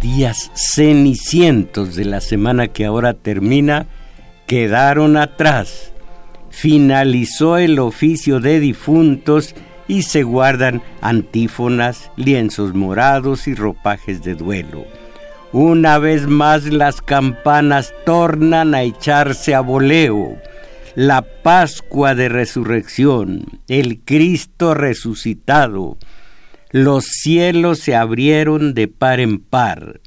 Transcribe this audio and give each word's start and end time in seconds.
Días 0.00 0.50
cenicientos 0.54 1.94
de 1.94 2.04
la 2.04 2.20
semana 2.20 2.68
que 2.68 2.86
ahora 2.86 3.14
termina 3.14 3.86
quedaron 4.46 5.16
atrás. 5.16 5.92
Finalizó 6.50 7.58
el 7.58 7.78
oficio 7.78 8.40
de 8.40 8.60
difuntos 8.60 9.54
y 9.88 10.02
se 10.02 10.22
guardan 10.22 10.82
antífonas, 11.00 12.10
lienzos 12.16 12.74
morados 12.74 13.46
y 13.46 13.54
ropajes 13.54 14.22
de 14.22 14.34
duelo. 14.34 14.84
Una 15.52 15.98
vez 15.98 16.26
más 16.26 16.64
las 16.64 17.00
campanas 17.00 17.94
tornan 18.04 18.74
a 18.74 18.82
echarse 18.82 19.54
a 19.54 19.60
voleo. 19.60 20.36
La 20.94 21.22
Pascua 21.22 22.14
de 22.14 22.28
Resurrección, 22.28 23.60
el 23.68 24.00
Cristo 24.00 24.74
resucitado, 24.74 25.98
los 26.76 27.06
cielos 27.06 27.78
se 27.78 27.94
abrieron 27.94 28.74
de 28.74 28.86
par 28.86 29.18
en 29.18 29.38
par. 29.38 30.00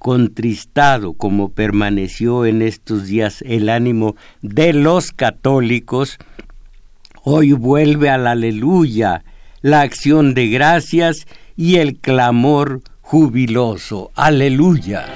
Contristado 0.00 1.12
como 1.12 1.50
permaneció 1.50 2.44
en 2.44 2.60
estos 2.60 3.06
días 3.06 3.44
el 3.46 3.68
ánimo 3.68 4.16
de 4.42 4.72
los 4.72 5.12
católicos, 5.12 6.18
hoy 7.22 7.52
vuelve 7.52 8.10
al 8.10 8.26
aleluya 8.26 9.22
la 9.62 9.82
acción 9.82 10.34
de 10.34 10.48
gracias 10.48 11.28
y 11.56 11.76
el 11.76 11.96
clamor 11.96 12.82
jubiloso. 13.00 14.10
Aleluya. 14.16 15.06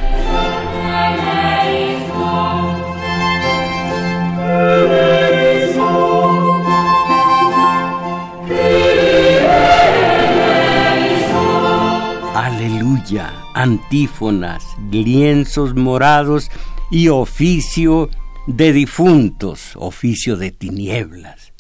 Antífonas, 13.63 14.65
lienzos 14.91 15.75
morados 15.75 16.51
y 16.91 17.09
oficio 17.09 18.11
de 18.47 18.73
difuntos, 18.73 19.73
oficio 19.77 20.37
de 20.37 20.51
tinieblas. 20.51 21.53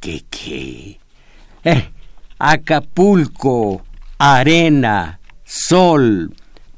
¿Qué 0.00 0.24
qué? 0.28 0.98
Eh, 1.64 1.88
Acapulco, 2.38 3.84
arena, 4.18 5.20
sol, 5.44 6.34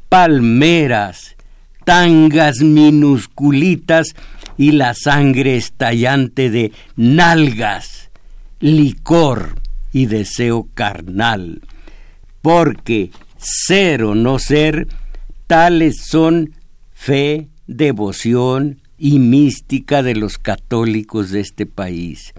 palmeras, 0.09 1.37
tangas 1.85 2.61
minusculitas 2.61 4.15
y 4.57 4.73
la 4.73 4.95
sangre 4.95 5.57
estallante 5.57 6.51
de 6.51 6.73
nalgas, 6.97 8.11
licor 8.61 9.55
y 9.93 10.07
deseo 10.07 10.69
carnal. 10.75 11.63
Porque 12.43 13.11
ser 13.41 14.05
o 14.05 14.15
no 14.15 14.39
ser, 14.39 14.87
tales 15.47 16.03
son 16.05 16.55
fe, 16.93 17.49
devoción 17.67 18.81
y 18.99 19.19
mística 19.19 20.03
de 20.03 20.15
los 20.15 20.39
católicos 20.39 21.31
de 21.31 21.41
este 21.41 21.67
país. 21.67 22.35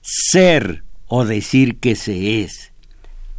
Ser 0.00 0.84
o 1.08 1.24
decir 1.24 1.78
que 1.78 1.96
se 1.96 2.42
es, 2.42 2.72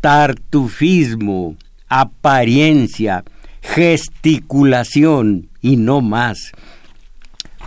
tartufismo, 0.02 1.56
apariencia, 1.88 3.24
gesticulación 3.62 5.50
y 5.62 5.78
no 5.78 6.02
más. 6.02 6.52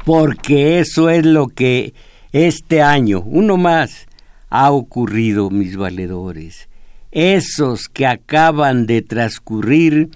Porque 0.05 0.79
eso 0.81 1.09
es 1.11 1.25
lo 1.25 1.49
que 1.49 1.95
este 2.33 2.83
año, 2.83 3.23
uno 3.25 3.57
más, 3.57 4.07
ha 4.51 4.71
ocurrido, 4.71 5.51
mis 5.51 5.77
valedores 5.77 6.70
esos 7.13 7.89
que 7.89 8.07
acaban 8.07 8.87
de 8.87 9.03
transcurrir, 9.03 10.11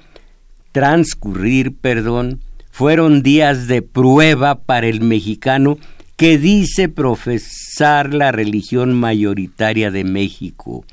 transcurrir, 0.73 1.75
perdón, 1.75 2.41
fueron 2.71 3.23
días 3.23 3.67
de 3.67 3.83
prueba 3.83 4.61
para 4.61 4.87
el 4.87 5.01
mexicano 5.01 5.79
que 6.17 6.39
dice 6.39 6.89
profesar 6.89 8.15
la 8.15 8.33
religión 8.33 8.95
mayoritaria 8.95 9.91
de 9.91 10.05
México. 10.05 10.85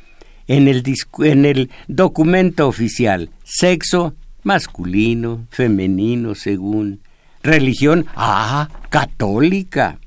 En 0.48 0.68
el, 0.68 0.84
en 1.20 1.46
el 1.46 1.70
documento 1.88 2.68
oficial, 2.68 3.30
sexo 3.44 4.16
masculino, 4.44 5.46
femenino, 5.50 6.36
según. 6.36 7.02
Religión, 7.44 8.06
ah, 8.16 8.70
católica. 8.90 10.00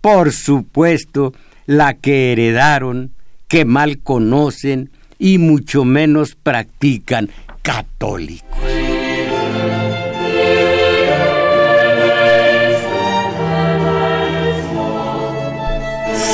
Por 0.00 0.32
supuesto, 0.32 1.32
la 1.66 1.94
que 1.94 2.32
heredaron, 2.32 3.12
que 3.48 3.64
mal 3.64 3.98
conocen, 3.98 4.90
y 5.18 5.38
mucho 5.38 5.84
menos 5.84 6.34
practican 6.34 7.30
católicos. 7.62 8.58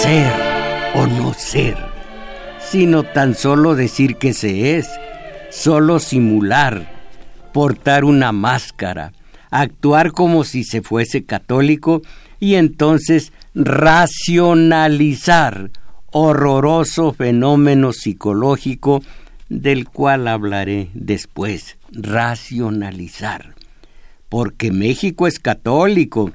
Ser 0.03 0.33
o 0.95 1.07
no 1.07 1.35
ser, 1.35 1.77
sino 2.71 3.03
tan 3.05 3.35
solo 3.35 3.75
decir 3.75 4.17
que 4.17 4.35
se 4.35 4.79
es, 4.79 4.89
solo 5.51 5.99
simular, 6.01 6.91
portar 7.53 8.05
una 8.05 8.33
máscara, 8.33 9.13
actuar 9.51 10.13
como 10.13 10.45
si 10.45 10.65
se 10.65 10.83
fuese 10.83 11.25
católico 11.25 12.03
y 12.41 12.57
entonces 12.57 13.33
racionalizar 13.55 15.71
horroroso 16.13 17.13
fenómeno 17.13 17.93
psicológico 17.93 19.03
del 19.49 19.89
cual 19.89 20.29
hablaré 20.29 20.89
después, 20.95 21.77
racionalizar. 21.91 23.55
Porque 24.29 24.73
México 24.73 25.27
es 25.27 25.39
católico, 25.39 26.33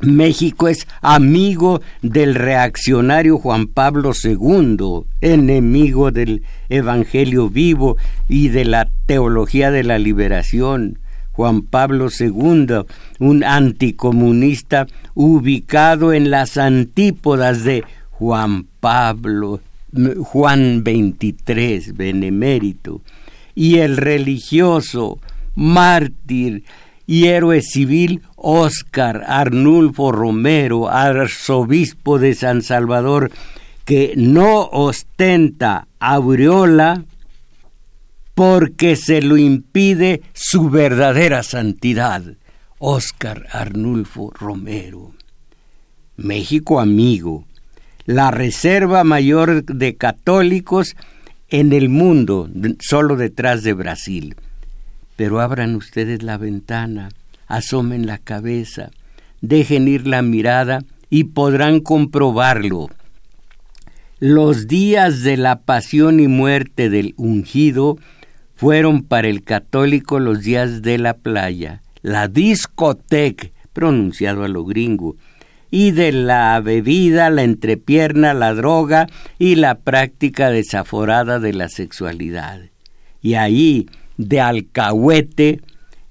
México 0.00 0.68
es 0.68 0.88
amigo 1.00 1.80
del 2.02 2.34
reaccionario 2.34 3.38
Juan 3.38 3.68
Pablo 3.68 4.12
II, 4.20 5.04
enemigo 5.20 6.10
del 6.10 6.42
Evangelio 6.68 7.48
vivo 7.48 7.96
y 8.28 8.48
de 8.48 8.64
la 8.64 8.90
teología 9.06 9.70
de 9.70 9.84
la 9.84 9.98
liberación. 9.98 10.98
Juan 11.32 11.62
Pablo 11.62 12.08
II, 12.16 12.84
un 13.18 13.44
anticomunista 13.44 14.86
ubicado 15.14 16.12
en 16.12 16.30
las 16.30 16.56
antípodas 16.56 17.64
de 17.64 17.84
Juan 18.10 18.66
Pablo, 18.84 19.62
Juan 20.24 20.84
XXIII, 20.84 21.92
benemérito, 21.92 23.00
y 23.54 23.78
el 23.78 23.96
religioso, 23.96 25.20
mártir 25.54 26.64
y 27.06 27.28
héroe 27.28 27.62
civil 27.62 28.20
Óscar 28.36 29.24
Arnulfo 29.26 30.12
Romero, 30.12 30.90
arzobispo 30.90 32.18
de 32.18 32.34
San 32.34 32.60
Salvador, 32.60 33.32
que 33.86 34.12
no 34.18 34.68
ostenta 34.70 35.88
aureola 35.98 37.04
porque 38.34 38.96
se 38.96 39.22
lo 39.22 39.38
impide 39.38 40.20
su 40.34 40.68
verdadera 40.68 41.42
santidad. 41.42 42.22
Óscar 42.78 43.46
Arnulfo 43.50 44.30
Romero. 44.30 45.14
México 46.18 46.80
amigo, 46.80 47.46
la 48.06 48.30
reserva 48.30 49.04
mayor 49.04 49.64
de 49.64 49.96
católicos 49.96 50.96
en 51.48 51.72
el 51.72 51.88
mundo, 51.88 52.48
solo 52.80 53.16
detrás 53.16 53.62
de 53.62 53.72
Brasil. 53.72 54.36
Pero 55.16 55.40
abran 55.40 55.76
ustedes 55.76 56.22
la 56.22 56.36
ventana 56.38 57.10
asomen 57.46 58.06
la 58.06 58.18
cabeza, 58.18 58.90
dejen 59.40 59.88
ir 59.88 60.06
la 60.06 60.22
mirada 60.22 60.84
y 61.10 61.24
podrán 61.24 61.80
comprobarlo. 61.80 62.88
Los 64.18 64.66
días 64.66 65.22
de 65.22 65.36
la 65.36 65.60
pasión 65.60 66.20
y 66.20 66.28
muerte 66.28 66.88
del 66.88 67.14
ungido 67.16 67.98
fueron 68.54 69.02
para 69.02 69.28
el 69.28 69.42
católico 69.42 70.18
los 70.18 70.42
días 70.42 70.82
de 70.82 70.98
la 70.98 71.14
playa, 71.14 71.82
la 72.02 72.28
discoteca, 72.28 73.48
pronunciado 73.72 74.44
a 74.44 74.48
lo 74.48 74.64
gringo, 74.64 75.16
y 75.74 75.90
de 75.90 76.12
la 76.12 76.60
bebida, 76.60 77.30
la 77.30 77.42
entrepierna, 77.42 78.32
la 78.32 78.54
droga 78.54 79.08
y 79.40 79.56
la 79.56 79.74
práctica 79.74 80.50
desaforada 80.50 81.40
de 81.40 81.52
la 81.52 81.68
sexualidad. 81.68 82.60
Y 83.20 83.34
ahí, 83.34 83.88
de 84.16 84.40
alcahuete, 84.40 85.62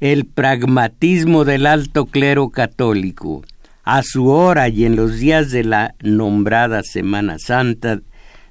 el 0.02 0.26
pragmatismo 0.26 1.46
del 1.46 1.66
alto 1.66 2.08
clero 2.08 2.50
católico. 2.50 3.46
A 3.86 4.04
su 4.04 4.28
hora 4.28 4.68
y 4.68 4.84
en 4.84 4.98
los 4.98 5.20
días 5.20 5.50
de 5.52 5.64
la 5.64 5.96
nombrada 6.02 6.82
Semana 6.84 7.38
Santa, 7.40 8.02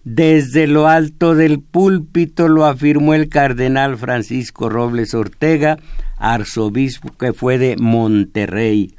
desde 0.04 0.66
lo 0.66 0.88
alto 0.88 1.34
del 1.34 1.60
púlpito 1.60 2.48
lo 2.48 2.64
afirmó 2.64 3.12
el 3.12 3.28
cardenal 3.28 3.98
Francisco 3.98 4.70
Robles 4.70 5.12
Ortega, 5.12 5.76
arzobispo 6.16 7.14
que 7.18 7.34
fue 7.34 7.58
de 7.58 7.76
Monterrey, 7.76 8.94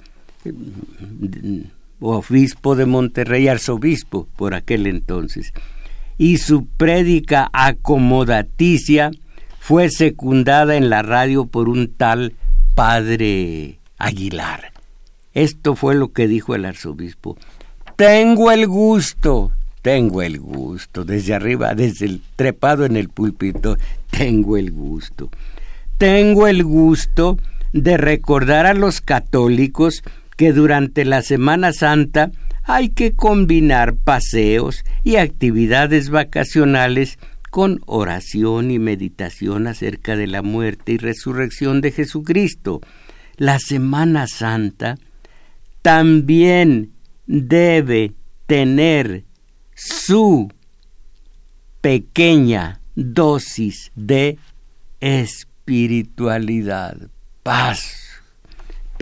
obispo 2.03 2.75
de 2.75 2.85
Monterrey, 2.85 3.47
arzobispo 3.47 4.27
por 4.35 4.53
aquel 4.53 4.87
entonces. 4.87 5.53
Y 6.17 6.37
su 6.37 6.65
prédica 6.65 7.49
acomodaticia 7.53 9.11
fue 9.59 9.89
secundada 9.89 10.75
en 10.75 10.89
la 10.89 11.01
radio 11.01 11.45
por 11.45 11.69
un 11.69 11.93
tal 11.93 12.33
padre 12.75 13.79
Aguilar. 13.97 14.73
Esto 15.33 15.75
fue 15.75 15.95
lo 15.95 16.11
que 16.11 16.27
dijo 16.27 16.53
el 16.53 16.65
arzobispo. 16.65 17.37
Tengo 17.95 18.51
el 18.51 18.67
gusto, 18.67 19.51
tengo 19.81 20.21
el 20.21 20.39
gusto, 20.39 21.05
desde 21.05 21.33
arriba, 21.33 21.73
desde 21.73 22.05
el 22.05 22.21
trepado 22.35 22.85
en 22.85 22.97
el 22.97 23.09
púlpito, 23.09 23.77
tengo 24.09 24.57
el 24.57 24.71
gusto. 24.71 25.29
Tengo 25.97 26.47
el 26.47 26.63
gusto 26.63 27.37
de 27.71 27.97
recordar 27.97 28.65
a 28.65 28.73
los 28.73 29.01
católicos 29.01 30.03
que 30.43 30.51
durante 30.51 31.05
la 31.05 31.21
Semana 31.21 31.71
Santa 31.71 32.29
hay 32.63 32.89
que 32.89 33.13
combinar 33.13 33.95
paseos 33.95 34.83
y 35.01 35.15
actividades 35.15 36.09
vacacionales 36.09 37.17
con 37.49 37.79
oración 37.85 38.69
y 38.69 38.77
meditación 38.77 39.67
acerca 39.67 40.17
de 40.17 40.27
la 40.27 40.41
muerte 40.41 40.91
y 40.91 40.97
resurrección 40.97 41.79
de 41.79 41.91
Jesucristo. 41.91 42.81
La 43.37 43.57
Semana 43.57 44.27
Santa 44.27 44.97
también 45.81 46.91
debe 47.25 48.11
tener 48.45 49.23
su 49.73 50.51
pequeña 51.79 52.81
dosis 52.95 53.93
de 53.95 54.37
espiritualidad, 54.99 56.97
paz, 57.43 58.02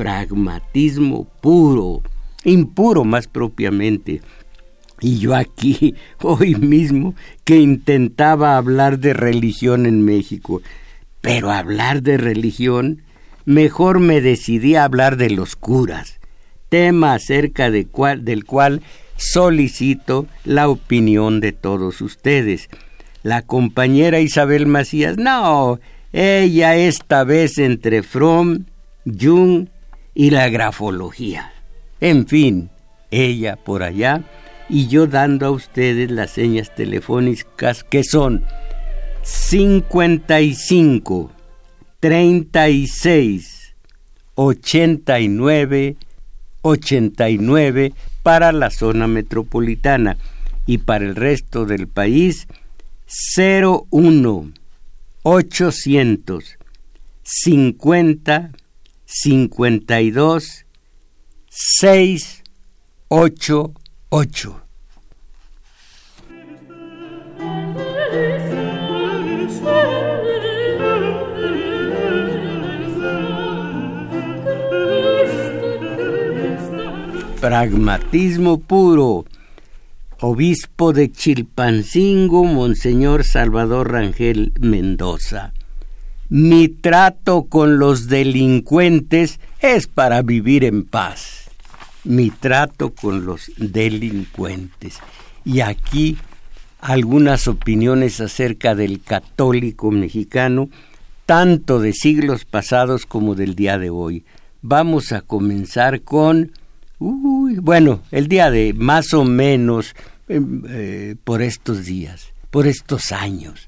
pragmatismo 0.02 1.28
puro, 1.42 2.02
impuro 2.44 3.04
más 3.04 3.28
propiamente. 3.28 4.22
Y 5.00 5.20
yo 5.20 5.36
aquí, 5.36 5.94
hoy 6.24 6.56
mismo, 6.56 7.14
que 7.44 7.58
intentaba 7.58 8.58
hablar 8.58 8.98
de 8.98 9.14
religión 9.14 9.86
en 9.86 10.04
México, 10.04 10.64
pero 11.22 11.52
hablar 11.52 12.02
de 12.02 12.18
religión, 12.18 13.04
mejor 13.46 14.00
me 14.00 14.22
decidí 14.22 14.74
a 14.74 14.86
hablar 14.86 15.18
de 15.18 15.30
los 15.30 15.56
curas, 15.56 16.20
tema 16.70 17.14
acerca 17.14 17.70
del 17.70 17.88
cual 17.88 18.82
solicito 19.18 20.26
la 20.46 20.68
opinión 20.68 21.42
de 21.42 21.52
todos 21.52 22.02
ustedes. 22.02 22.70
La 23.22 23.44
compañera 23.44 24.20
Isabel 24.20 24.66
Macías, 24.66 25.18
no, 25.18 25.80
ella 26.12 26.76
esta 26.76 27.24
vez 27.24 27.60
entre 27.60 28.02
Fromm, 28.02 28.66
Jung 29.06 29.68
y 30.14 30.32
la 30.32 30.50
grafología. 30.50 31.54
En 32.00 32.28
fin, 32.28 32.70
ella 33.12 33.56
por 33.56 33.84
allá 33.84 34.24
y 34.70 34.88
yo 34.88 35.08
dando 35.08 35.46
a 35.46 35.52
ustedes 35.52 36.12
las 36.12 36.32
señas 36.32 36.74
telefónicas 36.74 37.84
que 37.84 38.04
son 38.04 38.44
55 39.24 41.32
36 42.00 43.76
89 44.36 45.96
89 46.62 47.94
para 48.24 48.52
la 48.52 48.70
zona 48.70 49.08
metropolitana 49.08 50.18
y 50.66 50.80
para 50.80 51.06
el 51.06 51.16
resto 51.16 51.66
del 51.66 51.88
país 51.88 52.48
01 53.38 54.52
800 55.24 56.58
50 57.24 58.52
52 59.14 60.66
6 61.50 62.44
8 63.10 63.74
8 64.10 64.56
Pragmatismo 77.42 78.60
puro. 78.62 79.26
Obispo 80.22 80.94
de 80.94 81.12
Chilpancingo, 81.12 82.46
Monseñor 82.46 83.26
Salvador 83.26 83.92
Rangel 83.92 84.54
Mendoza. 84.58 85.52
Mi 86.34 86.70
trato 86.70 87.44
con 87.44 87.78
los 87.78 88.08
delincuentes 88.08 89.42
es 89.60 89.88
para 89.88 90.22
vivir 90.22 90.64
en 90.64 90.86
paz. 90.86 91.50
Mi 92.06 92.30
trato 92.30 92.94
con 92.94 93.26
los 93.26 93.52
delincuentes. 93.58 95.00
Y 95.44 95.60
aquí 95.60 96.18
algunas 96.80 97.50
opiniones 97.50 98.22
acerca 98.22 98.76
del 98.76 99.02
católico 99.02 99.92
mexicano, 99.92 100.70
tanto 101.26 101.82
de 101.82 101.92
siglos 101.92 102.46
pasados 102.46 103.06
como 103.06 103.36
del 103.36 103.54
día 103.54 103.78
de 103.78 103.90
hoy. 103.90 104.24
Vamos 104.62 105.12
a 105.12 105.20
comenzar 105.20 106.00
con, 106.00 106.54
uy, 106.98 107.56
bueno, 107.56 108.04
el 108.10 108.30
día 108.30 108.50
de 108.50 108.74
más 108.74 109.14
o 109.14 109.26
menos 109.26 109.98
em, 110.30 110.64
eh, 110.70 111.18
por 111.26 111.42
estos 111.42 111.84
días, 111.84 112.32
por 112.52 112.68
estos 112.68 113.12
años. 113.12 113.68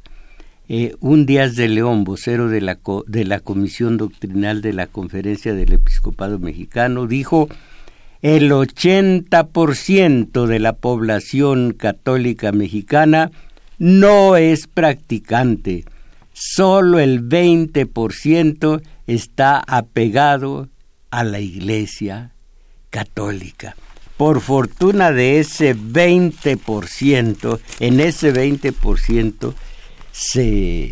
Eh, 0.70 0.96
un 1.02 1.26
Díaz 1.26 1.56
de 1.58 1.68
León, 1.68 2.06
vocero 2.06 2.48
de 2.48 2.62
la, 2.62 2.80
de 3.08 3.26
la 3.26 3.42
Comisión 3.42 3.98
Doctrinal 3.98 4.62
de 4.62 4.72
la 4.72 4.88
Conferencia 4.88 5.54
del 5.54 5.74
Episcopado 5.74 6.40
Mexicano, 6.40 7.06
dijo, 7.06 7.50
el 8.22 8.50
80% 8.50 10.46
de 10.46 10.60
la 10.60 10.72
población 10.72 11.74
católica 11.74 12.54
mexicana 12.54 13.32
no 13.78 14.38
es 14.38 14.68
practicante, 14.68 15.84
solo 16.32 17.00
el 17.00 17.28
20% 17.28 18.82
está 19.06 19.62
apegado 19.68 20.70
a 21.12 21.26
la 21.26 21.42
Iglesia 21.42 22.32
católica. 22.90 23.76
Por 24.16 24.40
fortuna 24.40 25.12
de 25.12 25.42
ese 25.42 25.76
20%, 25.76 27.60
en 27.82 28.00
ese 28.00 28.34
20%, 28.34 29.54
se, 30.14 30.46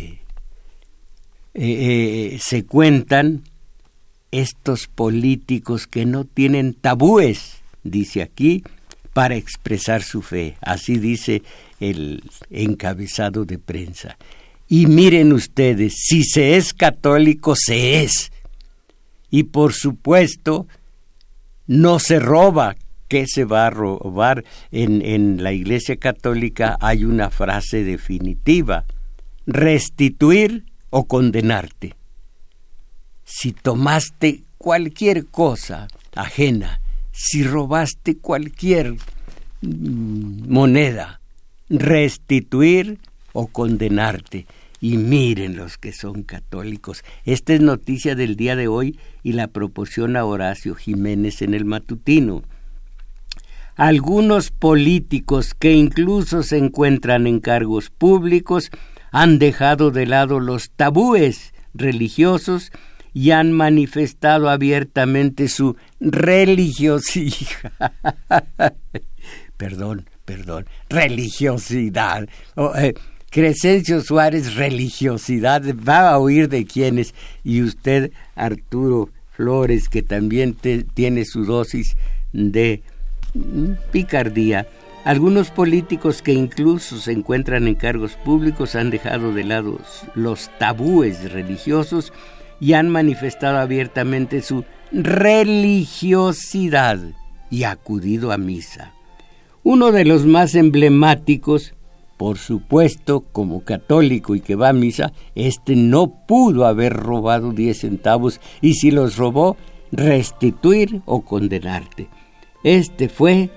eh, 0.04 0.18
eh, 1.54 2.38
se 2.40 2.64
cuentan 2.64 3.44
estos 4.32 4.88
políticos 4.88 5.86
que 5.86 6.04
no 6.04 6.24
tienen 6.24 6.74
tabúes, 6.74 7.62
dice 7.84 8.20
aquí, 8.22 8.64
para 9.12 9.36
expresar 9.36 10.02
su 10.02 10.22
fe. 10.22 10.56
Así 10.60 10.98
dice 10.98 11.42
el 11.78 12.24
encabezado 12.50 13.44
de 13.44 13.58
prensa. 13.58 14.18
Y 14.68 14.86
miren 14.86 15.32
ustedes, 15.32 15.94
si 15.98 16.24
se 16.24 16.56
es 16.56 16.74
católico, 16.74 17.54
se 17.56 18.02
es. 18.02 18.32
Y 19.30 19.44
por 19.44 19.72
supuesto, 19.72 20.66
no 21.68 22.00
se 22.00 22.18
roba. 22.18 22.74
¿Qué 23.06 23.26
se 23.28 23.44
va 23.44 23.66
a 23.66 23.70
robar? 23.70 24.42
En, 24.72 25.02
en 25.02 25.44
la 25.44 25.52
Iglesia 25.52 25.96
Católica 25.96 26.76
hay 26.80 27.04
una 27.04 27.30
frase 27.30 27.84
definitiva 27.84 28.84
restituir 29.46 30.64
o 30.90 31.04
condenarte. 31.04 31.94
Si 33.24 33.52
tomaste 33.52 34.42
cualquier 34.58 35.26
cosa 35.26 35.88
ajena, 36.14 36.80
si 37.12 37.42
robaste 37.42 38.16
cualquier 38.16 38.94
mm, 39.62 40.52
moneda, 40.52 41.20
restituir 41.68 42.98
o 43.32 43.46
condenarte. 43.46 44.46
y 44.82 44.96
miren 44.96 45.56
los 45.56 45.78
que 45.78 45.92
son 45.92 46.24
católicos. 46.24 47.04
Esta 47.24 47.54
es 47.54 47.60
noticia 47.60 48.16
del 48.16 48.34
día 48.34 48.56
de 48.56 48.66
hoy 48.66 48.98
y 49.22 49.30
la 49.32 49.46
proporciona 49.46 50.24
Horacio 50.24 50.74
Jiménez 50.74 51.40
en 51.40 51.54
el 51.54 51.64
matutino. 51.64 52.42
Algunos 53.76 54.50
políticos 54.50 55.54
que 55.54 55.72
incluso 55.72 56.42
se 56.42 56.58
encuentran 56.58 57.28
en 57.28 57.38
cargos 57.38 57.90
públicos 57.90 58.72
han 59.12 59.38
dejado 59.38 59.90
de 59.90 60.06
lado 60.06 60.40
los 60.40 60.70
tabúes 60.70 61.54
religiosos 61.74 62.72
y 63.14 63.30
han 63.30 63.52
manifestado 63.52 64.48
abiertamente 64.48 65.48
su 65.48 65.76
religiosidad. 66.00 67.62
perdón, 69.56 70.08
perdón, 70.24 70.66
religiosidad. 70.88 72.26
Eh, 72.78 72.94
Crescencio 73.30 74.00
Suárez, 74.02 74.56
religiosidad, 74.56 75.62
va 75.76 76.10
a 76.10 76.18
oír 76.18 76.48
de 76.48 76.64
quiénes. 76.64 77.14
Y 77.44 77.62
usted, 77.62 78.12
Arturo 78.34 79.10
Flores, 79.30 79.88
que 79.88 80.02
también 80.02 80.54
tiene 80.94 81.24
su 81.24 81.44
dosis 81.44 81.96
de 82.32 82.82
mm, 83.34 83.72
picardía. 83.90 84.66
Algunos 85.04 85.50
políticos 85.50 86.22
que 86.22 86.32
incluso 86.32 86.98
se 86.98 87.10
encuentran 87.12 87.66
en 87.66 87.74
cargos 87.74 88.14
públicos 88.14 88.76
han 88.76 88.90
dejado 88.90 89.32
de 89.32 89.42
lado 89.44 89.80
los 90.14 90.48
tabúes 90.58 91.32
religiosos 91.32 92.12
y 92.60 92.74
han 92.74 92.88
manifestado 92.88 93.58
abiertamente 93.58 94.42
su 94.42 94.64
religiosidad 94.92 97.00
y 97.50 97.64
acudido 97.64 98.30
a 98.30 98.38
misa. 98.38 98.92
Uno 99.64 99.90
de 99.90 100.04
los 100.04 100.24
más 100.24 100.54
emblemáticos 100.54 101.74
por 102.22 102.38
supuesto, 102.38 103.24
como 103.32 103.64
católico 103.64 104.36
y 104.36 104.40
que 104.40 104.54
va 104.54 104.68
a 104.68 104.72
misa, 104.72 105.12
este 105.34 105.74
no 105.74 106.24
pudo 106.28 106.66
haber 106.66 106.92
robado 106.92 107.50
diez 107.50 107.80
centavos 107.80 108.40
y 108.60 108.74
si 108.74 108.92
los 108.92 109.16
robó, 109.16 109.56
restituir 109.90 111.02
o 111.04 111.22
condenarte. 111.22 112.06
Este 112.62 113.08
fue 113.08 113.50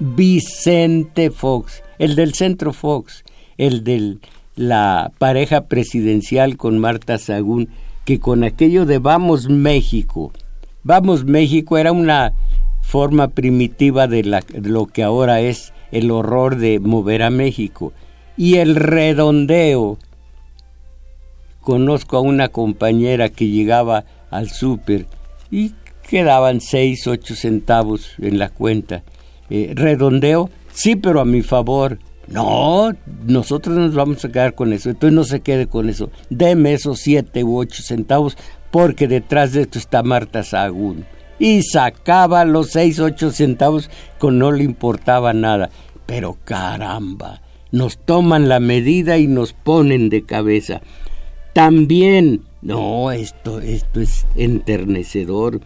Vicente 0.00 1.30
Fox, 1.30 1.82
el 1.98 2.14
del 2.14 2.34
Centro 2.34 2.72
Fox, 2.72 3.24
el 3.56 3.84
de 3.84 4.18
la 4.54 5.12
pareja 5.18 5.66
presidencial 5.66 6.56
con 6.56 6.78
Marta 6.78 7.18
Sagún, 7.18 7.68
que 8.04 8.20
con 8.20 8.44
aquello 8.44 8.86
de 8.86 8.98
Vamos 8.98 9.48
México, 9.48 10.32
Vamos 10.84 11.24
México 11.24 11.76
era 11.76 11.92
una 11.92 12.32
forma 12.80 13.28
primitiva 13.28 14.06
de, 14.06 14.22
de 14.22 14.68
lo 14.70 14.86
que 14.86 15.02
ahora 15.02 15.40
es 15.40 15.74
el 15.90 16.10
horror 16.10 16.56
de 16.56 16.80
mover 16.80 17.22
a 17.22 17.30
México 17.30 17.92
y 18.36 18.54
el 18.54 18.76
redondeo. 18.76 19.98
Conozco 21.60 22.16
a 22.16 22.20
una 22.20 22.48
compañera 22.48 23.28
que 23.28 23.48
llegaba 23.48 24.04
al 24.30 24.48
súper 24.48 25.06
y 25.50 25.74
quedaban 26.08 26.60
seis, 26.60 27.06
ocho 27.06 27.34
centavos 27.34 28.12
en 28.18 28.38
la 28.38 28.48
cuenta. 28.48 29.02
Eh, 29.50 29.72
redondeo, 29.74 30.50
sí, 30.72 30.96
pero 30.96 31.20
a 31.20 31.24
mi 31.24 31.42
favor. 31.42 31.98
No, 32.28 32.92
nosotros 33.26 33.76
nos 33.76 33.94
vamos 33.94 34.24
a 34.24 34.30
quedar 34.30 34.54
con 34.54 34.72
eso. 34.72 34.90
Entonces 34.90 35.14
no 35.14 35.24
se 35.24 35.40
quede 35.40 35.66
con 35.66 35.88
eso. 35.88 36.10
Deme 36.28 36.74
esos 36.74 37.00
siete 37.00 37.42
u 37.42 37.56
ocho 37.56 37.82
centavos 37.82 38.36
porque 38.70 39.08
detrás 39.08 39.52
de 39.52 39.62
esto 39.62 39.78
está 39.78 40.02
Marta 40.02 40.42
Sagún. 40.42 41.06
Y 41.38 41.62
sacaba 41.62 42.44
los 42.44 42.70
seis, 42.70 42.98
ocho 42.98 43.30
centavos 43.30 43.90
con 44.18 44.38
no 44.38 44.52
le 44.52 44.64
importaba 44.64 45.32
nada. 45.32 45.70
Pero 46.04 46.36
caramba, 46.44 47.40
nos 47.70 47.98
toman 47.98 48.48
la 48.48 48.60
medida 48.60 49.16
y 49.18 49.26
nos 49.26 49.54
ponen 49.54 50.10
de 50.10 50.22
cabeza. 50.22 50.82
También, 51.54 52.42
no, 52.60 53.10
esto, 53.10 53.60
esto 53.60 54.00
es 54.00 54.26
enternecedor. 54.36 55.60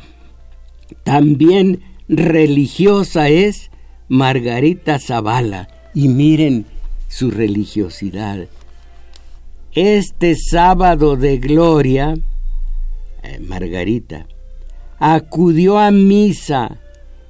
También 1.02 1.80
religiosa 2.08 3.28
es 3.28 3.71
Margarita 4.12 4.98
Zavala. 4.98 5.68
Y 5.94 6.08
miren 6.08 6.66
su 7.08 7.30
religiosidad. 7.30 8.46
Este 9.72 10.36
sábado 10.36 11.16
de 11.16 11.38
gloria, 11.38 12.14
eh, 13.22 13.38
Margarita, 13.40 14.26
acudió 14.98 15.78
a 15.78 15.90
misa 15.90 16.78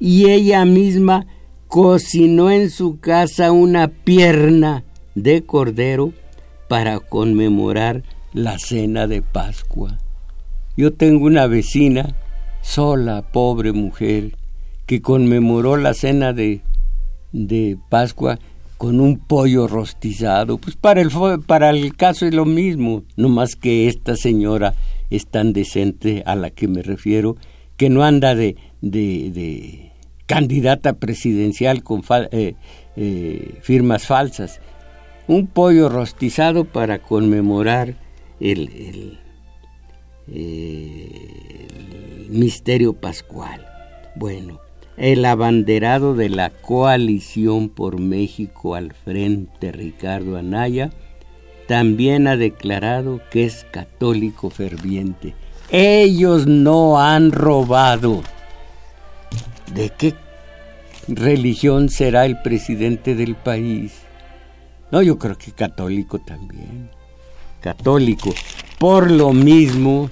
y 0.01 0.29
ella 0.29 0.65
misma 0.65 1.27
cocinó 1.69 2.51
en 2.51 2.69
su 2.69 2.99
casa 2.99 3.53
una 3.53 3.87
pierna 3.87 4.83
de 5.15 5.45
cordero 5.45 6.13
para 6.69 6.99
conmemorar 6.99 8.03
la 8.33 8.59
cena 8.59 9.07
de 9.07 9.23
Pascua. 9.23 9.99
Yo 10.77 10.93
tengo 10.93 11.27
una 11.27 11.47
vecina, 11.47 12.17
sola, 12.61 13.23
pobre 13.23 13.73
mujer, 13.73 14.37
que 14.87 15.01
conmemoró 15.01 15.77
la 15.77 15.95
cena 15.95 16.33
de, 16.33 16.61
de 17.33 17.79
Pascua 17.89 18.39
con 18.83 19.01
un 19.01 19.19
pollo 19.19 19.69
rostizado. 19.69 20.59
Pues 20.59 20.77
para 20.77 21.01
el, 21.01 21.11
para 21.47 21.71
el 21.71 21.95
caso 21.95 22.27
es 22.27 22.35
lo 22.35 22.45
mismo, 22.45 23.05
no 23.17 23.29
más 23.29 23.55
que 23.55 23.87
esta 23.87 24.17
señora 24.17 24.75
es 25.09 25.27
tan 25.27 25.53
decente 25.53 26.25
a 26.27 26.35
la 26.35 26.51
que 26.51 26.67
me 26.69 26.83
refiero, 26.83 27.37
que 27.77 27.91
no 27.91 28.03
anda 28.03 28.35
de, 28.35 28.57
de, 28.81 29.93
candidata 30.27 30.95
presidencial 30.95 31.83
con 31.83 32.03
eh, 32.33 32.55
eh, 32.97 33.59
firmas 33.63 34.07
falsas. 34.07 34.61
Un 35.29 35.47
pollo 35.47 35.89
rostizado 35.89 36.65
para 36.65 36.99
conmemorar 36.99 37.95
el, 38.41 39.19
el 40.27 42.29
misterio 42.31 42.95
pascual. 42.95 43.65
Bueno, 44.17 44.62
el 44.97 45.25
abanderado 45.25 46.15
de 46.15 46.29
la 46.29 46.51
coalición 46.51 47.69
por 47.69 47.99
México 47.99 48.75
al 48.75 48.93
frente, 48.93 49.73
Ricardo 49.73 50.37
Anaya, 50.37 50.91
también 51.67 52.27
ha 52.27 52.37
declarado 52.37 53.21
que 53.31 53.45
es 53.45 53.67
católico 53.71 54.51
ferviente. 54.51 55.35
Ellos 55.71 56.47
no 56.47 57.01
han 57.01 57.33
robado. 57.33 58.23
¿De 59.73 59.91
qué 59.91 60.15
religión 61.09 61.89
será 61.89 62.27
el 62.27 62.43
presidente 62.43 63.15
del 63.15 63.37
país? 63.37 63.93
No, 64.91 65.01
yo 65.01 65.19
creo 65.19 65.39
que 65.39 65.53
católico 65.53 66.19
también. 66.19 66.91
Católico. 67.63 68.35
Por 68.79 69.11
lo 69.11 69.33
mismo, 69.33 70.11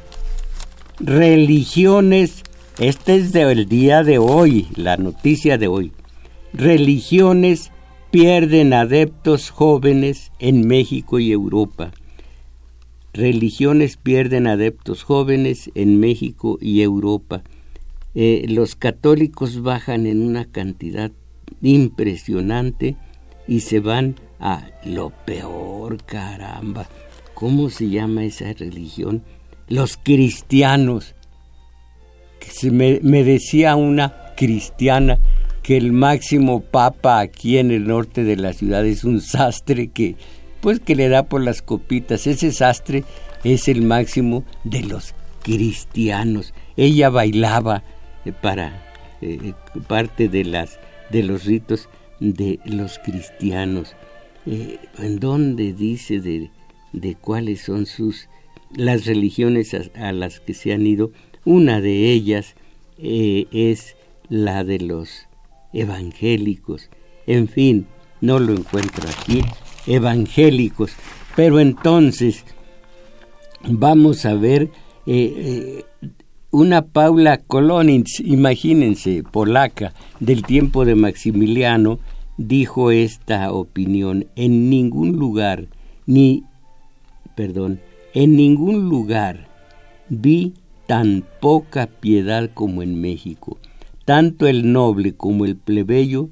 religiones, 0.98 2.42
este 2.78 3.16
es 3.16 3.32
del 3.32 3.66
día 3.66 4.02
de 4.02 4.18
hoy, 4.18 4.68
la 4.76 4.96
noticia 4.96 5.58
de 5.58 5.68
hoy. 5.68 5.92
Religiones 6.52 7.72
pierden 8.10 8.72
adeptos 8.72 9.50
jóvenes 9.50 10.32
en 10.38 10.66
México 10.66 11.18
y 11.18 11.32
Europa. 11.32 11.92
Religiones 13.12 13.96
pierden 13.96 14.46
adeptos 14.46 15.02
jóvenes 15.02 15.70
en 15.74 16.00
México 16.00 16.58
y 16.60 16.82
Europa. 16.82 17.42
Eh, 18.14 18.46
los 18.48 18.76
católicos 18.76 19.62
bajan 19.62 20.06
en 20.06 20.22
una 20.22 20.44
cantidad 20.44 21.12
impresionante 21.62 22.96
y 23.46 23.60
se 23.60 23.80
van 23.80 24.16
a 24.38 24.68
lo 24.84 25.10
peor, 25.10 26.02
caramba. 26.04 26.88
¿Cómo 27.34 27.70
se 27.70 27.88
llama 27.88 28.24
esa 28.24 28.52
religión? 28.52 29.22
Los 29.68 29.96
cristianos. 29.96 31.14
Me 32.70 33.24
decía 33.24 33.76
una 33.76 34.14
cristiana 34.36 35.18
que 35.62 35.76
el 35.76 35.92
máximo 35.92 36.60
papa 36.60 37.20
aquí 37.20 37.58
en 37.58 37.70
el 37.70 37.86
norte 37.86 38.24
de 38.24 38.36
la 38.36 38.52
ciudad 38.52 38.84
es 38.86 39.04
un 39.04 39.20
sastre 39.20 39.88
que 39.88 40.16
pues 40.60 40.80
que 40.80 40.94
le 40.94 41.08
da 41.08 41.24
por 41.24 41.42
las 41.42 41.62
copitas. 41.62 42.26
Ese 42.26 42.52
sastre 42.52 43.04
es 43.44 43.68
el 43.68 43.82
máximo 43.82 44.44
de 44.64 44.82
los 44.82 45.14
cristianos. 45.42 46.54
Ella 46.76 47.08
bailaba 47.08 47.82
eh, 48.24 48.32
para 48.32 48.82
eh, 49.20 49.54
parte 49.86 50.28
de 50.28 50.44
las 50.44 50.78
de 51.10 51.22
los 51.22 51.44
ritos 51.44 51.88
de 52.20 52.60
los 52.64 52.98
cristianos. 52.98 53.96
Eh, 54.46 54.78
¿En 54.98 55.18
dónde 55.18 55.72
dice 55.72 56.20
de, 56.20 56.50
de, 56.92 57.14
cuáles 57.14 57.62
son 57.62 57.86
sus 57.86 58.28
las 58.74 59.06
religiones 59.06 59.74
a, 59.94 60.12
las 60.12 60.40
que 60.40 60.54
se 60.54 60.72
han 60.72 60.86
ido? 60.86 61.10
Una 61.44 61.80
de 61.80 62.12
ellas 62.12 62.54
es 62.98 63.96
la 64.28 64.64
de 64.64 64.80
los 64.80 65.26
evangélicos. 65.72 66.90
En 67.26 67.48
fin, 67.48 67.86
no 68.20 68.38
lo 68.38 68.52
encuentro 68.52 69.08
aquí. 69.08 69.42
Evangélicos. 69.86 70.92
Pero 71.36 71.60
entonces 71.60 72.44
vamos 73.68 74.26
a 74.26 74.34
ver 74.34 74.70
una 76.50 76.82
Paula 76.82 77.38
Kolonins, 77.38 78.20
imagínense, 78.20 79.22
polaca, 79.22 79.94
del 80.18 80.42
tiempo 80.42 80.84
de 80.84 80.96
Maximiliano, 80.96 82.00
dijo 82.36 82.90
esta 82.90 83.52
opinión, 83.52 84.26
en 84.34 84.68
ningún 84.68 85.12
lugar, 85.12 85.68
ni 86.06 86.44
perdón, 87.36 87.80
en 88.14 88.34
ningún 88.34 88.88
lugar 88.88 89.48
vi 90.08 90.54
tan 90.90 91.22
poca 91.38 91.86
piedad 91.86 92.50
como 92.52 92.82
en 92.82 93.00
México. 93.00 93.58
Tanto 94.04 94.48
el 94.48 94.72
noble 94.72 95.14
como 95.14 95.44
el 95.44 95.54
plebeyo 95.54 96.30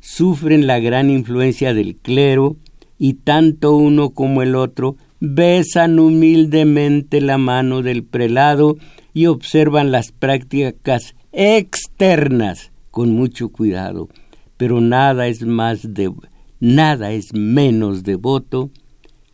sufren 0.00 0.66
la 0.66 0.78
gran 0.78 1.10
influencia 1.10 1.74
del 1.74 1.96
clero 1.96 2.56
y 2.98 3.12
tanto 3.12 3.76
uno 3.76 4.08
como 4.14 4.40
el 4.40 4.54
otro 4.54 4.96
besan 5.20 5.98
humildemente 5.98 7.20
la 7.20 7.36
mano 7.36 7.82
del 7.82 8.02
prelado 8.02 8.78
y 9.12 9.26
observan 9.26 9.92
las 9.92 10.12
prácticas 10.12 11.14
externas 11.32 12.72
con 12.90 13.10
mucho 13.10 13.50
cuidado, 13.50 14.08
pero 14.56 14.80
nada 14.80 15.26
es 15.26 15.42
más 15.42 15.92
de 15.92 16.10
nada 16.58 17.12
es 17.12 17.34
menos 17.34 18.02
devoto 18.02 18.70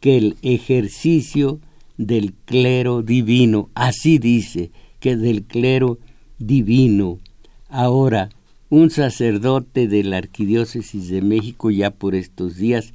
que 0.01 0.17
el 0.17 0.37
ejercicio 0.43 1.61
del 1.99 2.35
clero 2.45 3.03
divino, 3.03 3.71
así 3.75 4.19
dice, 4.19 4.71
que 5.01 5.17
del 5.17 5.45
clero 5.45 5.99
divino. 6.39 7.19
Ahora, 7.69 8.31
un 8.69 8.91
sacerdote 8.91 9.87
de 9.89 10.03
la 10.05 10.19
Arquidiócesis 10.19 11.09
de 11.09 11.23
México 11.23 11.71
ya 11.71 11.91
por 11.91 12.15
estos 12.15 12.57
días, 12.57 12.93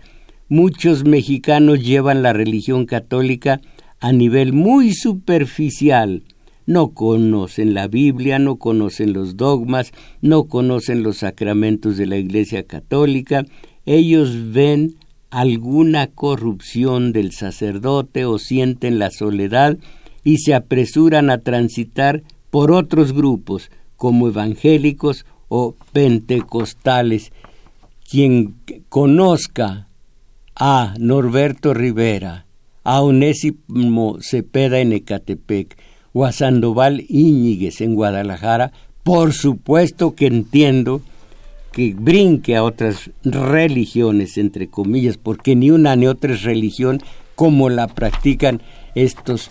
muchos 0.50 1.06
mexicanos 1.06 1.84
llevan 1.84 2.24
la 2.24 2.34
religión 2.34 2.86
católica 2.86 3.62
a 4.00 4.12
nivel 4.12 4.52
muy 4.52 4.94
superficial. 4.94 6.24
No 6.66 6.90
conocen 6.90 7.74
la 7.74 7.88
Biblia, 7.88 8.40
no 8.40 8.58
conocen 8.58 9.14
los 9.14 9.38
dogmas, 9.38 9.92
no 10.22 10.46
conocen 10.46 11.04
los 11.04 11.18
sacramentos 11.18 11.98
de 11.98 12.06
la 12.06 12.18
Iglesia 12.18 12.64
católica. 12.64 13.46
Ellos 13.86 14.52
ven 14.52 14.96
alguna 15.32 16.08
corrupción 16.08 17.14
del 17.14 17.32
sacerdote 17.32 18.26
o 18.26 18.38
sienten 18.38 19.00
la 19.00 19.10
soledad 19.10 19.78
y 20.24 20.38
se 20.38 20.54
apresuran 20.54 21.30
a 21.30 21.40
transitar 21.40 22.22
por 22.52 22.72
otros 22.72 23.14
grupos 23.14 23.72
como 23.96 24.28
evangélicos 24.28 25.26
o 25.48 25.76
pentecostales. 25.94 27.32
Quien 28.10 28.56
conozca 28.90 29.88
a 30.56 30.94
Norberto 31.00 31.74
Rivera, 31.74 32.46
a 32.84 33.02
Onésimo 33.02 34.18
Cepeda 34.22 34.80
en 34.80 34.92
Ecatepec 34.92 35.78
o 36.14 36.26
a 36.26 36.34
Sandoval 36.34 37.06
Íñiguez 37.08 37.80
en 37.80 37.96
Guadalajara, 37.96 38.74
por 39.04 39.34
supuesto 39.34 40.14
que 40.14 40.28
entiendo 40.28 41.02
que 41.72 41.96
brinque 41.98 42.56
a 42.56 42.64
otras 42.64 43.12
religiones, 43.24 44.38
entre 44.38 44.70
comillas, 44.70 45.18
porque 45.18 45.56
ni 45.56 45.72
una 45.72 45.96
ni 45.96 46.08
otra 46.08 46.34
es 46.34 46.44
religión 46.44 47.02
como 47.36 47.70
la 47.70 47.88
practican 47.88 48.62
estos 48.94 49.50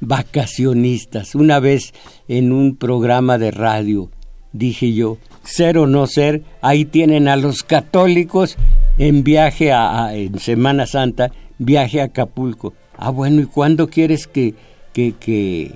vacacionistas. 0.00 1.34
Una 1.34 1.58
vez 1.58 1.92
en 2.28 2.52
un 2.52 2.76
programa 2.76 3.38
de 3.38 3.50
radio 3.50 4.10
dije 4.52 4.94
yo, 4.94 5.18
ser 5.42 5.76
o 5.76 5.86
no 5.86 6.06
ser, 6.06 6.42
ahí 6.62 6.84
tienen 6.84 7.28
a 7.28 7.36
los 7.36 7.62
católicos 7.62 8.56
en 8.96 9.22
viaje 9.22 9.72
a, 9.72 10.14
en 10.14 10.38
Semana 10.38 10.86
Santa, 10.86 11.32
viaje 11.58 12.00
a 12.00 12.04
Acapulco. 12.04 12.74
Ah, 12.96 13.10
bueno, 13.10 13.42
¿y 13.42 13.46
cuándo 13.46 13.88
quieres 13.88 14.26
que, 14.26 14.54
que, 14.94 15.12
que 15.12 15.72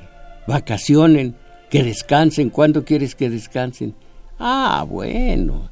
vacacionen, 0.47 1.35
que 1.69 1.83
descansen? 1.83 2.49
¿Cuándo 2.49 2.85
quieres 2.85 3.15
que 3.15 3.29
descansen? 3.29 3.95
Ah, 4.39 4.87
bueno 4.89 5.69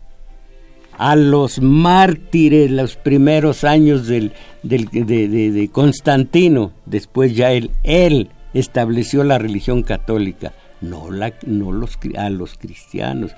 a 0.98 1.14
los 1.14 1.62
mártires 1.62 2.70
los 2.70 2.96
primeros 2.96 3.64
años 3.64 4.06
del, 4.06 4.32
del 4.62 4.86
de, 4.86 5.70
Constantino. 5.72 6.72
Después 6.86 7.34
ya 7.34 7.52
él, 7.52 7.70
él 7.84 8.30
estableció 8.52 9.24
la 9.24 9.38
religión 9.38 9.84
católica, 9.84 10.52
no, 10.80 11.10
la, 11.10 11.32
no 11.46 11.72
los, 11.72 11.98
a 12.16 12.28
los 12.30 12.54
cristianos. 12.54 13.32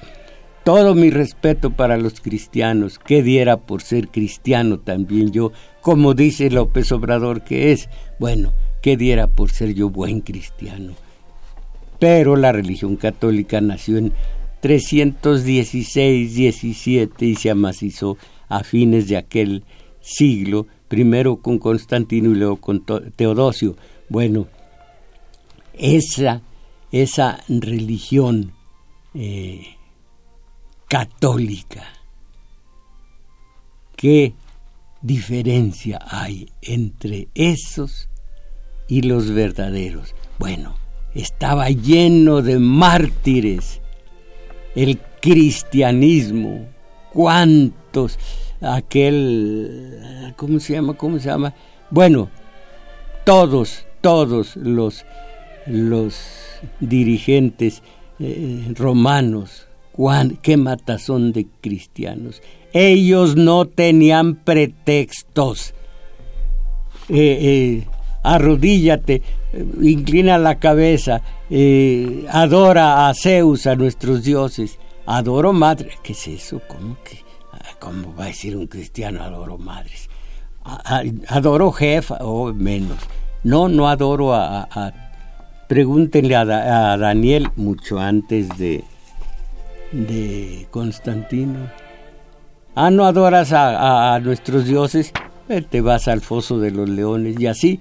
Todo 0.65 0.95
mi 0.95 1.11
respeto 1.11 1.71
para 1.71 1.97
los 1.97 2.21
cristianos, 2.21 2.99
que 2.99 3.23
diera 3.23 3.59
por 3.59 3.83
ser 3.83 4.09
cristiano 4.09 4.79
también 4.79 5.31
yo, 5.31 5.53
como 5.81 6.15
dice 6.15 6.51
López 6.51 6.93
Obrador 6.93 7.43
que 7.43 7.73
es, 7.73 7.89
bueno, 8.19 8.53
que 8.83 8.97
diera 8.97 9.27
por 9.27 9.51
ser 9.51 9.75
yo 9.75 9.91
buen 9.91 10.21
cristiano. 10.21 10.95
Pero 11.99 12.37
la 12.37 12.53
religión 12.53 12.97
católica 12.97 13.61
nació 13.61 13.99
en 13.99 14.13
316-17 14.63 17.23
y 17.23 17.37
se 17.37 17.51
amacizó 17.51 18.19
a 18.49 18.65
fines 18.65 19.09
de 19.09 19.17
aquel 19.17 19.65
siglo, 20.01 20.67
primero 20.89 21.37
con 21.37 21.59
Constantino 21.59 22.31
y 22.31 22.35
luego 22.35 22.57
con 22.57 22.85
Teodosio. 23.17 23.77
Bueno, 24.09 24.49
esa, 25.75 26.43
esa 26.93 27.43
religión 27.49 28.53
eh, 29.15 29.77
católica, 30.89 31.85
¿qué 33.97 34.35
diferencia 35.01 35.99
hay 36.07 36.51
entre 36.61 37.29
esos 37.35 38.09
y 38.89 39.03
los 39.03 39.31
verdaderos? 39.31 40.15
Bueno, 40.39 40.75
estaba 41.15 41.71
lleno 41.71 42.43
de 42.43 42.59
mártires 42.59 43.80
el 44.75 44.99
cristianismo, 45.21 46.67
cuántos, 47.13 48.19
aquel, 48.61 50.33
¿cómo 50.37 50.61
se 50.61 50.75
llama? 50.75 50.95
¿Cómo 50.95 51.19
se 51.19 51.29
llama? 51.29 51.55
Bueno, 51.91 52.31
todos, 53.25 53.87
todos 54.01 54.57
los, 54.57 55.05
los 55.67 56.17
dirigentes 56.81 57.83
eh, 58.19 58.73
romanos, 58.75 59.67
qué 60.43 60.57
matazón 60.57 61.33
de 61.33 61.47
cristianos. 61.61 62.43
Ellos 62.73 63.37
no 63.37 63.67
tenían 63.67 64.37
pretextos. 64.37 65.75
Eh, 67.09 67.39
eh, 67.41 67.85
arrodíllate, 68.23 69.23
inclina 69.83 70.39
la 70.39 70.59
cabeza, 70.59 71.23
eh, 71.51 72.27
adora 72.31 73.09
a 73.09 73.15
Zeus, 73.15 73.67
a 73.67 73.75
nuestros 73.75 74.23
dioses, 74.23 74.79
adoro 75.07 75.53
madre. 75.53 75.91
¿Qué 76.03 76.13
es 76.13 76.29
eso? 76.29 76.61
¿Cómo 76.69 76.97
que? 77.03 77.25
¿Cómo 77.79 78.15
va 78.15 78.25
a 78.25 78.29
decir 78.29 78.57
un 78.57 78.67
cristiano 78.67 79.23
adoro 79.23 79.59
madres? 79.59 80.09
adoro 81.29 81.73
jefa 81.73 82.19
o 82.21 82.53
menos. 82.53 82.99
No, 83.43 83.69
no 83.69 83.89
adoro 83.89 84.35
a... 84.35 84.93
pregúntenle 85.67 86.37
a, 86.37 86.45
Daniel 86.45 87.49
mucho 87.57 87.99
antes 87.99 88.49
de, 88.59 88.85
de 89.93 90.69
Constantino. 90.71 91.71
Ah, 92.75 92.91
no 92.91 93.07
adoras 93.07 93.53
a, 93.53 94.21
nuestros 94.21 94.67
dioses, 94.67 95.13
te 95.71 95.81
vas 95.81 96.07
al 96.07 96.21
foso 96.21 96.59
de 96.59 96.71
los 96.71 96.89
leones 96.89 97.41
y 97.41 97.47
así 97.47 97.81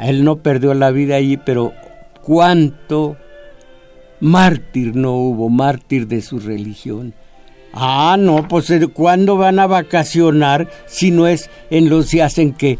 él 0.00 0.24
no 0.24 0.36
perdió 0.36 0.74
la 0.74 0.90
vida 0.90 1.16
allí, 1.16 1.36
pero 1.36 1.72
cuánto 2.30 3.16
mártir 4.20 4.94
no 4.94 5.14
hubo, 5.14 5.48
mártir 5.48 6.06
de 6.06 6.22
su 6.22 6.38
religión. 6.38 7.12
Ah, 7.72 8.14
no, 8.20 8.46
pues 8.46 8.70
eh, 8.70 8.86
¿cuándo 8.86 9.36
van 9.36 9.58
a 9.58 9.66
vacacionar 9.66 10.68
si 10.86 11.10
no 11.10 11.26
es 11.26 11.50
en 11.70 11.88
los 11.88 12.12
días 12.12 12.38
en 12.38 12.52
que 12.52 12.78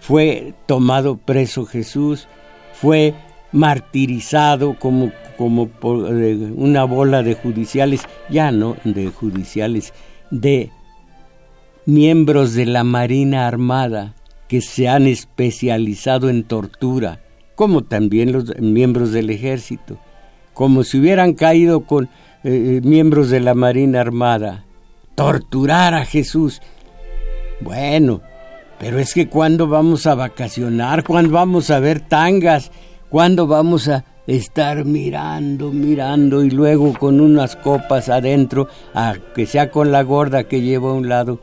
fue 0.00 0.52
tomado 0.66 1.16
preso 1.16 1.64
Jesús, 1.64 2.28
fue 2.74 3.14
martirizado 3.52 4.78
como, 4.78 5.12
como 5.38 5.70
eh, 6.10 6.52
una 6.54 6.84
bola 6.84 7.22
de 7.22 7.36
judiciales, 7.36 8.02
ya 8.28 8.52
no 8.52 8.76
de 8.84 9.06
judiciales, 9.06 9.94
de 10.30 10.72
miembros 11.86 12.52
de 12.52 12.66
la 12.66 12.84
Marina 12.84 13.46
Armada, 13.46 14.14
que 14.46 14.60
se 14.60 14.90
han 14.90 15.06
especializado 15.06 16.28
en 16.28 16.44
tortura, 16.44 17.22
como 17.60 17.82
también 17.82 18.32
los 18.32 18.58
miembros 18.58 19.12
del 19.12 19.28
ejército, 19.28 19.98
como 20.54 20.82
si 20.82 20.98
hubieran 20.98 21.34
caído 21.34 21.82
con 21.82 22.08
eh, 22.42 22.80
miembros 22.82 23.28
de 23.28 23.40
la 23.40 23.52
Marina 23.52 24.00
Armada. 24.00 24.64
Torturar 25.14 25.92
a 25.92 26.06
Jesús. 26.06 26.62
Bueno, 27.60 28.22
pero 28.78 28.98
es 28.98 29.12
que 29.12 29.28
cuando 29.28 29.66
vamos 29.66 30.06
a 30.06 30.14
vacacionar, 30.14 31.04
cuando 31.04 31.32
vamos 31.32 31.68
a 31.68 31.80
ver 31.80 32.00
tangas, 32.00 32.72
cuando 33.10 33.46
vamos 33.46 33.88
a 33.88 34.06
estar 34.26 34.86
mirando, 34.86 35.70
mirando 35.70 36.42
y 36.42 36.48
luego 36.48 36.94
con 36.94 37.20
unas 37.20 37.56
copas 37.56 38.08
adentro, 38.08 38.68
a 38.94 39.16
que 39.34 39.44
sea 39.44 39.70
con 39.70 39.92
la 39.92 40.02
gorda 40.02 40.44
que 40.44 40.62
lleva 40.62 40.88
a 40.88 40.94
un 40.94 41.10
lado. 41.10 41.40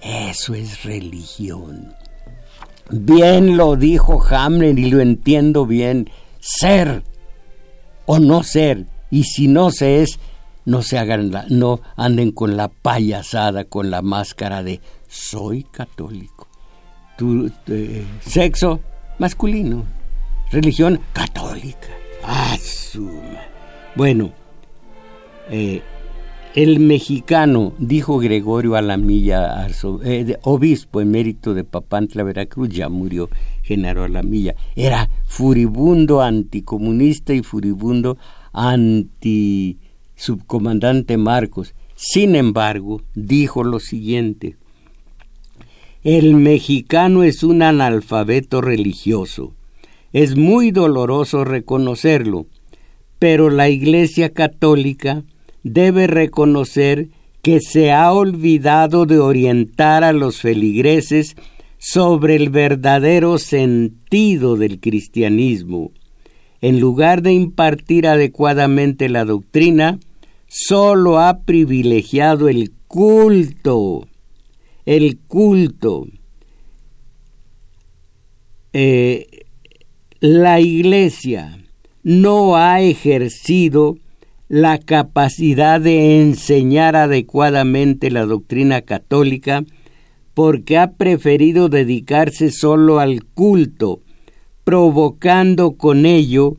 Eso 0.00 0.54
es 0.54 0.84
religión. 0.84 1.99
Bien 2.92 3.56
lo 3.56 3.76
dijo 3.76 4.22
Hamlet 4.30 4.78
y 4.78 4.90
lo 4.90 5.00
entiendo 5.00 5.66
bien. 5.66 6.10
Ser 6.40 7.02
o 8.06 8.18
no 8.18 8.42
ser. 8.42 8.86
Y 9.10 9.24
si 9.24 9.48
no 9.48 9.70
se 9.70 10.02
es, 10.02 10.18
no 10.64 10.82
se 10.82 10.98
hagan 10.98 11.30
no 11.48 11.80
anden 11.96 12.32
con 12.32 12.56
la 12.56 12.68
payasada, 12.68 13.64
con 13.64 13.90
la 13.90 14.02
máscara 14.02 14.62
de 14.62 14.80
soy 15.08 15.64
católico. 15.64 16.48
sexo 18.20 18.80
masculino, 19.18 19.84
religión 20.50 21.00
católica. 21.12 21.88
Asuma. 22.24 23.40
Bueno, 23.94 24.32
eh, 25.50 25.82
el 26.54 26.80
mexicano, 26.80 27.72
dijo 27.78 28.18
Gregorio 28.18 28.74
Alamilla, 28.74 29.66
eh, 30.04 30.36
obispo 30.42 31.00
emérito 31.00 31.54
de 31.54 31.62
Papantla, 31.62 32.24
Veracruz, 32.24 32.70
ya 32.70 32.88
murió 32.88 33.28
Genaro 33.62 34.02
Alamilla, 34.02 34.56
era 34.74 35.08
furibundo 35.26 36.22
anticomunista 36.22 37.34
y 37.34 37.42
furibundo 37.42 38.18
anti 38.52 39.78
subcomandante 40.16 41.16
Marcos. 41.16 41.74
Sin 41.94 42.34
embargo, 42.34 43.02
dijo 43.14 43.62
lo 43.62 43.78
siguiente, 43.78 44.56
el 46.02 46.34
mexicano 46.34 47.22
es 47.22 47.44
un 47.44 47.62
analfabeto 47.62 48.60
religioso. 48.60 49.52
Es 50.12 50.36
muy 50.36 50.72
doloroso 50.72 51.44
reconocerlo, 51.44 52.46
pero 53.20 53.50
la 53.50 53.68
Iglesia 53.68 54.30
Católica 54.30 55.22
debe 55.62 56.06
reconocer 56.06 57.08
que 57.42 57.60
se 57.60 57.92
ha 57.92 58.12
olvidado 58.12 59.06
de 59.06 59.18
orientar 59.18 60.04
a 60.04 60.12
los 60.12 60.40
feligreses 60.40 61.36
sobre 61.78 62.36
el 62.36 62.50
verdadero 62.50 63.38
sentido 63.38 64.56
del 64.56 64.80
cristianismo. 64.80 65.92
En 66.60 66.78
lugar 66.78 67.22
de 67.22 67.32
impartir 67.32 68.06
adecuadamente 68.06 69.08
la 69.08 69.24
doctrina, 69.24 69.98
sólo 70.46 71.18
ha 71.18 71.40
privilegiado 71.40 72.48
el 72.48 72.72
culto. 72.86 74.06
El 74.84 75.18
culto. 75.18 76.06
Eh, 78.72 79.46
la 80.20 80.60
iglesia 80.60 81.58
no 82.02 82.56
ha 82.56 82.82
ejercido 82.82 83.96
la 84.50 84.78
capacidad 84.78 85.80
de 85.80 86.20
enseñar 86.20 86.96
adecuadamente 86.96 88.10
la 88.10 88.26
doctrina 88.26 88.82
católica 88.82 89.64
porque 90.34 90.76
ha 90.76 90.94
preferido 90.94 91.68
dedicarse 91.68 92.50
solo 92.50 92.98
al 92.98 93.24
culto, 93.24 94.00
provocando 94.64 95.76
con 95.76 96.04
ello 96.04 96.56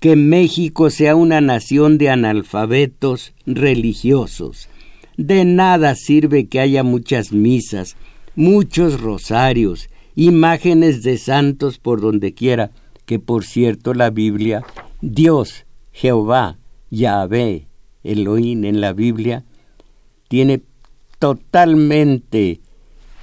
que 0.00 0.16
México 0.16 0.88
sea 0.88 1.16
una 1.16 1.42
nación 1.42 1.98
de 1.98 2.08
analfabetos 2.08 3.34
religiosos. 3.44 4.70
De 5.18 5.44
nada 5.44 5.96
sirve 5.96 6.46
que 6.46 6.60
haya 6.60 6.82
muchas 6.82 7.30
misas, 7.30 7.94
muchos 8.36 9.02
rosarios, 9.02 9.90
imágenes 10.14 11.02
de 11.02 11.18
santos 11.18 11.78
por 11.78 12.00
donde 12.00 12.32
quiera, 12.32 12.70
que 13.04 13.18
por 13.18 13.44
cierto 13.44 13.92
la 13.92 14.08
Biblia, 14.08 14.62
Dios, 15.02 15.66
Jehová, 15.92 16.56
Yahvé, 16.94 17.66
Elohim 18.02 18.64
en 18.64 18.80
la 18.80 18.92
Biblia, 18.92 19.44
tiene 20.28 20.62
totalmente 21.18 22.60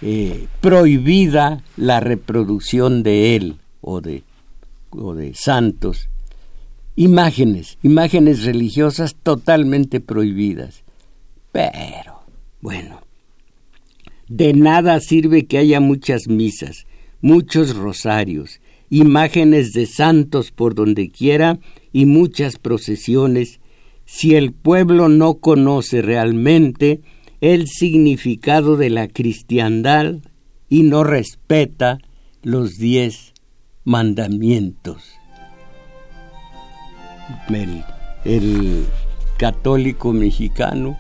eh, 0.02 0.48
prohibida 0.60 1.64
la 1.78 2.00
reproducción 2.00 3.04
de 3.04 3.36
él 3.36 3.58
o 3.82 4.02
de, 4.02 4.24
o 4.90 5.14
de 5.14 5.34
santos. 5.34 6.10
Imágenes, 6.96 7.78
imágenes 7.84 8.44
religiosas 8.44 9.16
totalmente 9.16 10.00
prohibidas. 10.00 10.84
Pero, 11.52 12.22
bueno, 12.62 13.02
de 14.28 14.54
nada 14.54 15.00
sirve 15.00 15.46
que 15.46 15.58
haya 15.58 15.80
muchas 15.80 16.28
misas, 16.28 16.86
muchos 17.22 17.76
rosarios, 17.76 18.60
imágenes 18.90 19.72
de 19.74 19.86
santos 19.86 20.52
por 20.52 20.76
donde 20.76 21.10
quiera 21.10 21.60
y 21.94 22.06
muchas 22.06 22.58
procesiones 22.58 23.61
si 24.14 24.36
el 24.36 24.52
pueblo 24.52 25.08
no 25.08 25.36
conoce 25.36 26.02
realmente 26.02 27.00
el 27.40 27.70
significado 27.70 28.76
de 28.76 28.90
la 28.90 29.08
cristiandad 29.08 30.16
y 30.68 30.84
no 30.84 31.06
respeta 31.06 31.98
los 32.44 32.78
diez 32.78 33.34
mandamientos. 33.86 35.14
El, 38.26 38.86
católico 39.38 40.12
mexicano, 40.12 40.98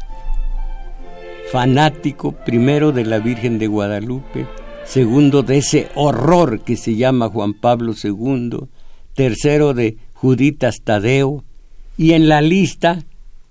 fanático 1.52 2.32
primero 2.32 2.94
de 2.94 3.04
la 3.04 3.20
Virgen 3.20 3.60
de 3.60 3.68
Guadalupe, 3.68 4.48
segundo 4.86 5.44
de 5.44 5.58
ese 5.58 5.90
horror 5.96 6.62
que 6.62 6.78
se 6.78 6.96
llama 6.96 7.28
Juan 7.28 7.56
Pablo 7.56 7.94
II, 8.02 8.70
tercero 9.14 9.74
de 9.74 9.98
Juditas 10.14 10.82
Tadeo, 10.82 11.44
y 12.02 12.14
en 12.14 12.28
la 12.28 12.42
lista, 12.42 13.04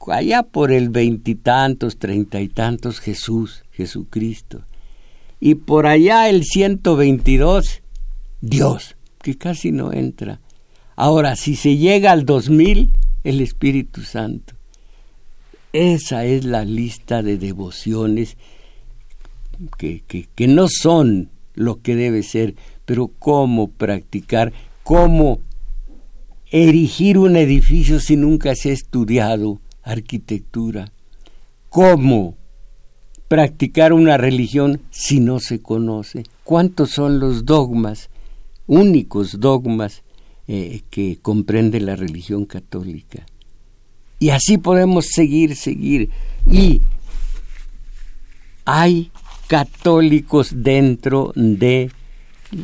allá 0.09 0.43
por 0.43 0.73
el 0.73 0.89
veintitantos, 0.89 1.99
treinta 1.99 2.41
y 2.41 2.49
tantos, 2.49 2.99
Jesús, 2.99 3.63
Jesucristo. 3.71 4.65
Y 5.39 5.55
por 5.55 5.87
allá 5.87 6.29
el 6.29 6.43
ciento 6.43 6.97
veintidós, 6.97 7.81
Dios, 8.41 8.97
que 9.23 9.39
casi 9.39 9.71
no 9.71 9.93
entra. 9.93 10.41
Ahora, 10.97 11.37
si 11.37 11.55
se 11.55 11.77
llega 11.77 12.11
al 12.11 12.25
dos 12.25 12.51
mil, 12.51 12.93
el 13.23 13.41
Espíritu 13.41 14.03
Santo. 14.03 14.55
Esa 15.73 16.25
es 16.25 16.45
la 16.45 16.65
lista 16.65 17.23
de 17.23 17.39
devociones 17.39 18.37
que, 19.79 20.03
que, 20.09 20.29
que 20.35 20.49
no 20.49 20.67
son 20.67 21.31
lo 21.55 21.83
que 21.83 21.95
debe 21.95 22.25
ser, 22.25 22.57
pero 22.85 23.13
cómo 23.17 23.71
practicar, 23.71 24.53
cómo 24.83 25.39
erigir 26.51 27.19
un 27.19 27.37
edificio 27.37 28.01
si 28.01 28.17
nunca 28.17 28.55
se 28.55 28.71
ha 28.71 28.73
estudiado 28.73 29.61
arquitectura? 29.83 30.93
¿Cómo 31.69 32.37
practicar 33.29 33.93
una 33.93 34.17
religión 34.17 34.81
si 34.91 35.21
no 35.21 35.39
se 35.41 35.63
conoce? 35.63 36.25
¿Cuántos 36.45 36.91
son 36.91 37.21
los 37.21 37.47
dogmas, 37.47 38.11
únicos 38.67 39.39
dogmas 39.39 40.03
eh, 40.49 40.83
que 40.91 41.19
comprende 41.23 41.81
la 41.81 41.97
religión 41.97 42.45
católica? 42.45 43.25
Y 44.19 44.31
así 44.31 44.59
podemos 44.59 45.07
seguir, 45.07 45.57
seguir. 45.57 46.11
Y 46.51 46.83
hay 48.65 49.11
católicos 49.47 50.51
dentro 50.55 51.33
de 51.35 51.91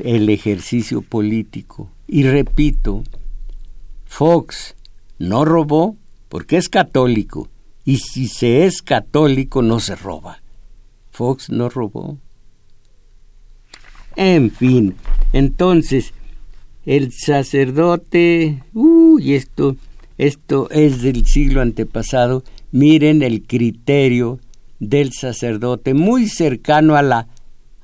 el 0.05 0.29
ejercicio 0.29 1.01
político. 1.01 1.90
Y 2.07 2.25
repito, 2.25 3.03
Fox 4.16 4.76
no 5.18 5.44
robó 5.44 5.94
porque 6.31 6.57
es 6.57 6.70
católico 6.70 7.50
y 7.85 7.98
si 7.98 8.29
se 8.29 8.64
es 8.64 8.81
católico 8.81 9.61
no 9.61 9.79
se 9.79 9.94
roba. 9.94 10.40
Fox 11.11 11.50
no 11.50 11.68
robó. 11.68 12.16
En 14.16 14.50
fin, 14.50 14.94
entonces 15.35 16.14
el 16.87 17.12
sacerdote, 17.12 18.62
uy, 18.72 19.35
esto, 19.35 19.76
esto 20.16 20.70
es 20.70 21.02
del 21.02 21.26
siglo 21.26 21.61
antepasado. 21.61 22.42
Miren 22.72 23.22
el 23.22 23.42
criterio 23.42 24.40
del 24.81 25.12
sacerdote, 25.12 25.92
muy 25.92 26.26
cercano 26.26 26.96
a 26.96 27.02
la, 27.02 27.29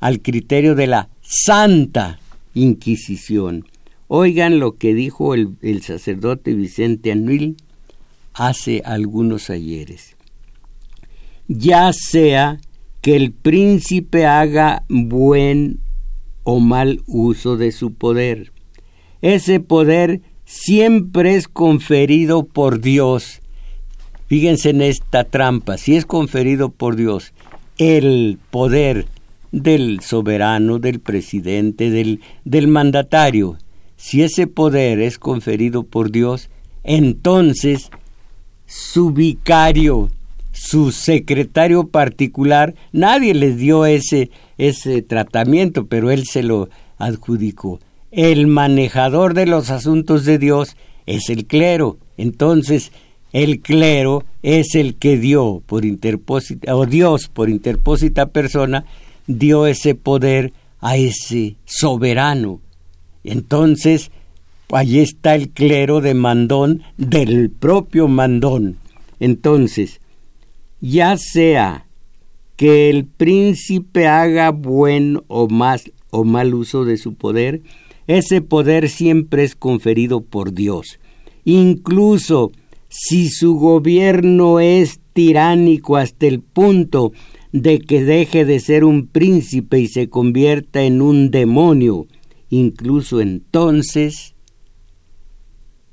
al 0.01 0.23
criterio 0.23 0.77
de 0.77 0.87
la 0.87 1.11
Santa 1.21 2.21
Inquisición. 2.55 3.67
Oigan 4.15 4.59
lo 4.59 4.77
que 4.77 4.93
dijo 4.93 5.33
el, 5.33 5.57
sacerdote 5.81 6.53
Vicente 6.53 7.13
Anuil 7.13 7.57
hace 8.35 8.83
algunos 8.85 9.49
ayeres. 9.49 10.17
Ya 11.49 11.91
sea 11.95 12.61
que 13.01 13.17
el 13.17 13.33
príncipe 13.33 14.27
haga 14.27 14.85
buen 14.91 15.79
o 16.43 16.61
mal 16.61 17.01
uso 17.07 17.57
de 17.57 17.73
su 17.73 17.95
poder. 17.95 18.53
Ese 19.23 19.61
poder 19.61 20.21
siempre 20.45 21.35
es 21.35 21.49
conferido 21.49 22.45
por 22.45 22.83
Dios. 22.83 23.41
Fíjense 24.27 24.69
en 24.69 24.83
esta 24.83 25.25
trampa, 25.25 25.79
si 25.79 25.97
es 25.97 26.05
conferido 26.05 26.69
por 26.69 26.97
Dios, 26.97 27.33
el 27.79 28.39
poder 28.51 29.07
del 29.53 30.01
soberano, 30.01 30.79
del 30.79 31.01
presidente, 31.01 31.89
del, 31.89 32.21
del 32.45 32.69
mandatario, 32.69 33.57
si 34.03 34.25
ese 34.25 34.49
poder 34.49 34.99
es 34.99 35.17
conferido 35.17 35.85
por 35.85 36.11
Dios, 36.11 36.51
entonces 36.83 37.93
su 38.67 39.13
vicario, 39.13 40.09
su 40.51 40.91
secretario 40.91 41.87
particular, 41.87 42.75
nadie 42.91 43.33
les 43.33 43.59
dio 43.59 43.87
ese, 43.87 44.33
ese 44.59 45.03
tratamiento, 45.03 45.87
pero 45.87 46.11
él 46.11 46.25
se 46.27 46.43
lo 46.43 46.69
adjudicó. 46.99 47.79
El 48.11 48.49
manejador 48.49 49.35
de 49.35 49.47
los 49.47 49.71
asuntos 49.71 50.25
de 50.25 50.39
Dios 50.39 50.77
es 51.07 51.31
el 51.31 51.47
clero. 51.47 51.97
Entonces, 52.17 52.91
el 53.33 53.61
clero 53.61 54.25
es 54.43 54.75
el 54.75 54.97
que 54.97 55.17
dio 55.17 55.63
por 55.65 55.85
interpósita, 55.85 56.75
o 56.75 56.87
Dios 56.87 57.29
por 57.33 57.49
interpósita 57.49 58.27
persona, 58.27 58.85
dio 59.29 59.69
ese 59.69 59.95
poder 59.95 60.53
a 60.81 60.97
ese 60.97 61.55
soberano. 61.67 62.59
Entonces, 63.25 64.11
allí 64.71 65.01
está 65.01 65.35
el 65.35 65.51
clero 65.51 66.01
de 66.01 66.15
Mandón 66.15 66.83
del 66.97 67.51
propio 67.51 68.09
Mandón. 68.09 68.79
Entonces, 69.21 70.01
ya 70.81 71.17
sea 71.17 71.87
que 72.57 72.91
el 72.91 73.07
príncipe 73.07 74.07
haga 74.07 74.51
buen 74.51 75.21
o, 75.29 75.49
más, 75.49 75.91
o 76.11 76.25
mal 76.25 76.55
uso 76.55 76.85
de 76.85 76.97
su 76.97 77.15
poder, 77.15 77.63
ese 78.07 78.41
poder 78.41 78.89
siempre 78.89 79.45
es 79.45 79.55
conferido 79.55 80.21
por 80.21 80.53
Dios. 80.53 80.99
Incluso 81.45 82.53
si 82.89 83.29
su 83.31 83.55
gobierno 83.55 84.61
es 84.61 85.01
tiránico 85.13 85.97
hasta 85.97 86.27
el 86.27 86.41
punto 86.41 87.13
de 87.53 87.81
que 87.81 88.05
deje 88.05 88.45
de 88.45 88.61
ser 88.61 88.85
un 88.85 89.07
príncipe 89.07 89.79
y 89.79 89.87
se 89.87 90.09
convierta 90.09 90.83
en 90.83 91.03
un 91.03 91.31
demonio, 91.31 92.07
incluso 92.53 93.23
entonces 93.23 94.35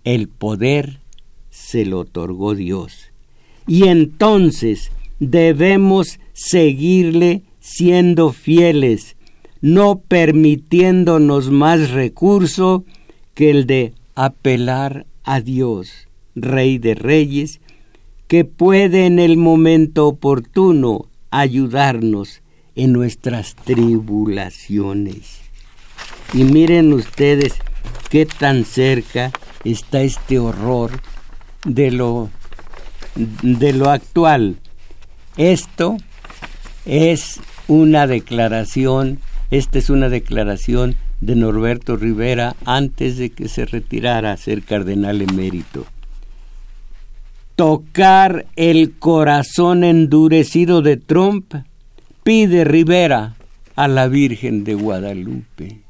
el 0.03 0.27
poder 0.27 0.99
se 1.49 1.85
lo 1.85 1.99
otorgó 1.99 2.53
Dios. 2.53 3.13
Y 3.65 3.87
entonces 3.87 4.91
debemos 5.19 6.19
seguirle 6.33 7.43
siendo 7.61 8.33
fieles, 8.33 9.15
no 9.61 10.01
permitiéndonos 10.01 11.49
más 11.49 11.91
recurso 11.91 12.83
que 13.35 13.51
el 13.51 13.65
de 13.65 13.93
apelar 14.15 15.05
a 15.23 15.39
Dios, 15.39 16.09
Rey 16.35 16.77
de 16.77 16.93
Reyes, 16.93 17.61
que 18.27 18.43
puede 18.43 19.05
en 19.05 19.19
el 19.19 19.37
momento 19.37 20.07
oportuno 20.07 21.05
ayudarnos 21.31 22.41
en 22.75 22.91
nuestras 22.91 23.55
tribulaciones. 23.55 25.38
Y 26.33 26.43
miren 26.43 26.93
ustedes 26.93 27.53
qué 28.09 28.25
tan 28.25 28.63
cerca 28.63 29.31
está 29.63 30.01
este 30.01 30.39
horror 30.39 30.91
de 31.65 31.91
lo 31.91 32.29
de 33.15 33.73
lo 33.73 33.89
actual. 33.89 34.57
Esto 35.37 35.97
es 36.85 37.39
una 37.67 38.07
declaración, 38.07 39.19
esta 39.51 39.79
es 39.79 39.89
una 39.89 40.09
declaración 40.09 40.95
de 41.21 41.35
Norberto 41.35 41.97
Rivera 41.97 42.55
antes 42.65 43.17
de 43.17 43.31
que 43.31 43.47
se 43.47 43.65
retirara 43.65 44.31
a 44.31 44.37
ser 44.37 44.63
cardenal 44.63 45.21
emérito. 45.21 45.85
Tocar 47.55 48.45
el 48.55 48.97
corazón 48.97 49.83
endurecido 49.83 50.81
de 50.81 50.95
Trump, 50.95 51.55
pide 52.23 52.63
Rivera 52.63 53.35
a 53.75 53.87
la 53.87 54.07
Virgen 54.07 54.63
de 54.63 54.75
Guadalupe. 54.75 55.88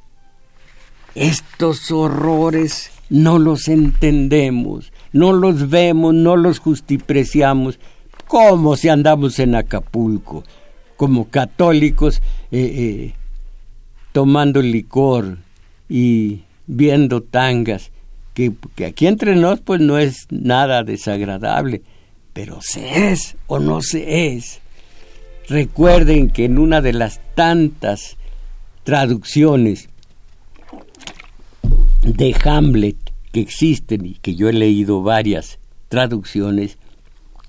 Estos 1.16 1.92
horrores 1.92 2.92
no 3.10 3.40
los 3.40 3.68
entendemos, 3.68 4.92
no 5.12 5.34
los 5.34 5.70
vemos, 5.70 6.14
no 6.14 6.36
los 6.36 6.60
justipreciamos, 6.60 7.80
como 8.28 8.76
si 8.76 8.90
andamos 8.90 9.40
en 9.40 9.56
Acapulco, 9.56 10.44
como 10.96 11.30
católicos 11.30 12.22
eh, 12.52 12.60
eh, 12.62 13.14
tomando 14.12 14.62
licor 14.62 15.40
y 15.88 16.42
viendo 16.68 17.24
tangas, 17.24 17.92
que, 18.36 18.54
que, 18.76 18.86
aquí 18.86 19.08
entre 19.08 19.36
nos 19.36 19.60
pues 19.62 19.82
no 19.82 19.98
es 19.98 20.28
nada 20.30 20.84
desagradable, 20.84 21.82
pero 22.34 22.60
se 22.62 23.12
es 23.12 23.36
o 23.48 23.60
no 23.60 23.82
se 23.82 24.36
es. 24.36 24.62
Recuerden 25.48 26.30
que 26.30 26.46
en 26.46 26.60
una 26.60 26.80
de 26.82 26.94
las 26.94 27.20
tantas 27.34 28.18
traducciones 28.84 29.90
de 32.04 32.36
Hamlet 32.44 32.98
que 33.32 33.42
existen 33.42 34.06
y 34.06 34.14
que 34.16 34.36
yo 34.36 34.50
he 34.50 34.54
leído 34.54 35.02
varias 35.02 35.60
traducciones, 35.88 36.78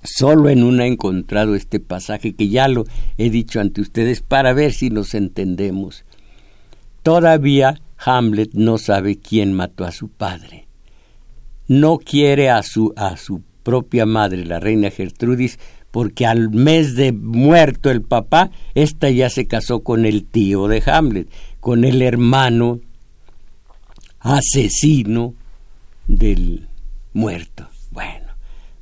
solo 0.03 0.49
en 0.49 0.63
una 0.63 0.85
he 0.85 0.87
encontrado 0.87 1.55
este 1.55 1.79
pasaje 1.79 2.33
que 2.33 2.49
ya 2.49 2.67
lo 2.67 2.85
he 3.17 3.29
dicho 3.29 3.59
ante 3.59 3.81
ustedes 3.81 4.21
para 4.21 4.53
ver 4.53 4.73
si 4.73 4.89
nos 4.89 5.13
entendemos. 5.13 6.03
Todavía 7.03 7.81
Hamlet 7.97 8.53
no 8.53 8.77
sabe 8.77 9.17
quién 9.17 9.53
mató 9.53 9.85
a 9.85 9.91
su 9.91 10.09
padre. 10.09 10.67
No 11.67 11.97
quiere 11.97 12.49
a 12.49 12.63
su, 12.63 12.93
a 12.95 13.17
su 13.17 13.41
propia 13.63 14.05
madre, 14.05 14.43
la 14.45 14.59
reina 14.59 14.91
Gertrudis, 14.91 15.59
porque 15.91 16.25
al 16.25 16.49
mes 16.49 16.95
de 16.95 17.11
muerto 17.11 17.89
el 17.89 18.01
papá, 18.01 18.51
ésta 18.75 19.09
ya 19.09 19.29
se 19.29 19.47
casó 19.47 19.81
con 19.81 20.05
el 20.05 20.25
tío 20.25 20.67
de 20.67 20.81
Hamlet, 20.85 21.29
con 21.59 21.83
el 21.83 22.01
hermano 22.01 22.79
asesino 24.21 25.33
del 26.07 26.67
muerto. 27.13 27.69
Bueno, 27.91 28.27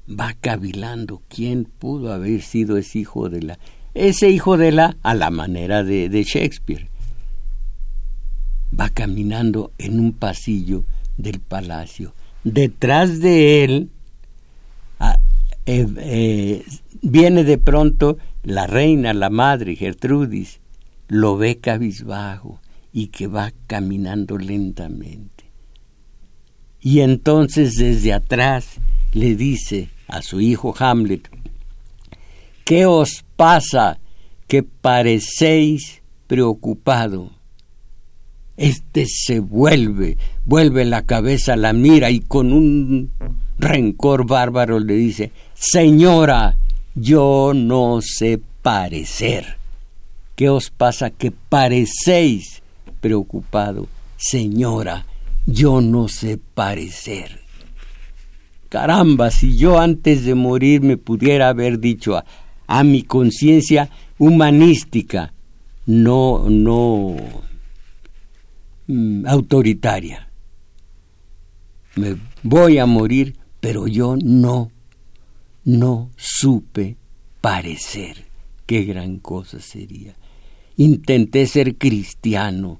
va 0.08 0.34
cavilando 0.40 1.22
quién 1.28 1.66
pudo 1.66 2.14
haber 2.14 2.42
sido 2.42 2.78
ese 2.78 3.00
hijo 3.00 3.30
de 3.30 3.42
la... 3.42 3.60
Ese 3.94 4.30
hijo 4.30 4.58
de 4.58 4.72
la 4.72 4.98
a 5.02 5.16
la 5.16 5.32
manera 5.32 5.84
de, 5.84 6.10
de 6.10 6.24
Shakespeare 6.24 6.88
va 8.78 8.90
caminando 8.90 9.72
en 9.78 10.00
un 10.00 10.14
pasillo 10.14 10.84
del 11.18 11.40
palacio. 11.40 12.14
Detrás 12.44 13.20
de 13.20 13.64
él 13.64 13.90
eh, 15.66 15.88
eh, 15.98 16.66
viene 17.02 17.44
de 17.44 17.58
pronto 17.58 18.18
la 18.44 18.68
reina, 18.68 19.14
la 19.14 19.30
madre, 19.30 19.76
Gertrudis, 19.76 20.60
lo 21.08 21.36
ve 21.38 21.58
cabizbajo 21.58 22.60
y 22.92 23.08
que 23.08 23.28
va 23.28 23.52
caminando 23.68 24.38
lentamente. 24.38 25.46
Y 26.82 27.02
entonces 27.02 27.76
desde 27.76 28.14
atrás 28.14 28.80
le 29.14 29.36
dice 29.36 29.90
a 30.08 30.22
su 30.22 30.40
hijo 30.42 30.74
Hamlet, 30.78 31.30
¿qué 32.64 32.86
os 32.86 33.24
pasa 33.36 34.00
que 34.48 34.64
parecéis 34.64 36.02
preocupado? 36.28 37.32
este 38.60 39.06
se 39.08 39.40
vuelve, 39.40 40.18
vuelve 40.46 40.84
la 40.84 41.04
cabeza, 41.06 41.56
la 41.56 41.72
mira 41.72 42.12
y 42.12 42.20
con 42.20 42.52
un 42.52 43.10
rencor 43.58 44.28
bárbaro 44.28 44.80
le 44.80 44.96
dice, 44.96 45.32
Señora, 45.54 46.58
yo 46.94 47.54
no 47.56 48.00
sé 48.02 48.40
parecer. 48.62 49.58
¿Qué 50.36 50.50
os 50.50 50.70
pasa 50.72 51.10
que 51.10 51.32
parecéis 51.32 52.62
preocupado? 53.00 53.88
Señora, 54.18 55.06
yo 55.46 55.82
no 55.82 56.08
sé 56.08 56.38
parecer. 56.38 57.42
Caramba, 58.70 59.32
si 59.32 59.58
yo 59.58 59.80
antes 59.80 60.26
de 60.26 60.36
morir 60.36 60.82
me 60.82 60.98
pudiera 60.98 61.50
haber 61.50 61.80
dicho 61.80 62.16
a, 62.18 62.26
a 62.68 62.84
mi 62.84 63.04
conciencia 63.04 63.90
humanística, 64.18 65.34
no, 65.86 66.46
no, 66.50 67.16
Mm, 68.92 69.28
autoritaria. 69.28 70.28
Me 71.96 72.18
voy 72.42 72.80
a 72.80 72.88
morir, 72.88 73.36
pero 73.60 73.86
yo 73.86 74.18
no, 74.18 74.72
no 75.64 76.10
supe 76.18 76.98
parecer. 77.40 78.26
Qué 78.66 78.86
gran 78.86 79.20
cosa 79.20 79.60
sería. 79.62 80.16
Intenté 80.76 81.46
ser 81.46 81.76
cristiano 81.76 82.80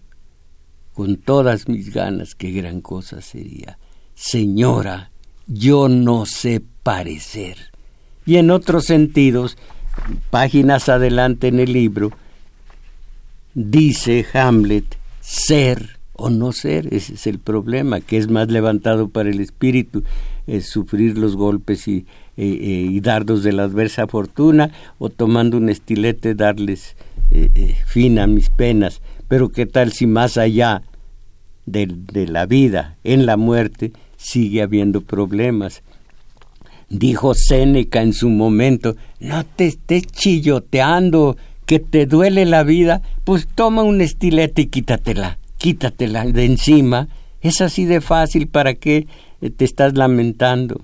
con 1.00 1.16
todas 1.16 1.70
mis 1.70 1.94
ganas, 1.94 2.36
qué 2.36 2.52
gran 2.52 2.82
cosa 2.82 3.22
sería. 3.22 3.78
Señora, 4.16 5.12
yo 5.48 5.88
no 5.88 6.26
sé 6.26 6.62
parecer. 6.84 7.56
Y 8.26 8.36
en 8.36 8.52
otros 8.52 8.84
sentidos, 8.84 9.58
páginas 10.30 10.90
adelante 10.90 11.48
en 11.48 11.62
el 11.62 11.72
libro, 11.72 12.12
dice 13.54 14.26
Hamlet, 14.34 14.98
ser 15.22 16.00
o 16.12 16.30
no 16.30 16.52
ser, 16.52 16.94
ese 16.94 17.14
es 17.14 17.28
el 17.28 17.40
problema, 17.40 18.02
que 18.02 18.18
es 18.18 18.30
más 18.30 18.52
levantado 18.52 19.08
para 19.08 19.30
el 19.30 19.40
espíritu, 19.40 20.04
es 20.48 20.68
sufrir 20.68 21.18
los 21.18 21.38
golpes 21.38 21.88
y, 21.88 22.00
eh, 22.36 22.90
eh, 22.96 23.00
dardos 23.02 23.42
de 23.44 23.54
la 23.54 23.64
adversa 23.64 24.06
fortuna, 24.06 24.72
o 24.98 25.10
tomando 25.10 25.56
un 25.56 25.70
estilete 25.70 26.36
darles 26.36 26.98
eh, 27.32 27.78
fin 27.86 28.20
a 28.20 28.28
mis 28.28 28.50
penas. 28.50 29.02
Pero 29.30 29.50
qué 29.50 29.68
tal 29.68 29.94
si 29.94 30.08
más 30.08 30.38
allá 30.38 30.82
de, 31.72 31.88
de 31.88 32.28
la 32.28 32.46
vida, 32.46 32.98
en 33.04 33.26
la 33.26 33.38
muerte, 33.38 33.92
sigue 34.18 34.62
habiendo 34.62 35.02
problemas. 35.02 35.84
Dijo 36.90 37.34
Séneca 37.36 38.02
en 38.02 38.14
su 38.14 38.30
momento, 38.30 38.96
no 39.20 39.46
te 39.46 39.68
estés 39.68 40.08
chilloteando, 40.08 41.38
que 41.66 41.80
te 41.80 42.08
duele 42.08 42.46
la 42.46 42.64
vida, 42.64 43.04
pues 43.24 43.48
toma 43.54 43.84
un 43.84 44.02
estilete 44.02 44.64
y 44.64 44.66
quítatela 44.68 45.38
quítatela 45.60 46.26
de 46.26 46.46
encima. 46.46 47.08
Es 47.42 47.62
así 47.62 47.86
de 47.86 48.02
fácil, 48.02 48.48
¿para 48.48 48.74
qué 48.74 49.06
te 49.56 49.66
estás 49.66 49.94
lamentando? 49.94 50.82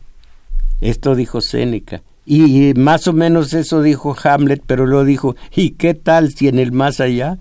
Esto 0.82 1.15
dijo 1.15 1.41
Séneca. 1.41 2.04
Y 2.28 2.74
más 2.76 3.08
o 3.08 3.13
menos 3.13 3.54
eso 3.54 3.82
dijo 3.82 4.15
Hamlet, 4.24 4.62
pero 4.65 4.86
lo 4.86 5.04
dijo, 5.04 5.36
¿y 5.56 5.71
qué 5.71 5.93
tal 5.93 6.34
si 6.34 6.48
en 6.48 6.60
el 6.60 6.71
más 6.71 7.00
allá? 7.00 7.38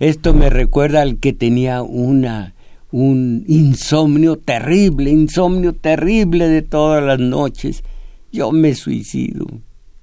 Esto 0.00 0.34
me 0.34 0.50
recuerda 0.50 1.02
al 1.02 1.18
que 1.18 1.32
tenía 1.32 1.82
una 1.82 2.54
un 2.92 3.44
insomnio 3.48 4.36
terrible, 4.36 5.10
insomnio 5.10 5.74
terrible 5.74 6.48
de 6.48 6.62
todas 6.62 7.02
las 7.02 7.18
noches. 7.18 7.82
Yo 8.30 8.52
me 8.52 8.74
suicido. 8.74 9.46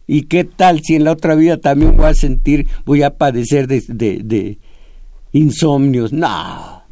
¿Y 0.07 0.23
qué 0.23 0.43
tal 0.43 0.81
si 0.81 0.95
en 0.95 1.03
la 1.03 1.11
otra 1.11 1.35
vida 1.35 1.57
también 1.57 1.95
voy 1.95 2.07
a 2.07 2.15
sentir, 2.15 2.67
voy 2.83 3.03
a 3.03 3.15
padecer 3.15 3.67
de, 3.67 4.57
insomnios? 5.31 6.11
No. 6.11 6.83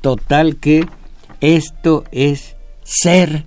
Total 0.00 0.56
que 0.56 0.86
esto 1.40 2.04
es 2.10 2.56
ser 2.82 3.44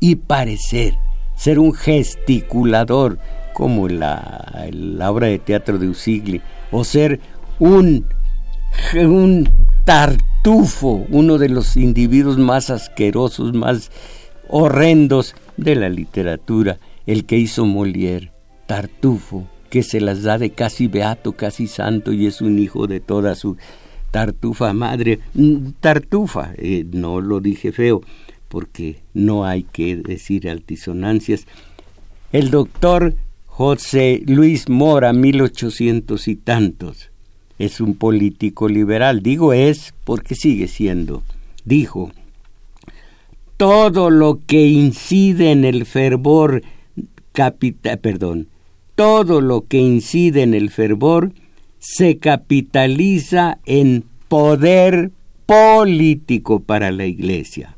y 0.00 0.16
parecer, 0.16 0.98
ser 1.36 1.60
un 1.60 1.72
gesticulador, 1.72 3.18
como 3.54 3.88
la, 3.88 4.66
la 4.72 5.10
obra 5.10 5.28
de 5.28 5.38
teatro 5.38 5.78
de 5.78 5.88
Usigli, 5.88 6.42
o 6.72 6.82
ser 6.82 7.20
un, 7.60 8.04
un 8.96 9.48
tartufo, 10.44 11.06
uno 11.08 11.38
de 11.38 11.48
los 11.48 11.74
individuos 11.74 12.36
más 12.36 12.68
asquerosos, 12.68 13.54
más 13.54 13.90
horrendos 14.46 15.34
de 15.56 15.74
la 15.74 15.88
literatura, 15.88 16.78
el 17.06 17.24
que 17.24 17.38
hizo 17.38 17.64
Molière, 17.64 18.30
Tartufo, 18.66 19.48
que 19.70 19.82
se 19.82 20.02
las 20.02 20.22
da 20.22 20.36
de 20.36 20.50
casi 20.50 20.86
beato, 20.86 21.32
casi 21.32 21.66
santo 21.66 22.12
y 22.12 22.26
es 22.26 22.42
un 22.42 22.58
hijo 22.58 22.86
de 22.86 23.00
toda 23.00 23.36
su 23.36 23.56
tartufa 24.10 24.74
madre. 24.74 25.20
Mm, 25.32 25.70
tartufa, 25.80 26.52
eh, 26.58 26.84
no 26.92 27.22
lo 27.22 27.40
dije 27.40 27.72
feo, 27.72 28.02
porque 28.48 28.98
no 29.14 29.46
hay 29.46 29.62
que 29.62 29.96
decir 29.96 30.50
altisonancias. 30.50 31.46
El 32.32 32.50
doctor 32.50 33.16
José 33.46 34.22
Luis 34.26 34.68
Mora, 34.68 35.14
mil 35.14 35.40
ochocientos 35.40 36.28
y 36.28 36.36
tantos, 36.36 37.10
es 37.58 37.80
un 37.80 37.94
político 37.94 38.68
liberal. 38.68 39.22
Digo 39.22 39.52
es 39.52 39.94
porque 40.04 40.34
sigue 40.34 40.68
siendo. 40.68 41.22
Dijo, 41.64 42.10
todo 43.56 44.10
lo 44.10 44.40
que 44.46 44.66
incide 44.66 45.52
en 45.52 45.64
el 45.64 45.86
fervor 45.86 46.62
capita, 47.32 47.96
perdón, 47.96 48.48
todo 48.94 49.40
lo 49.40 49.66
que 49.66 49.78
incide 49.78 50.42
en 50.42 50.54
el 50.54 50.70
fervor 50.70 51.32
se 51.78 52.18
capitaliza 52.18 53.58
en 53.66 54.04
poder 54.28 55.10
político 55.46 56.60
para 56.60 56.90
la 56.90 57.06
Iglesia. 57.06 57.76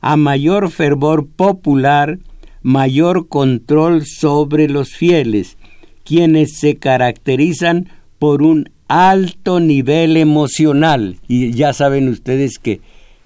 A 0.00 0.16
mayor 0.16 0.70
fervor 0.70 1.26
popular, 1.26 2.18
mayor 2.62 3.28
control 3.28 4.06
sobre 4.06 4.68
los 4.68 4.90
fieles, 4.90 5.56
quienes 6.04 6.58
se 6.58 6.76
caracterizan 6.76 7.88
por 8.18 8.42
un 8.42 8.70
alto 8.90 9.60
nivel 9.60 10.16
emocional. 10.16 11.16
Y 11.28 11.52
ya 11.52 11.72
saben 11.72 12.08
ustedes 12.08 12.58
que 12.58 12.80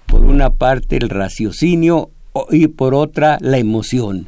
por 0.05 0.23
una 0.23 0.51
parte 0.51 0.95
el 0.97 1.09
raciocinio 1.09 2.11
y 2.51 2.67
por 2.67 2.93
otra 2.93 3.39
la 3.41 3.57
emoción. 3.57 4.27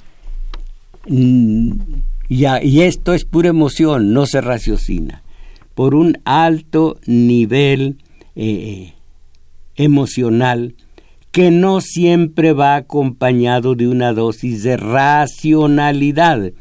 Mm, 1.07 1.73
y 2.27 2.81
esto 2.81 3.13
es 3.13 3.23
pura 3.23 3.49
emoción, 3.49 4.13
no 4.13 4.25
se 4.25 4.41
raciocina. 4.41 5.21
Por 5.75 5.93
un 5.93 6.17
alto 6.25 6.97
nivel 7.05 7.97
eh, 8.35 8.93
emocional 9.75 10.73
que 11.31 11.51
no 11.51 11.81
siempre 11.81 12.51
va 12.53 12.75
acompañado 12.75 13.75
de 13.75 13.87
una 13.87 14.11
dosis 14.11 14.63
de 14.63 14.75
racionalidad. 14.75 16.51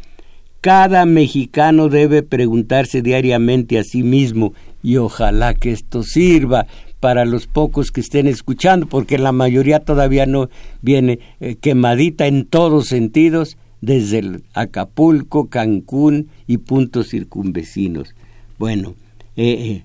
Cada 0.60 1.06
mexicano 1.06 1.88
debe 1.88 2.22
preguntarse 2.22 3.00
diariamente 3.00 3.78
a 3.78 3.84
sí 3.84 4.02
mismo, 4.02 4.52
y 4.86 4.98
ojalá 4.98 5.54
que 5.54 5.72
esto 5.72 6.04
sirva 6.04 6.68
para 7.00 7.24
los 7.24 7.48
pocos 7.48 7.90
que 7.90 8.00
estén 8.00 8.28
escuchando, 8.28 8.86
porque 8.86 9.18
la 9.18 9.32
mayoría 9.32 9.80
todavía 9.80 10.26
no 10.26 10.48
viene 10.80 11.18
eh, 11.40 11.56
quemadita 11.56 12.28
en 12.28 12.46
todos 12.46 12.86
sentidos, 12.86 13.56
desde 13.80 14.20
el 14.20 14.44
Acapulco, 14.54 15.48
Cancún 15.48 16.28
y 16.46 16.58
puntos 16.58 17.08
circunvecinos. 17.08 18.14
Bueno, 18.60 18.94
eh, 19.34 19.50
eh, 19.50 19.84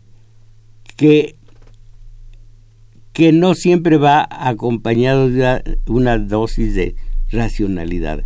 que, 0.97 1.33
que 3.11 3.31
no 3.31 3.55
siempre 3.55 3.97
va 3.97 4.27
acompañado 4.29 5.31
de 5.31 5.79
una 5.87 6.19
dosis 6.19 6.75
de 6.75 6.93
racionalidad. 7.31 8.23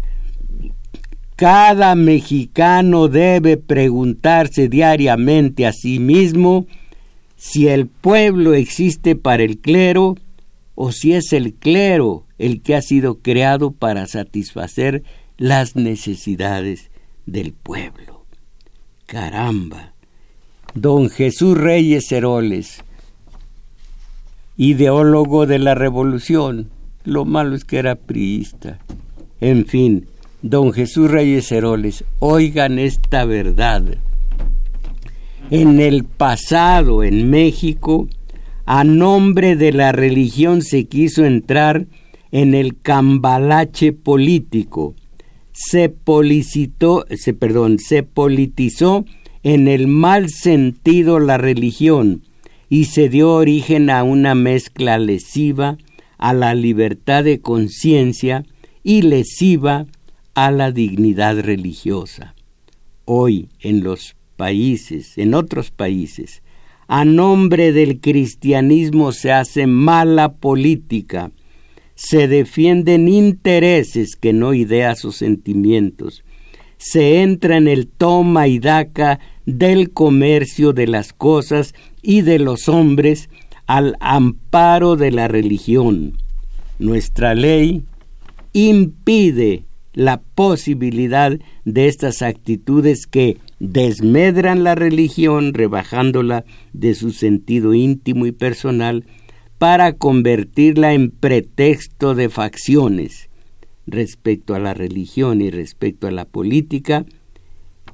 Cada 1.35 1.95
mexicano 1.95 3.09
debe 3.09 3.57
preguntarse 3.57 4.69
diariamente 4.69 5.65
a 5.65 5.73
sí 5.73 5.99
mismo 5.99 6.65
si 7.35 7.67
el 7.67 7.87
pueblo 7.87 8.53
existe 8.53 9.17
para 9.17 9.43
el 9.43 9.57
clero 9.57 10.15
o 10.75 10.93
si 10.93 11.13
es 11.13 11.33
el 11.33 11.53
clero 11.53 12.25
el 12.37 12.61
que 12.61 12.75
ha 12.75 12.81
sido 12.81 13.19
creado 13.19 13.71
para 13.71 14.07
satisfacer 14.07 15.03
las 15.37 15.75
necesidades 15.75 16.89
del 17.25 17.51
pueblo. 17.51 18.25
Caramba. 19.05 19.93
Don 20.73 21.09
Jesús 21.09 21.57
Reyes 21.57 22.11
Heroles, 22.11 22.83
ideólogo 24.57 25.45
de 25.45 25.59
la 25.59 25.75
revolución, 25.75 26.69
lo 27.03 27.23
malo 27.23 27.55
es 27.55 27.63
que 27.63 27.77
era 27.77 27.95
priista. 27.95 28.79
En 29.39 29.65
fin, 29.65 30.07
don 30.45 30.73
Jesús 30.73 31.09
Reyes 31.09 31.51
Heroles, 31.51 32.03
oigan 32.19 32.77
esta 32.77 33.25
verdad. 33.25 33.97
En 35.49 35.79
el 35.79 36.03
pasado 36.03 37.03
en 37.03 37.31
México, 37.31 38.07
a 38.67 38.83
nombre 38.83 39.55
de 39.55 39.71
la 39.71 39.91
religión 39.91 40.61
se 40.61 40.85
quiso 40.85 41.25
entrar 41.25 41.87
en 42.31 42.53
el 42.53 42.79
cambalache 42.79 43.91
político. 43.91 44.93
Se 45.51 45.89
policitó, 45.89 47.05
se, 47.09 47.33
perdón, 47.33 47.79
se 47.79 48.03
politizó 48.03 49.03
en 49.41 49.67
el 49.67 49.87
mal 49.87 50.29
sentido 50.29 51.17
la 51.17 51.39
religión 51.39 52.21
y 52.69 52.85
se 52.85 53.09
dio 53.09 53.33
origen 53.33 53.89
a 53.89 54.03
una 54.03 54.35
mezcla 54.35 54.99
lesiva 54.99 55.79
a 56.19 56.33
la 56.35 56.53
libertad 56.53 57.23
de 57.23 57.41
conciencia 57.41 58.45
y 58.83 59.01
lesiva 59.01 59.87
a 60.35 60.51
la 60.51 60.71
dignidad 60.71 61.39
religiosa. 61.39 62.35
Hoy 63.05 63.49
en 63.61 63.83
los 63.83 64.15
países, 64.35 65.17
en 65.17 65.33
otros 65.33 65.71
países, 65.71 66.43
a 66.87 67.05
nombre 67.05 67.71
del 67.71 67.99
cristianismo 67.99 69.11
se 69.11 69.31
hace 69.31 69.65
mala 69.65 70.33
política, 70.33 71.31
se 71.95 72.27
defienden 72.27 73.07
intereses 73.07 74.15
que 74.15 74.33
no 74.33 74.53
ideas 74.53 75.05
o 75.05 75.11
sentimientos, 75.11 76.23
se 76.77 77.21
entra 77.21 77.57
en 77.57 77.67
el 77.67 77.87
toma 77.87 78.47
y 78.47 78.59
daca 78.59 79.19
del 79.45 79.91
comercio 79.91 80.73
de 80.73 80.87
las 80.87 81.13
cosas 81.13 81.73
y 82.01 82.21
de 82.21 82.39
los 82.39 82.67
hombres 82.67 83.29
al 83.65 83.95
amparo 84.01 84.95
de 84.97 85.11
la 85.11 85.27
religión. 85.27 86.17
Nuestra 86.77 87.33
ley 87.33 87.83
impide 88.53 89.63
la 89.95 90.21
posibilidad 90.21 91.31
de 91.63 91.87
estas 91.87 92.21
actitudes 92.21 93.07
que 93.07 93.37
desmedran 93.59 94.63
la 94.63 94.75
religión, 94.75 95.53
rebajándola 95.53 96.45
de 96.73 96.93
su 96.93 97.11
sentido 97.11 97.73
íntimo 97.73 98.25
y 98.25 98.31
personal, 98.31 99.05
para 99.57 99.93
convertirla 99.93 100.93
en 100.93 101.11
pretexto 101.11 102.13
de 102.13 102.29
facciones 102.29 103.29
respecto 103.87 104.53
a 104.53 104.59
la 104.59 104.73
religión 104.73 105.41
y 105.41 105.49
respecto 105.49 106.07
a 106.07 106.11
la 106.11 106.25
política, 106.25 107.05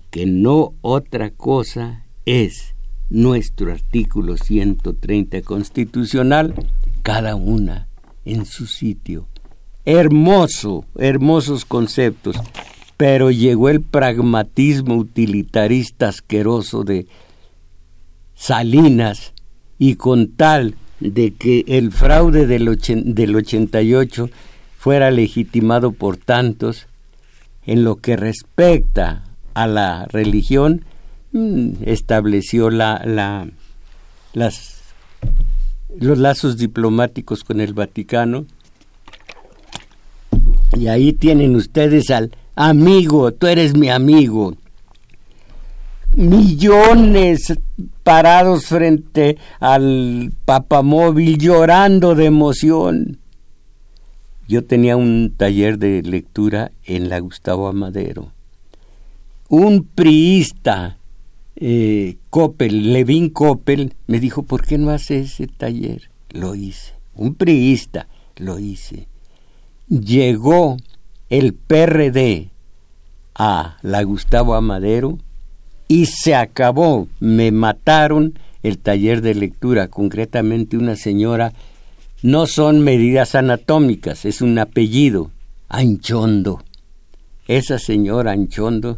que 0.10 0.26
no 0.26 0.74
otra 0.82 1.30
cosa 1.30 2.06
es 2.26 2.76
nuestro 3.10 3.72
artículo 3.72 4.38
130 4.38 5.44
constitucional, 5.44 6.56
cada 7.04 7.36
una 7.36 7.88
en 8.26 8.46
su 8.46 8.66
sitio 8.66 9.28
hermoso, 9.86 10.86
hermosos 10.98 11.66
conceptos, 11.66 12.36
pero 12.98 13.32
llegó 13.32 13.70
el 13.70 13.82
pragmatismo 13.82 14.96
utilitarista 14.96 16.10
asqueroso 16.10 16.84
de 16.84 17.08
Salinas 18.36 19.34
y 19.78 19.96
con 19.96 20.28
tal 20.30 20.76
de 21.00 21.34
que 21.34 21.64
el 21.68 21.92
fraude 21.92 22.46
del, 22.46 22.78
del 23.06 23.36
88 23.36 24.30
fuera 24.78 25.12
legitimado 25.12 25.92
por 25.92 26.18
tantos, 26.18 26.88
en 27.66 27.84
lo 27.84 27.98
que 27.98 28.16
respecta 28.18 29.24
a 29.54 29.68
la 29.68 30.06
religión, 30.06 30.86
mm, 31.32 31.84
estableció 31.86 32.70
la, 32.70 33.02
la, 33.06 33.48
las, 34.34 34.82
los 36.00 36.18
lazos 36.18 36.58
diplomáticos 36.58 37.44
con 37.44 37.62
el 37.62 37.74
Vaticano, 37.74 38.46
y 40.78 40.88
ahí 40.88 41.14
tienen 41.14 41.56
ustedes 41.56 42.10
al 42.10 42.32
amigo, 42.56 43.32
tú 43.34 43.48
eres 43.48 43.76
mi 43.76 43.90
amigo. 43.90 44.56
millones 46.16 47.54
parados 48.04 48.66
frente 48.66 49.38
al 49.60 50.34
papamóvil 50.46 51.38
llorando 51.38 52.16
de 52.16 52.26
emoción. 52.26 53.18
Yo 54.48 54.66
tenía 54.66 54.98
un 54.98 55.34
taller 55.38 55.78
de 55.78 56.02
lectura 56.02 56.72
en 56.84 57.08
la 57.08 57.20
Gustavo 57.20 57.68
Amadero. 57.68 58.34
Un 59.48 59.84
priista, 59.84 60.98
eh, 61.56 62.18
Coppel, 62.30 62.92
Levin 62.92 63.30
Coppel, 63.30 63.94
me 64.08 64.20
dijo, 64.20 64.44
¿por 64.44 64.66
qué 64.66 64.78
no 64.78 64.90
hace 64.90 65.22
ese 65.22 65.48
taller? 65.48 66.10
Lo 66.32 66.56
hice. 66.56 66.94
Un 67.16 67.36
priista, 67.36 68.08
lo 68.36 68.60
hice. 68.60 69.08
Llegó 69.92 70.78
el 71.30 71.54
PRD 71.54 72.50
a 73.36 73.78
la 73.82 74.04
Gustavo 74.04 74.56
Amadero 74.56 75.18
y 75.90 76.06
se 76.06 76.34
acabó. 76.34 77.10
Me 77.20 77.52
mataron 77.52 78.40
el 78.64 78.78
taller 78.78 79.22
de 79.22 79.36
lectura, 79.36 79.90
concretamente 79.90 80.78
una 80.78 80.96
señora, 80.96 81.52
no 82.24 82.48
son 82.48 82.80
medidas 82.80 83.36
anatómicas, 83.36 84.24
es 84.24 84.42
un 84.42 84.58
apellido, 84.60 85.30
Anchondo. 85.68 86.64
Esa 87.50 87.78
señora 87.78 88.32
Anchondo 88.32 88.98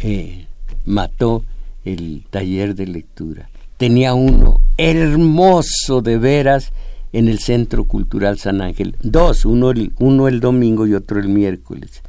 eh, 0.00 0.46
mató 0.84 1.44
el 1.84 2.24
taller 2.28 2.74
de 2.74 2.88
lectura. 2.88 3.50
Tenía 3.76 4.14
uno 4.14 4.60
hermoso 4.78 6.02
de 6.02 6.18
veras 6.18 6.72
en 7.18 7.28
el 7.28 7.38
Centro 7.38 7.84
Cultural 7.84 8.38
San 8.38 8.60
Ángel. 8.60 8.96
Dos, 9.02 9.44
uno 9.44 9.70
el, 9.70 9.92
uno 9.98 10.28
el 10.28 10.40
domingo 10.40 10.86
y 10.86 10.94
otro 10.94 11.18
el 11.18 11.28
miércoles. 11.28 12.02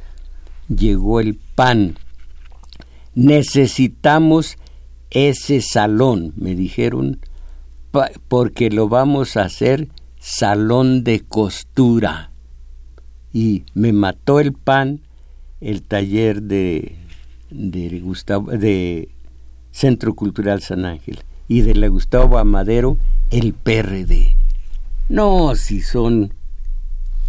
Llegó 0.68 1.20
el 1.20 1.34
pan 1.54 1.96
necesitamos 3.18 4.58
ese 5.10 5.60
salón, 5.60 6.32
me 6.36 6.54
dijeron, 6.54 7.18
porque 8.28 8.70
lo 8.70 8.88
vamos 8.88 9.36
a 9.36 9.42
hacer 9.42 9.88
salón 10.20 11.02
de 11.02 11.20
costura. 11.20 12.30
Y 13.32 13.64
me 13.74 13.92
mató 13.92 14.38
el 14.38 14.52
pan 14.52 15.00
el 15.60 15.82
taller 15.82 16.42
de, 16.42 16.94
de, 17.50 17.98
Gustavo, 17.98 18.52
de 18.52 19.08
Centro 19.72 20.14
Cultural 20.14 20.62
San 20.62 20.84
Ángel 20.84 21.18
y 21.48 21.62
de 21.62 21.74
la 21.74 21.88
Gustavo 21.88 22.38
Amadero 22.38 22.98
el 23.32 23.52
PRD. 23.52 24.37
No, 25.08 25.54
si 25.54 25.80
son 25.80 26.34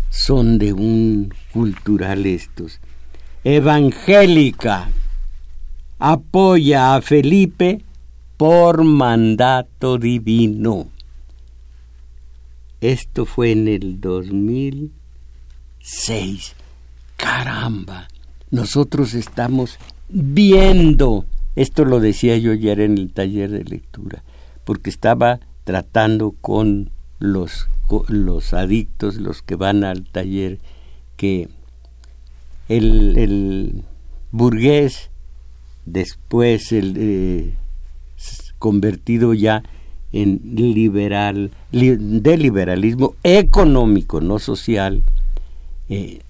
son 0.09 0.57
de 0.57 0.73
un 0.73 1.33
cultural 1.53 2.25
estos. 2.25 2.79
Evangélica, 3.43 4.89
apoya 5.97 6.95
a 6.95 7.01
Felipe 7.01 7.83
por 8.37 8.83
mandato 8.83 9.97
divino. 9.97 10.89
Esto 12.81 13.25
fue 13.25 13.51
en 13.51 13.67
el 13.67 14.01
2006. 14.01 16.55
Caramba, 17.17 18.07
nosotros 18.51 19.13
estamos 19.13 19.77
viendo, 20.07 21.25
esto 21.55 21.85
lo 21.85 21.99
decía 21.99 22.35
yo 22.37 22.53
ayer 22.53 22.79
en 22.79 22.97
el 22.97 23.11
taller 23.11 23.51
de 23.51 23.65
lectura, 23.65 24.23
porque 24.63 24.89
estaba 24.89 25.41
tratando 25.65 26.33
con 26.39 26.89
los, 27.19 27.67
los 28.07 28.53
adictos, 28.53 29.15
los 29.15 29.41
que 29.41 29.55
van 29.55 29.83
al 29.83 30.05
taller, 30.05 30.59
que 31.17 31.49
el, 32.69 33.83
burgués 34.31 35.09
después 35.85 36.71
el, 36.71 36.95
eh, 36.97 37.53
convertido 38.57 39.33
ya 39.33 39.63
en 40.11 40.39
liberal, 40.55 41.51
de 41.71 42.37
liberalismo 42.37 43.15
económico, 43.23 44.21
no 44.21 44.39
social, 44.39 45.03
eh, 45.87 46.21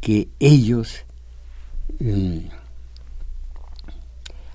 que 0.00 0.28
ellos, 0.40 1.04
mm, 2.00 2.38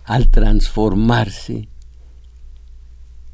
al 0.05 0.29
transformarse, 0.29 1.67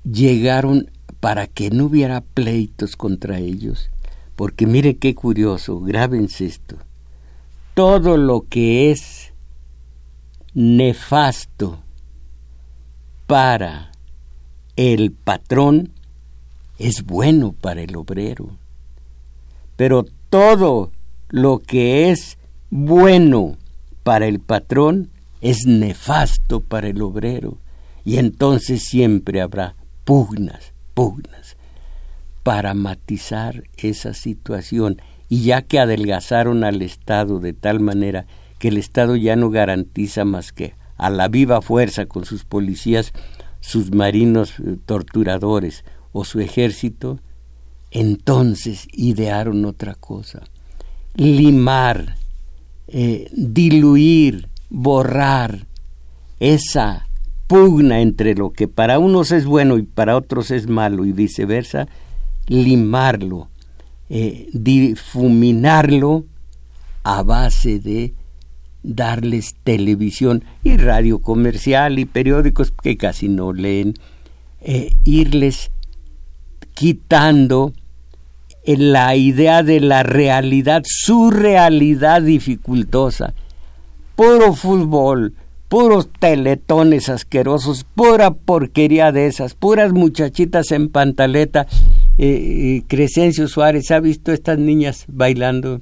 llegaron 0.03 0.91
para 1.19 1.47
que 1.47 1.69
no 1.69 1.85
hubiera 1.85 2.21
pleitos 2.21 2.95
contra 2.95 3.39
ellos, 3.39 3.89
porque 4.35 4.65
mire 4.65 4.97
qué 4.97 5.15
curioso, 5.15 5.79
grábense 5.79 6.45
esto, 6.45 6.77
todo 7.73 8.17
lo 8.17 8.45
que 8.49 8.91
es 8.91 9.33
nefasto 10.53 11.79
para 13.27 13.91
el 14.75 15.11
patrón 15.11 15.91
es 16.77 17.03
bueno 17.03 17.53
para 17.53 17.81
el 17.81 17.95
obrero. 17.95 18.57
Pero 19.75 20.05
todo 20.29 20.91
lo 21.29 21.59
que 21.59 22.09
es 22.09 22.37
bueno 22.69 23.57
para 24.03 24.27
el 24.27 24.39
patrón 24.39 25.09
es 25.41 25.65
nefasto 25.65 26.61
para 26.61 26.87
el 26.87 27.01
obrero. 27.01 27.57
Y 28.03 28.17
entonces 28.17 28.83
siempre 28.83 29.41
habrá 29.41 29.75
pugnas, 30.05 30.73
para 32.43 32.73
matizar 32.73 33.63
esa 33.77 34.13
situación. 34.13 35.01
Y 35.27 35.43
ya 35.43 35.61
que 35.61 35.79
adelgazaron 35.79 36.63
al 36.63 36.81
Estado 36.81 37.39
de 37.39 37.53
tal 37.53 37.79
manera 37.79 38.25
que 38.57 38.69
el 38.69 38.77
Estado 38.77 39.15
ya 39.15 39.35
no 39.35 39.49
garantiza 39.49 40.25
más 40.25 40.51
que 40.51 40.73
a 40.97 41.09
la 41.09 41.27
viva 41.27 41.61
fuerza 41.61 42.05
con 42.07 42.25
sus 42.25 42.43
policías, 42.43 43.13
sus 43.61 43.91
marinos 43.91 44.53
eh, 44.59 44.77
torturadores 44.85 45.85
o 46.11 46.25
su 46.25 46.39
ejército, 46.39 47.19
entonces 47.91 48.87
idearon 48.91 49.65
otra 49.65 49.95
cosa, 49.95 50.43
limar, 51.15 52.15
eh, 52.87 53.29
diluir, 53.31 54.49
borrar 54.69 55.65
esa 56.39 57.08
pugna 57.49 57.99
entre 58.01 58.35
lo 58.35 58.51
que 58.51 58.67
para 58.67 58.99
unos 58.99 59.31
es 59.31 59.45
bueno 59.47 59.79
y 59.79 59.81
para 59.81 60.15
otros 60.15 60.51
es 60.51 60.67
malo 60.67 61.03
y 61.03 61.13
viceversa, 61.13 61.87
limarlo, 62.45 63.49
eh, 64.07 64.47
difuminarlo 64.53 66.25
a 67.03 67.23
base 67.23 67.79
de 67.79 68.13
darles 68.83 69.55
televisión 69.63 70.43
y 70.63 70.77
radio 70.77 71.23
comercial 71.23 71.97
y 71.97 72.05
periódicos 72.05 72.71
que 72.71 72.97
casi 72.97 73.29
no 73.29 73.51
leen, 73.51 73.95
eh, 74.61 74.91
irles 75.03 75.71
quitando 76.75 77.73
la 78.63 79.15
idea 79.15 79.63
de 79.63 79.79
la 79.79 80.03
realidad, 80.03 80.83
su 80.85 81.31
realidad 81.31 82.21
dificultosa. 82.21 83.33
Puro 84.15 84.53
fútbol, 84.53 85.33
puros 85.69 86.09
teletones 86.19 87.07
asquerosos, 87.07 87.85
pura 87.95 88.31
porquería 88.31 89.11
de 89.11 89.27
esas, 89.27 89.53
puras 89.53 89.93
muchachitas 89.93 90.71
en 90.71 90.89
pantaleta. 90.89 91.67
Eh, 92.17 92.83
Crescencio 92.87 93.47
Suárez 93.47 93.89
ha 93.91 93.99
visto 94.01 94.33
estas 94.33 94.59
niñas 94.59 95.05
bailando. 95.07 95.81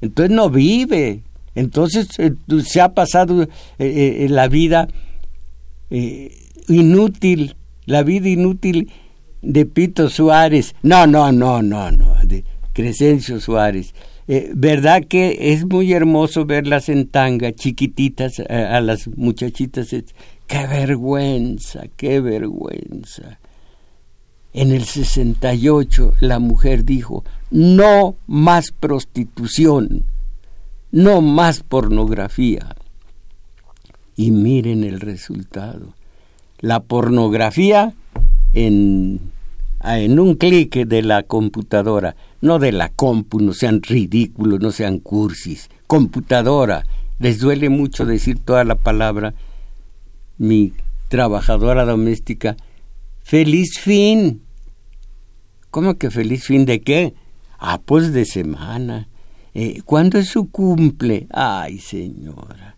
Entonces 0.00 0.34
no 0.34 0.50
vive, 0.50 1.22
entonces 1.54 2.08
eh, 2.18 2.32
se 2.64 2.80
ha 2.80 2.94
pasado 2.94 3.42
eh, 3.42 3.48
eh, 3.78 4.26
la 4.28 4.48
vida 4.48 4.88
inútil, 6.68 7.56
la 7.84 8.04
vida 8.04 8.28
inútil 8.28 8.90
de 9.42 9.66
Pito 9.66 10.08
Suárez. 10.08 10.74
No, 10.82 11.06
no, 11.06 11.32
no, 11.32 11.62
no, 11.62 11.90
no, 11.90 12.14
de 12.24 12.44
Crescencio 12.72 13.40
Suárez. 13.40 13.94
¿Verdad 14.54 15.02
que 15.08 15.52
es 15.52 15.64
muy 15.64 15.92
hermoso 15.92 16.46
verlas 16.46 16.88
en 16.88 17.08
tanga, 17.08 17.52
chiquititas, 17.52 18.40
a 18.40 18.80
las 18.80 19.08
muchachitas? 19.08 19.88
¡Qué 20.46 20.66
vergüenza, 20.66 21.84
qué 21.96 22.20
vergüenza! 22.20 23.38
En 24.52 24.72
el 24.72 24.84
68 24.84 26.14
la 26.20 26.38
mujer 26.38 26.84
dijo, 26.84 27.24
no 27.50 28.16
más 28.26 28.70
prostitución 28.72 30.04
no 30.92 31.20
más 31.20 31.62
pornografía. 31.62 32.74
Y 34.16 34.30
miren 34.30 34.84
el 34.84 35.00
resultado. 35.00 35.94
La 36.58 36.80
pornografía 36.80 37.94
en, 38.52 39.20
en 39.82 40.18
un 40.18 40.34
clic 40.34 40.74
de 40.86 41.02
la 41.02 41.22
computadora, 41.22 42.16
no 42.40 42.58
de 42.58 42.72
la 42.72 42.90
compu, 42.90 43.40
no 43.40 43.52
sean 43.52 43.82
ridículos, 43.82 44.60
no 44.60 44.70
sean 44.72 44.98
cursis, 44.98 45.70
computadora. 45.86 46.84
Les 47.18 47.38
duele 47.38 47.68
mucho 47.68 48.06
decir 48.06 48.38
toda 48.38 48.64
la 48.64 48.74
palabra. 48.74 49.34
Mi 50.38 50.72
trabajadora 51.08 51.84
doméstica, 51.84 52.56
feliz 53.22 53.78
fin. 53.78 54.42
¿Cómo 55.70 55.96
que 55.96 56.10
feliz 56.10 56.44
fin 56.44 56.64
de 56.66 56.80
qué? 56.80 57.14
Ah, 57.58 57.80
pues 57.84 58.12
de 58.12 58.24
semana. 58.24 59.08
Eh, 59.54 59.82
¿Cuándo 59.84 60.18
es 60.18 60.28
su 60.28 60.50
cumple? 60.50 61.26
Ay, 61.30 61.78
señora. 61.78 62.76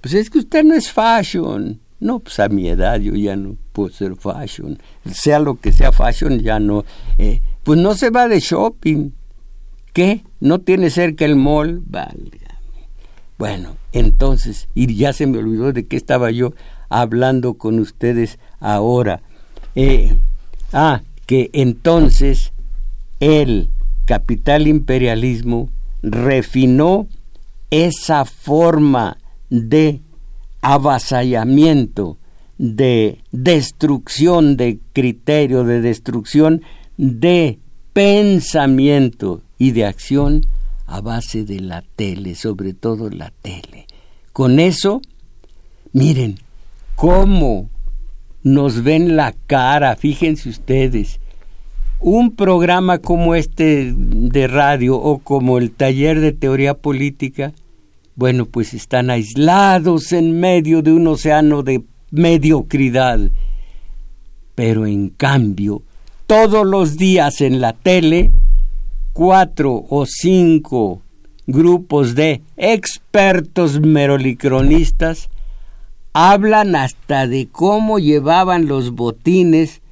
Pues 0.00 0.14
es 0.14 0.30
que 0.30 0.38
usted 0.38 0.64
no 0.64 0.74
es 0.74 0.90
fashion. 0.90 1.80
No, 2.00 2.18
pues 2.18 2.38
a 2.40 2.48
mi 2.48 2.68
edad 2.68 3.00
yo 3.00 3.14
ya 3.14 3.36
no 3.36 3.56
puedo 3.72 3.90
ser 3.90 4.16
fashion. 4.16 4.78
Sea 5.10 5.38
lo 5.38 5.56
que 5.56 5.72
sea 5.72 5.92
fashion, 5.92 6.40
ya 6.40 6.58
no. 6.60 6.84
Eh, 7.18 7.40
pues 7.62 7.78
no 7.78 7.94
se 7.94 8.10
va 8.10 8.28
de 8.28 8.40
shopping. 8.40 9.10
¿Qué? 9.92 10.24
¿No 10.40 10.60
tiene 10.60 10.90
cerca 10.90 11.24
el 11.24 11.36
mall? 11.36 11.82
Bueno, 13.38 13.76
entonces, 13.92 14.68
y 14.74 14.94
ya 14.94 15.12
se 15.12 15.26
me 15.26 15.38
olvidó 15.38 15.72
de 15.72 15.86
qué 15.86 15.96
estaba 15.96 16.30
yo 16.30 16.52
hablando 16.88 17.54
con 17.54 17.78
ustedes 17.78 18.38
ahora. 18.60 19.22
Eh, 19.74 20.16
ah, 20.72 21.02
que 21.26 21.50
entonces 21.52 22.52
el 23.20 23.70
capital 24.04 24.66
imperialismo 24.66 25.70
refinó 26.02 27.08
esa 27.70 28.24
forma 28.24 29.16
de 29.50 30.00
avasallamiento, 30.64 32.18
de 32.58 33.18
destrucción 33.32 34.56
de 34.56 34.78
criterio, 34.92 35.64
de 35.64 35.80
destrucción 35.80 36.62
de 36.96 37.58
pensamiento 37.92 39.42
y 39.58 39.72
de 39.72 39.84
acción 39.84 40.46
a 40.86 41.00
base 41.00 41.44
de 41.44 41.60
la 41.60 41.82
tele, 41.96 42.34
sobre 42.34 42.74
todo 42.74 43.10
la 43.10 43.32
tele. 43.42 43.86
Con 44.32 44.58
eso, 44.58 45.02
miren, 45.92 46.38
cómo 46.96 47.68
nos 48.42 48.82
ven 48.82 49.16
la 49.16 49.34
cara, 49.46 49.96
fíjense 49.96 50.48
ustedes. 50.48 51.20
Un 52.00 52.34
programa 52.34 52.98
como 52.98 53.34
este 53.34 53.94
de 53.96 54.46
radio 54.46 54.96
o 54.96 55.18
como 55.18 55.58
el 55.58 55.70
taller 55.70 56.20
de 56.20 56.32
teoría 56.32 56.74
política, 56.74 57.52
bueno, 58.16 58.46
pues 58.46 58.74
están 58.74 59.10
aislados 59.10 60.12
en 60.12 60.38
medio 60.38 60.82
de 60.82 60.92
un 60.92 61.06
océano 61.06 61.62
de 61.62 61.82
mediocridad. 62.10 63.18
Pero 64.54 64.86
en 64.86 65.08
cambio, 65.08 65.82
todos 66.26 66.66
los 66.66 66.96
días 66.96 67.40
en 67.40 67.60
la 67.60 67.72
tele, 67.72 68.30
cuatro 69.12 69.84
o 69.88 70.06
cinco 70.06 71.02
grupos 71.46 72.14
de 72.14 72.40
expertos 72.56 73.80
merolicronistas 73.80 75.28
hablan 76.12 76.76
hasta 76.76 77.26
de 77.26 77.48
cómo 77.50 77.98
llevaban 77.98 78.66
los 78.66 78.92
botines 78.92 79.82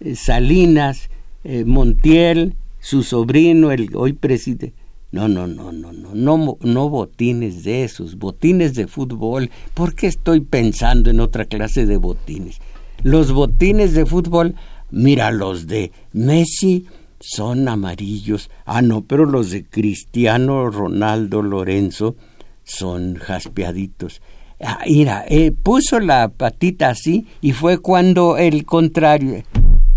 eh, 0.00 0.14
Salinas, 0.14 1.10
eh, 1.44 1.64
Montiel, 1.64 2.54
su 2.78 3.02
sobrino, 3.02 3.72
el 3.72 3.90
hoy 3.94 4.12
presidente. 4.12 4.72
No, 5.12 5.26
no, 5.26 5.48
no, 5.48 5.72
no, 5.72 5.92
no, 5.92 6.14
no, 6.14 6.58
no 6.60 6.88
botines 6.88 7.64
de 7.64 7.82
esos, 7.82 8.16
botines 8.16 8.74
de 8.74 8.86
fútbol. 8.86 9.50
¿Por 9.74 9.94
qué 9.94 10.06
estoy 10.06 10.40
pensando 10.40 11.10
en 11.10 11.18
otra 11.18 11.46
clase 11.46 11.84
de 11.84 11.96
botines? 11.96 12.60
Los 13.02 13.32
botines 13.32 13.92
de 13.92 14.06
fútbol, 14.06 14.54
mira, 14.90 15.32
los 15.32 15.66
de 15.66 15.90
Messi 16.12 16.86
son 17.18 17.68
amarillos. 17.68 18.50
Ah, 18.64 18.82
no, 18.82 19.02
pero 19.02 19.26
los 19.26 19.50
de 19.50 19.64
Cristiano 19.64 20.70
Ronaldo 20.70 21.42
Lorenzo 21.42 22.14
son 22.62 23.16
jaspeaditos. 23.16 24.22
Ah, 24.62 24.84
mira, 24.86 25.24
eh, 25.28 25.50
puso 25.50 25.98
la 25.98 26.28
patita 26.28 26.90
así 26.90 27.26
y 27.40 27.52
fue 27.52 27.78
cuando 27.78 28.36
el 28.36 28.64
contrario. 28.64 29.42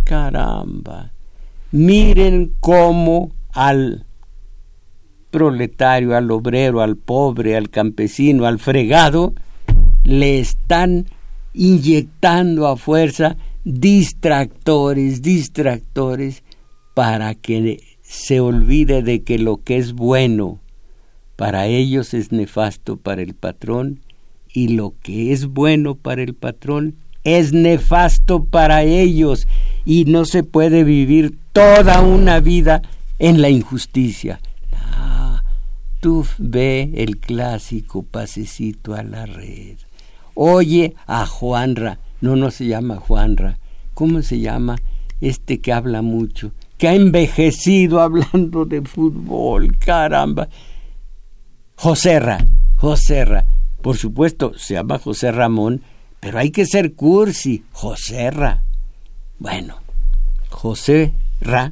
Caramba. 0.05 1.11
Miren 1.71 2.53
cómo 2.59 3.31
al 3.51 4.05
proletario, 5.33 6.15
al 6.15 6.29
obrero, 6.29 6.81
al 6.81 6.95
pobre, 6.95 7.57
al 7.57 7.71
campesino, 7.71 8.45
al 8.45 8.59
fregado, 8.59 9.33
le 10.03 10.39
están 10.39 11.07
inyectando 11.55 12.67
a 12.67 12.77
fuerza 12.77 13.35
distractores, 13.63 15.23
distractores, 15.23 16.43
para 16.93 17.33
que 17.33 17.81
se 18.03 18.39
olvide 18.39 19.01
de 19.01 19.23
que 19.23 19.39
lo 19.39 19.57
que 19.57 19.77
es 19.77 19.93
bueno 19.93 20.59
para 21.35 21.65
ellos 21.65 22.13
es 22.13 22.31
nefasto 22.31 22.97
para 22.97 23.23
el 23.23 23.33
patrón 23.33 24.01
y 24.53 24.67
lo 24.67 24.93
que 25.01 25.33
es 25.33 25.47
bueno 25.47 25.95
para 25.95 26.21
el 26.21 26.35
patrón 26.35 26.95
es 27.23 27.53
nefasto 27.53 28.43
para 28.45 28.83
ellos 28.83 29.47
y 29.83 30.05
no 30.05 30.25
se 30.25 30.43
puede 30.43 30.83
vivir 30.83 31.35
toda 31.53 32.01
una 32.01 32.39
vida 32.39 32.83
en 33.17 33.41
la 33.41 33.49
injusticia. 33.49 34.39
Ve 36.37 36.91
el 36.95 37.17
clásico 37.17 38.03
pasecito 38.03 38.93
a 38.93 39.03
la 39.03 39.25
red. 39.25 39.77
Oye 40.33 40.95
a 41.07 41.25
Juanra, 41.25 41.99
no, 42.19 42.35
no 42.35 42.51
se 42.51 42.65
llama 42.65 42.97
Juanra, 42.97 43.57
¿cómo 43.93 44.21
se 44.21 44.39
llama? 44.39 44.75
Este 45.21 45.61
que 45.61 45.71
habla 45.71 46.01
mucho, 46.01 46.51
que 46.77 46.89
ha 46.89 46.95
envejecido 46.95 48.01
hablando 48.01 48.65
de 48.65 48.81
fútbol, 48.81 49.77
caramba. 49.77 50.49
Joserra, 51.77 52.45
Joserra, 52.75 53.45
por 53.81 53.95
supuesto, 53.95 54.53
se 54.57 54.73
llama 54.73 54.99
José 54.99 55.31
Ramón, 55.31 55.83
pero 56.19 56.39
hay 56.39 56.51
que 56.51 56.65
ser 56.65 56.95
cursi, 56.95 57.63
Joserra. 57.71 58.63
Bueno, 59.39 59.77
José 60.49 61.13
Ra 61.39 61.71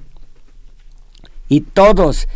y 1.50 1.62
todos, 1.62 2.30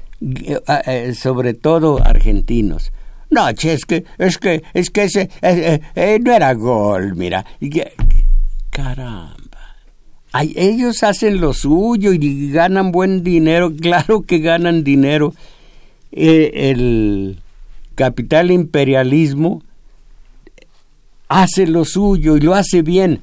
sobre 1.16 1.53
todo 1.53 2.01
argentinos. 2.03 2.91
No, 3.30 3.51
che, 3.53 3.74
es 3.74 3.86
que, 3.86 4.05
es 4.18 4.38
que, 4.38 4.63
es 4.74 4.89
que 4.89 5.30
eh, 5.41 6.20
no 6.24 6.34
era 6.34 6.53
gol, 6.53 7.16
mira. 7.16 7.45
Caramba. 8.70 9.76
ellos 10.34 11.03
hacen 11.03 11.41
lo 11.41 11.53
suyo 11.53 12.13
y 12.13 12.51
ganan 12.51 12.91
buen 12.91 13.24
dinero, 13.24 13.74
claro 13.76 14.22
que 14.22 14.39
ganan 14.39 14.84
dinero. 14.84 15.34
el 16.11 17.39
capital 17.95 18.51
imperialismo 18.51 19.63
hace 21.28 21.66
lo 21.68 21.86
suyo 21.86 22.38
y 22.38 22.41
lo 22.41 22.53
hace 22.53 22.82
bien 22.82 23.22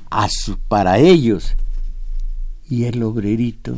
para 0.68 0.98
ellos. 0.98 1.54
Y 2.68 2.84
el 2.84 3.02
obrerito 3.02 3.76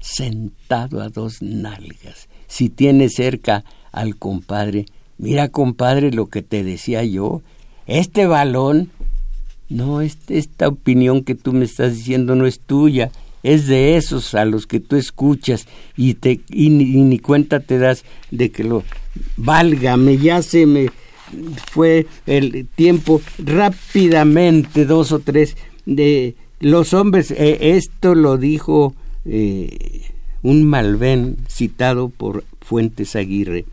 sentado 0.00 1.02
a 1.02 1.08
dos 1.08 1.42
nalgas. 1.42 2.27
Si 2.48 2.68
tiene 2.68 3.08
cerca 3.08 3.64
al 3.92 4.16
compadre, 4.16 4.86
mira 5.18 5.48
compadre 5.48 6.10
lo 6.10 6.26
que 6.26 6.42
te 6.42 6.64
decía 6.64 7.04
yo, 7.04 7.42
este 7.86 8.26
balón, 8.26 8.90
no, 9.68 10.00
este, 10.00 10.38
esta 10.38 10.66
opinión 10.66 11.22
que 11.22 11.36
tú 11.36 11.52
me 11.52 11.64
estás 11.64 11.94
diciendo 11.94 12.34
no 12.34 12.46
es 12.46 12.58
tuya, 12.58 13.12
es 13.42 13.68
de 13.68 13.96
esos 13.96 14.34
a 14.34 14.44
los 14.44 14.66
que 14.66 14.80
tú 14.80 14.96
escuchas 14.96 15.66
y, 15.96 16.14
te, 16.14 16.40
y 16.48 16.70
ni 16.70 17.18
cuenta 17.20 17.60
te 17.60 17.78
das 17.78 18.04
de 18.32 18.50
que 18.50 18.64
lo 18.64 18.82
válgame, 19.36 20.18
ya 20.18 20.42
se 20.42 20.66
me 20.66 20.88
fue 21.70 22.06
el 22.26 22.66
tiempo. 22.74 23.20
Rápidamente, 23.38 24.84
dos 24.84 25.12
o 25.12 25.18
tres, 25.20 25.56
de 25.86 26.34
los 26.60 26.92
hombres, 26.92 27.30
eh, 27.30 27.58
esto 27.76 28.14
lo 28.14 28.36
dijo 28.36 28.94
eh, 29.24 30.02
un 30.42 30.64
Malvén 30.64 31.36
citado 31.48 32.08
por 32.08 32.44
Fuentes 32.60 33.16
Aguirre, 33.16 33.64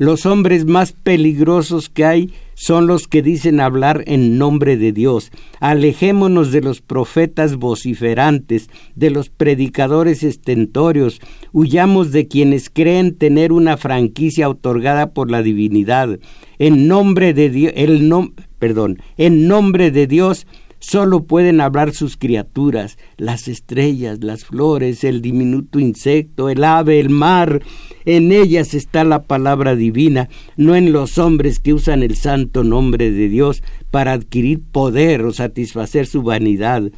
los 0.00 0.24
hombres 0.24 0.64
más 0.64 0.92
peligrosos 0.92 1.90
que 1.90 2.06
hay 2.06 2.32
son 2.54 2.86
los 2.86 3.06
que 3.06 3.20
dicen 3.20 3.60
hablar 3.60 4.02
en 4.06 4.38
nombre 4.38 4.78
de 4.78 4.92
Dios. 4.92 5.30
Alejémonos 5.60 6.52
de 6.52 6.62
los 6.62 6.80
profetas 6.80 7.56
vociferantes, 7.56 8.70
de 8.94 9.10
los 9.10 9.28
predicadores 9.28 10.22
estentorios, 10.22 11.20
huyamos 11.52 12.12
de 12.12 12.28
quienes 12.28 12.70
creen 12.70 13.14
tener 13.14 13.52
una 13.52 13.76
franquicia 13.76 14.48
otorgada 14.48 15.12
por 15.12 15.30
la 15.30 15.42
divinidad. 15.42 16.18
En 16.58 16.88
nombre 16.88 17.34
de 17.34 17.50
Dios, 17.50 17.72
el 17.76 18.08
no, 18.08 18.32
perdón, 18.58 19.02
en 19.18 19.48
nombre 19.48 19.90
de 19.90 20.06
Dios 20.06 20.46
Solo 20.80 21.24
pueden 21.24 21.60
hablar 21.60 21.92
sus 21.92 22.16
criaturas, 22.16 22.96
las 23.18 23.48
estrellas, 23.48 24.24
las 24.24 24.46
flores, 24.46 25.04
el 25.04 25.20
diminuto 25.20 25.78
insecto, 25.78 26.48
el 26.48 26.64
ave, 26.64 26.98
el 26.98 27.10
mar. 27.10 27.62
En 28.06 28.32
ellas 28.32 28.72
está 28.72 29.04
la 29.04 29.22
palabra 29.24 29.76
divina, 29.76 30.30
no 30.56 30.74
en 30.74 30.92
los 30.92 31.18
hombres 31.18 31.58
que 31.60 31.74
usan 31.74 32.02
el 32.02 32.16
santo 32.16 32.64
nombre 32.64 33.10
de 33.10 33.28
Dios 33.28 33.62
para 33.90 34.14
adquirir 34.14 34.60
poder 34.60 35.22
o 35.22 35.34
satisfacer 35.34 36.06
su 36.06 36.22
vanidad. 36.22 36.90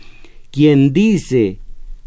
Quien 0.52 0.92
dice 0.92 1.58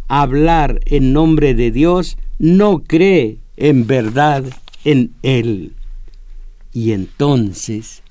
hablar 0.07 0.79
en 0.85 1.11
nombre 1.11 1.55
de 1.55 1.71
Dios 1.71 2.17
no 2.39 2.83
cree 2.83 3.39
en 3.57 3.85
verdad 3.85 4.45
en 4.85 5.11
Él. 5.23 5.73
Y 6.71 6.93
entonces, 6.93 8.01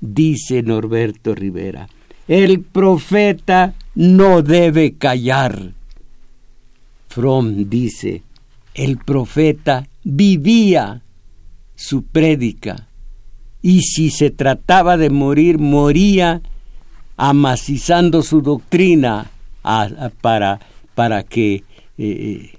dice 0.00 0.62
Norberto 0.62 1.34
Rivera, 1.34 1.88
el 2.30 2.60
profeta 2.60 3.74
no 3.96 4.42
debe 4.42 4.94
callar. 4.94 5.72
Fromm 7.08 7.68
dice, 7.68 8.22
el 8.72 8.98
profeta 8.98 9.88
vivía 10.04 11.02
su 11.74 12.04
prédica 12.04 12.86
y 13.60 13.80
si 13.80 14.10
se 14.10 14.30
trataba 14.30 14.96
de 14.96 15.10
morir, 15.10 15.58
moría 15.58 16.40
amacizando 17.16 18.22
su 18.22 18.42
doctrina 18.42 19.28
para, 20.20 20.60
para 20.94 21.24
que 21.24 21.64
eh, 21.98 22.54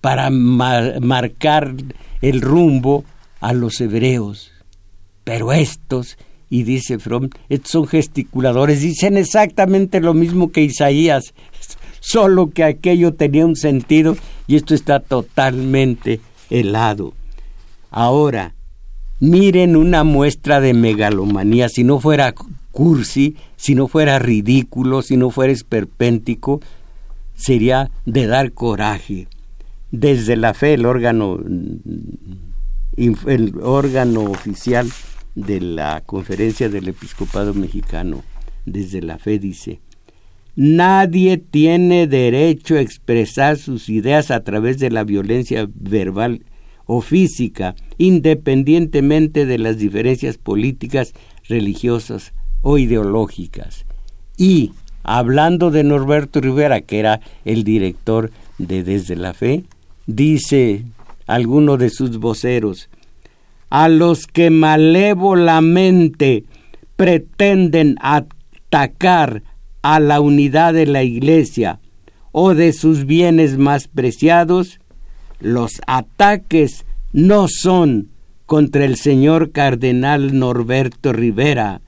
para 0.00 0.30
marcar 0.30 1.76
el 2.22 2.40
rumbo 2.40 3.04
a 3.40 3.52
los 3.52 3.80
hebreos. 3.80 4.50
Pero 5.22 5.52
estos, 5.52 6.18
y 6.52 6.64
dice 6.64 6.98
Fromm, 6.98 7.30
estos 7.48 7.70
son 7.70 7.86
gesticuladores, 7.86 8.82
dicen 8.82 9.16
exactamente 9.16 10.02
lo 10.02 10.12
mismo 10.12 10.52
que 10.52 10.60
Isaías, 10.60 11.32
solo 12.00 12.50
que 12.50 12.62
aquello 12.62 13.14
tenía 13.14 13.46
un 13.46 13.56
sentido 13.56 14.18
y 14.46 14.56
esto 14.56 14.74
está 14.74 15.00
totalmente 15.00 16.20
helado. 16.50 17.14
Ahora, 17.90 18.54
miren 19.18 19.76
una 19.76 20.04
muestra 20.04 20.60
de 20.60 20.74
megalomanía, 20.74 21.70
si 21.70 21.84
no 21.84 22.00
fuera 22.00 22.34
cursi, 22.70 23.34
si 23.56 23.74
no 23.74 23.88
fuera 23.88 24.18
ridículo, 24.18 25.00
si 25.00 25.16
no 25.16 25.30
fuera 25.30 25.54
esperpéntico, 25.54 26.60
sería 27.34 27.90
de 28.04 28.26
dar 28.26 28.52
coraje. 28.52 29.26
Desde 29.90 30.36
la 30.36 30.52
fe, 30.52 30.74
el 30.74 30.84
órgano, 30.84 31.38
el 32.98 33.54
órgano 33.62 34.24
oficial 34.24 34.86
de 35.34 35.60
la 35.60 36.02
Conferencia 36.04 36.68
del 36.68 36.88
Episcopado 36.88 37.54
Mexicano, 37.54 38.22
desde 38.66 39.02
la 39.02 39.18
fe 39.18 39.38
dice, 39.38 39.80
Nadie 40.54 41.38
tiene 41.38 42.06
derecho 42.06 42.74
a 42.74 42.80
expresar 42.80 43.56
sus 43.56 43.88
ideas 43.88 44.30
a 44.30 44.44
través 44.44 44.78
de 44.78 44.90
la 44.90 45.02
violencia 45.02 45.66
verbal 45.74 46.44
o 46.84 47.00
física, 47.00 47.74
independientemente 47.96 49.46
de 49.46 49.56
las 49.56 49.78
diferencias 49.78 50.36
políticas, 50.36 51.14
religiosas 51.48 52.34
o 52.60 52.76
ideológicas. 52.76 53.86
Y, 54.36 54.72
hablando 55.02 55.70
de 55.70 55.84
Norberto 55.84 56.40
Rivera, 56.40 56.82
que 56.82 56.98
era 56.98 57.20
el 57.46 57.64
director 57.64 58.30
de 58.58 58.82
Desde 58.82 59.16
la 59.16 59.32
Fe, 59.32 59.64
dice 60.06 60.84
alguno 61.26 61.78
de 61.78 61.88
sus 61.88 62.18
voceros, 62.18 62.90
a 63.72 63.88
los 63.88 64.26
que 64.26 64.50
malévolamente 64.50 66.44
pretenden 66.94 67.96
atacar 68.02 69.42
a 69.80 69.98
la 69.98 70.20
unidad 70.20 70.74
de 70.74 70.84
la 70.84 71.04
Iglesia 71.04 71.80
o 72.32 72.52
de 72.52 72.74
sus 72.74 73.06
bienes 73.06 73.56
más 73.56 73.88
preciados, 73.88 74.78
los 75.40 75.80
ataques 75.86 76.84
no 77.14 77.46
son 77.48 78.10
contra 78.44 78.84
el 78.84 78.96
señor 78.96 79.52
cardenal 79.52 80.38
Norberto 80.38 81.14
Rivera, 81.14 81.80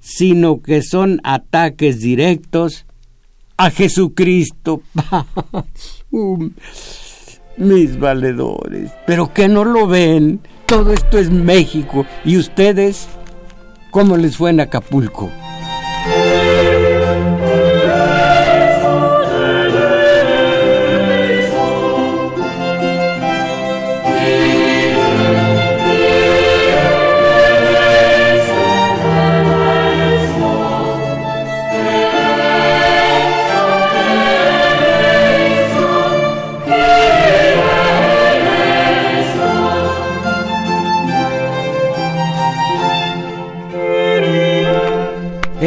sino 0.00 0.60
que 0.60 0.82
son 0.82 1.20
ataques 1.22 2.00
directos 2.00 2.84
a 3.56 3.70
Jesucristo. 3.70 4.82
Mis 7.58 7.98
valedores, 7.98 8.92
pero 9.06 9.32
que 9.34 9.48
no 9.48 9.64
lo 9.64 9.86
ven, 9.88 10.40
todo 10.66 10.92
esto 10.92 11.18
es 11.18 11.30
México. 11.30 12.06
Y 12.24 12.36
ustedes, 12.36 13.08
¿cómo 13.90 14.16
les 14.16 14.36
fue 14.36 14.50
en 14.50 14.60
Acapulco? 14.60 15.30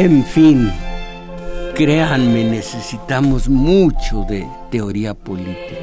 En 0.04 0.24
fin, 0.24 0.68
créanme, 1.76 2.42
necesitamos 2.42 3.48
mucho 3.48 4.24
de 4.28 4.44
teoría 4.68 5.14
política 5.14 5.76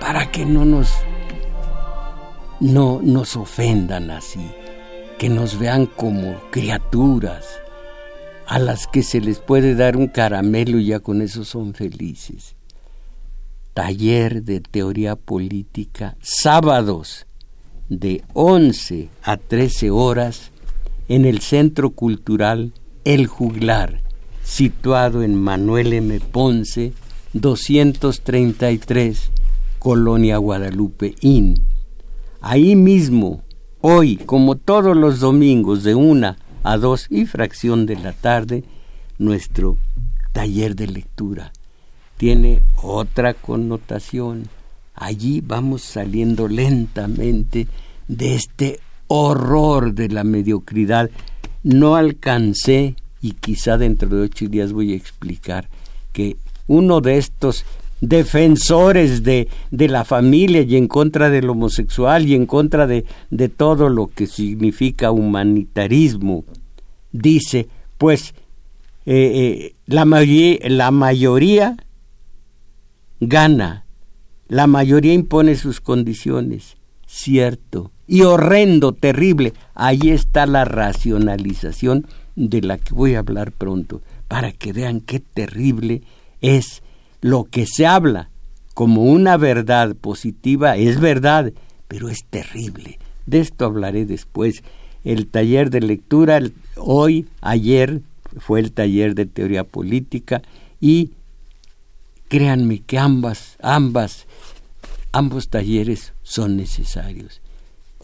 para 0.00 0.28
que 0.28 0.44
no 0.44 0.64
nos 0.64 0.92
no 2.58 3.00
nos 3.00 3.36
ofendan 3.36 4.10
así, 4.10 4.44
que 5.20 5.28
nos 5.28 5.56
vean 5.56 5.86
como 5.86 6.34
criaturas 6.50 7.46
a 8.48 8.58
las 8.58 8.88
que 8.88 9.04
se 9.04 9.20
les 9.20 9.38
puede 9.38 9.76
dar 9.76 9.96
un 9.96 10.08
caramelo 10.08 10.80
y 10.80 10.86
ya 10.86 10.98
con 10.98 11.22
eso 11.22 11.44
son 11.44 11.74
felices. 11.74 12.56
Taller 13.72 14.42
de 14.42 14.58
teoría 14.58 15.14
política, 15.14 16.16
sábados 16.20 17.28
de 17.88 18.24
11 18.32 19.10
a 19.22 19.36
13 19.36 19.92
horas 19.92 20.50
en 21.06 21.24
el 21.24 21.40
Centro 21.40 21.90
Cultural 21.90 22.72
el 23.04 23.26
Juglar, 23.26 24.00
situado 24.42 25.22
en 25.22 25.34
Manuel 25.34 25.92
M. 25.92 26.20
Ponce, 26.20 26.92
233, 27.32 29.30
Colonia 29.78 30.38
Guadalupe 30.38 31.14
Inn. 31.20 31.62
Ahí 32.40 32.76
mismo, 32.76 33.42
hoy, 33.80 34.16
como 34.16 34.56
todos 34.56 34.96
los 34.96 35.20
domingos, 35.20 35.82
de 35.82 35.94
una 35.94 36.38
a 36.62 36.76
dos 36.78 37.06
y 37.10 37.26
fracción 37.26 37.86
de 37.86 37.96
la 37.96 38.12
tarde, 38.12 38.64
nuestro 39.18 39.78
taller 40.32 40.74
de 40.74 40.86
lectura 40.86 41.52
tiene 42.16 42.62
otra 42.82 43.34
connotación. 43.34 44.48
Allí 44.94 45.42
vamos 45.44 45.82
saliendo 45.82 46.48
lentamente 46.48 47.66
de 48.08 48.34
este 48.34 48.80
horror 49.08 49.94
de 49.94 50.08
la 50.08 50.24
mediocridad 50.24 51.10
no 51.64 51.96
alcancé, 51.96 52.94
y 53.20 53.32
quizá 53.32 53.76
dentro 53.78 54.08
de 54.10 54.22
ocho 54.22 54.46
días 54.46 54.72
voy 54.72 54.92
a 54.92 54.96
explicar, 54.96 55.68
que 56.12 56.36
uno 56.68 57.00
de 57.00 57.18
estos 57.18 57.64
defensores 58.00 59.22
de, 59.22 59.48
de 59.70 59.88
la 59.88 60.04
familia 60.04 60.62
y 60.62 60.76
en 60.76 60.88
contra 60.88 61.30
del 61.30 61.48
homosexual 61.48 62.26
y 62.28 62.34
en 62.34 62.46
contra 62.46 62.86
de, 62.86 63.04
de 63.30 63.48
todo 63.48 63.88
lo 63.88 64.08
que 64.08 64.26
significa 64.26 65.10
humanitarismo, 65.10 66.44
dice, 67.12 67.68
pues 67.98 68.34
eh, 69.06 69.14
eh, 69.34 69.74
la, 69.86 70.04
la 70.04 70.90
mayoría 70.90 71.76
gana, 73.20 73.86
la 74.48 74.66
mayoría 74.66 75.14
impone 75.14 75.56
sus 75.56 75.80
condiciones, 75.80 76.76
cierto, 77.06 77.90
y 78.06 78.22
horrendo, 78.22 78.92
terrible. 78.92 79.52
Ahí 79.74 80.10
está 80.10 80.46
la 80.46 80.64
racionalización 80.64 82.06
de 82.36 82.62
la 82.62 82.78
que 82.78 82.94
voy 82.94 83.14
a 83.14 83.20
hablar 83.20 83.52
pronto, 83.52 84.02
para 84.28 84.52
que 84.52 84.72
vean 84.72 85.00
qué 85.00 85.20
terrible 85.20 86.02
es 86.40 86.82
lo 87.20 87.44
que 87.44 87.66
se 87.66 87.86
habla 87.86 88.30
como 88.74 89.04
una 89.04 89.36
verdad 89.36 89.94
positiva, 89.94 90.76
es 90.76 91.00
verdad, 91.00 91.52
pero 91.86 92.08
es 92.08 92.24
terrible. 92.24 92.98
De 93.26 93.38
esto 93.40 93.64
hablaré 93.64 94.04
después. 94.04 94.62
El 95.04 95.28
taller 95.28 95.70
de 95.70 95.80
lectura, 95.80 96.40
hoy, 96.76 97.28
ayer, 97.40 98.00
fue 98.38 98.58
el 98.58 98.72
taller 98.72 99.14
de 99.14 99.26
teoría 99.26 99.62
política 99.62 100.42
y 100.80 101.12
créanme 102.28 102.80
que 102.80 102.98
ambas, 102.98 103.56
ambas, 103.62 104.26
ambos 105.12 105.48
talleres 105.48 106.14
son 106.22 106.56
necesarios 106.56 107.43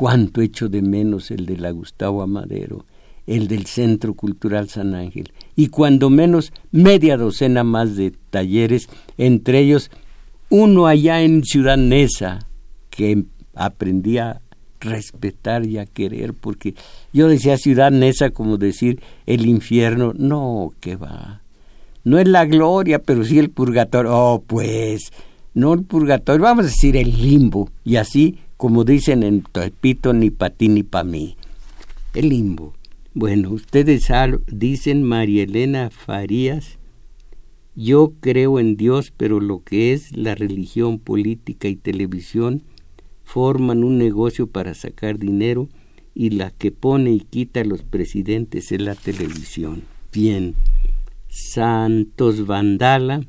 cuánto 0.00 0.40
echo 0.40 0.70
de 0.70 0.80
menos 0.80 1.30
el 1.30 1.44
de 1.44 1.58
la 1.58 1.72
Gustavo 1.72 2.22
Amadero, 2.22 2.86
el 3.26 3.48
del 3.48 3.66
Centro 3.66 4.14
Cultural 4.14 4.70
San 4.70 4.94
Ángel, 4.94 5.30
y 5.56 5.66
cuando 5.66 6.08
menos 6.08 6.54
media 6.70 7.18
docena 7.18 7.64
más 7.64 7.96
de 7.96 8.14
talleres, 8.30 8.88
entre 9.18 9.58
ellos 9.58 9.90
uno 10.48 10.86
allá 10.86 11.20
en 11.20 11.44
Ciudad 11.44 11.76
Neza, 11.76 12.38
que 12.88 13.24
aprendí 13.54 14.16
a 14.16 14.40
respetar 14.80 15.66
y 15.66 15.76
a 15.76 15.84
querer, 15.84 16.32
porque 16.32 16.74
yo 17.12 17.28
decía 17.28 17.58
Ciudad 17.58 17.90
Neza 17.90 18.30
como 18.30 18.56
decir 18.56 19.02
el 19.26 19.44
infierno, 19.44 20.14
no, 20.16 20.72
que 20.80 20.96
va. 20.96 21.42
No 22.04 22.18
es 22.18 22.26
la 22.26 22.46
gloria, 22.46 23.02
pero 23.02 23.22
sí 23.22 23.38
el 23.38 23.50
purgatorio. 23.50 24.16
Oh, 24.16 24.42
pues, 24.46 25.12
no 25.52 25.74
el 25.74 25.82
purgatorio, 25.84 26.44
vamos 26.44 26.64
a 26.64 26.68
decir 26.68 26.96
el 26.96 27.20
limbo, 27.20 27.68
y 27.84 27.96
así 27.96 28.38
como 28.60 28.84
dicen 28.84 29.22
en 29.22 29.40
Tepito, 29.40 30.12
ni 30.12 30.28
para 30.28 30.54
ti 30.54 30.68
ni 30.68 30.82
para 30.82 31.04
mí. 31.04 31.34
El 32.12 32.28
limbo. 32.28 32.74
Bueno, 33.14 33.48
ustedes 33.52 34.06
dicen 34.48 35.02
María 35.02 35.44
Elena 35.44 35.88
Farías, 35.88 36.78
yo 37.74 38.12
creo 38.20 38.60
en 38.60 38.76
Dios, 38.76 39.14
pero 39.16 39.40
lo 39.40 39.64
que 39.64 39.94
es 39.94 40.14
la 40.14 40.34
religión, 40.34 40.98
política 40.98 41.68
y 41.68 41.76
televisión 41.76 42.62
forman 43.24 43.82
un 43.82 43.96
negocio 43.96 44.46
para 44.46 44.74
sacar 44.74 45.18
dinero 45.18 45.70
y 46.14 46.28
la 46.28 46.50
que 46.50 46.70
pone 46.70 47.12
y 47.12 47.20
quita 47.20 47.62
a 47.62 47.64
los 47.64 47.82
presidentes 47.82 48.72
es 48.72 48.82
la 48.82 48.94
televisión. 48.94 49.84
Bien, 50.12 50.54
Santos 51.30 52.46
Vandala, 52.46 53.22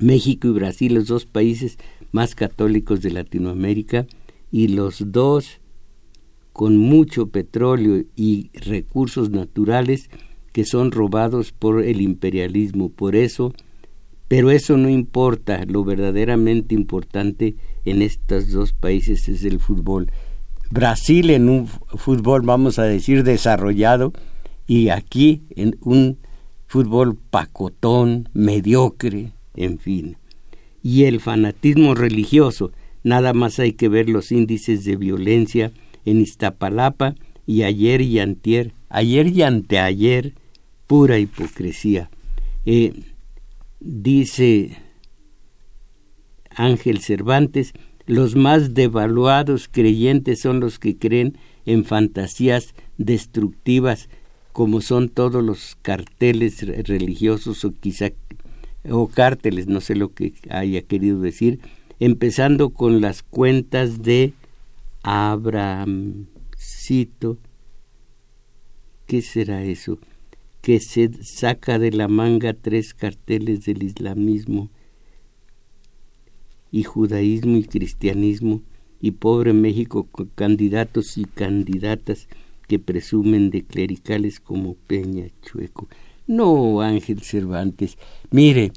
México 0.00 0.48
y 0.48 0.52
Brasil, 0.52 0.94
los 0.94 1.06
dos 1.06 1.24
países 1.24 1.78
más 2.12 2.34
católicos 2.34 3.02
de 3.02 3.10
Latinoamérica, 3.10 4.06
y 4.50 4.68
los 4.68 5.12
dos 5.12 5.60
con 6.52 6.76
mucho 6.76 7.28
petróleo 7.28 8.04
y 8.16 8.50
recursos 8.52 9.30
naturales 9.30 10.10
que 10.52 10.64
son 10.64 10.90
robados 10.90 11.52
por 11.52 11.84
el 11.84 12.00
imperialismo. 12.00 12.88
Por 12.88 13.14
eso, 13.14 13.52
pero 14.26 14.50
eso 14.50 14.76
no 14.76 14.88
importa, 14.88 15.64
lo 15.66 15.84
verdaderamente 15.84 16.74
importante 16.74 17.54
en 17.84 18.02
estos 18.02 18.50
dos 18.50 18.72
países 18.72 19.28
es 19.28 19.44
el 19.44 19.60
fútbol. 19.60 20.10
Brasil 20.70 21.30
en 21.30 21.48
un 21.48 21.66
fútbol, 21.66 22.42
vamos 22.42 22.78
a 22.78 22.84
decir, 22.84 23.22
desarrollado, 23.22 24.12
y 24.66 24.88
aquí 24.88 25.42
en 25.56 25.78
un 25.80 26.18
fútbol 26.66 27.16
pacotón, 27.16 28.28
mediocre, 28.34 29.32
en 29.54 29.78
fin. 29.78 30.16
Y 30.82 31.04
el 31.04 31.20
fanatismo 31.20 31.94
religioso, 31.94 32.72
nada 33.02 33.32
más 33.32 33.58
hay 33.58 33.72
que 33.72 33.88
ver 33.88 34.08
los 34.08 34.32
índices 34.32 34.84
de 34.84 34.96
violencia 34.96 35.72
en 36.04 36.20
Iztapalapa 36.20 37.14
y 37.46 37.62
ayer 37.62 38.00
y 38.00 38.18
antier, 38.20 38.72
ayer 38.88 39.26
y 39.28 39.42
anteayer, 39.42 40.34
pura 40.86 41.18
hipocresía. 41.18 42.10
Eh, 42.64 42.92
dice 43.80 44.76
Ángel 46.50 47.00
Cervantes, 47.00 47.72
los 48.06 48.36
más 48.36 48.74
devaluados 48.74 49.68
creyentes 49.68 50.40
son 50.40 50.60
los 50.60 50.78
que 50.78 50.96
creen 50.96 51.36
en 51.66 51.84
fantasías 51.84 52.74
destructivas 52.96 54.08
como 54.52 54.80
son 54.80 55.08
todos 55.08 55.44
los 55.44 55.76
carteles 55.82 56.66
religiosos 56.88 57.64
o 57.64 57.72
quizá 57.72 58.10
o 58.88 59.08
cárteles, 59.08 59.66
no 59.66 59.80
sé 59.80 59.94
lo 59.94 60.12
que 60.12 60.34
haya 60.50 60.82
querido 60.82 61.20
decir, 61.20 61.60
empezando 62.00 62.70
con 62.70 63.00
las 63.00 63.22
cuentas 63.22 64.02
de 64.02 64.34
Abrahamcito. 65.02 66.26
¿Qué 69.06 69.22
será 69.22 69.64
eso? 69.64 69.98
Que 70.60 70.80
se 70.80 71.10
saca 71.22 71.78
de 71.78 71.92
la 71.92 72.08
manga 72.08 72.52
tres 72.52 72.92
carteles 72.94 73.64
del 73.64 73.82
islamismo 73.82 74.70
y 76.70 76.82
judaísmo 76.82 77.56
y 77.56 77.64
cristianismo 77.64 78.60
y 79.00 79.12
pobre 79.12 79.52
México 79.52 80.06
con 80.10 80.26
candidatos 80.34 81.16
y 81.16 81.24
candidatas 81.24 82.28
que 82.66 82.78
presumen 82.78 83.50
de 83.50 83.64
clericales 83.64 84.40
como 84.40 84.74
Peña 84.74 85.28
Chueco. 85.42 85.88
No, 86.28 86.80
Ángel 86.80 87.22
Cervantes, 87.22 87.98
mire, 88.30 88.70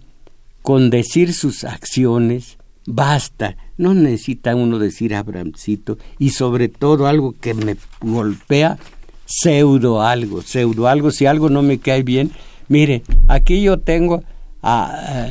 con 0.64 0.90
decir 0.90 1.34
sus 1.34 1.64
acciones 1.64 2.58
basta, 2.88 3.58
no 3.78 3.94
necesita 3.94 4.56
uno 4.56 4.80
decir 4.80 5.14
Abramcito 5.14 5.98
y 6.18 6.32
sobre 6.32 6.70
todo 6.70 7.08
algo 7.08 7.34
que 7.34 7.54
me 7.54 7.76
golpea, 8.00 8.78
pseudo 9.26 10.02
algo, 10.02 10.42
pseudo 10.42 10.88
algo, 10.88 11.12
si 11.12 11.26
algo 11.26 11.50
no 11.50 11.62
me 11.62 11.80
cae 11.80 12.04
bien, 12.04 12.32
mire, 12.70 13.04
aquí 13.28 13.62
yo 13.62 13.80
tengo 13.80 14.24
a, 14.64 15.30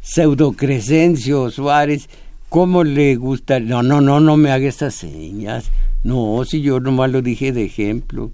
pseudo 0.00 0.52
Crescencio 0.52 1.50
Suárez, 1.50 2.08
¿cómo 2.48 2.84
le 2.84 3.14
gusta? 3.16 3.60
No, 3.60 3.82
no, 3.82 4.00
no, 4.00 4.20
no 4.20 4.36
me 4.36 4.50
haga 4.50 4.68
esas 4.68 4.94
señas. 4.94 5.70
No, 6.02 6.42
si 6.44 6.60
yo 6.60 6.80
nomás 6.80 7.10
lo 7.12 7.22
dije 7.22 7.52
de 7.52 7.64
ejemplo. 7.64 8.32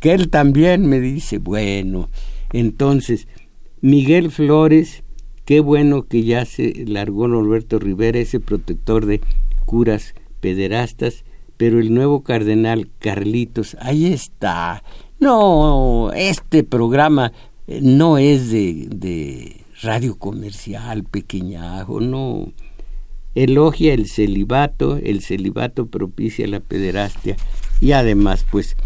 Que 0.00 0.12
él 0.12 0.28
también 0.28 0.86
me 0.86 1.00
dice, 1.00 1.38
bueno, 1.38 2.08
entonces, 2.52 3.26
Miguel 3.80 4.30
Flores, 4.30 5.02
qué 5.44 5.60
bueno 5.60 6.06
que 6.06 6.24
ya 6.24 6.44
se 6.44 6.84
largó 6.86 7.28
Norberto 7.28 7.78
Rivera, 7.78 8.18
ese 8.18 8.40
protector 8.40 9.06
de 9.06 9.20
curas 9.64 10.14
pederastas, 10.40 11.24
pero 11.56 11.80
el 11.80 11.92
nuevo 11.92 12.22
cardenal 12.22 12.88
Carlitos, 12.98 13.76
ahí 13.80 14.06
está. 14.06 14.82
No, 15.20 16.12
este 16.14 16.62
programa 16.62 17.32
eh, 17.66 17.80
no 17.82 18.18
es 18.18 18.50
de, 18.50 18.88
de 18.88 19.64
radio 19.82 20.16
comercial, 20.16 21.04
pequeñajo, 21.04 22.00
no. 22.00 22.52
Elogia 23.34 23.94
el 23.94 24.06
celibato, 24.06 24.96
el 24.96 25.20
celibato 25.22 25.86
propicia 25.86 26.46
la 26.46 26.60
pederastia 26.60 27.36
y 27.80 27.92
además, 27.92 28.44
pues, 28.50 28.76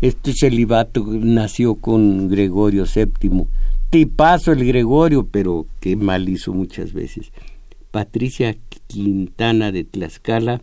este 0.00 0.34
celibato 0.34 1.06
nació 1.08 1.76
con 1.76 2.28
Gregorio 2.28 2.84
VII. 2.84 3.46
Tipazo 3.88 4.52
el 4.52 4.64
Gregorio, 4.66 5.26
pero 5.26 5.66
qué 5.80 5.96
mal 5.96 6.28
hizo 6.28 6.52
muchas 6.52 6.92
veces. 6.92 7.32
Patricia 7.90 8.56
Quintana 8.86 9.72
de 9.72 9.84
Tlaxcala. 9.84 10.60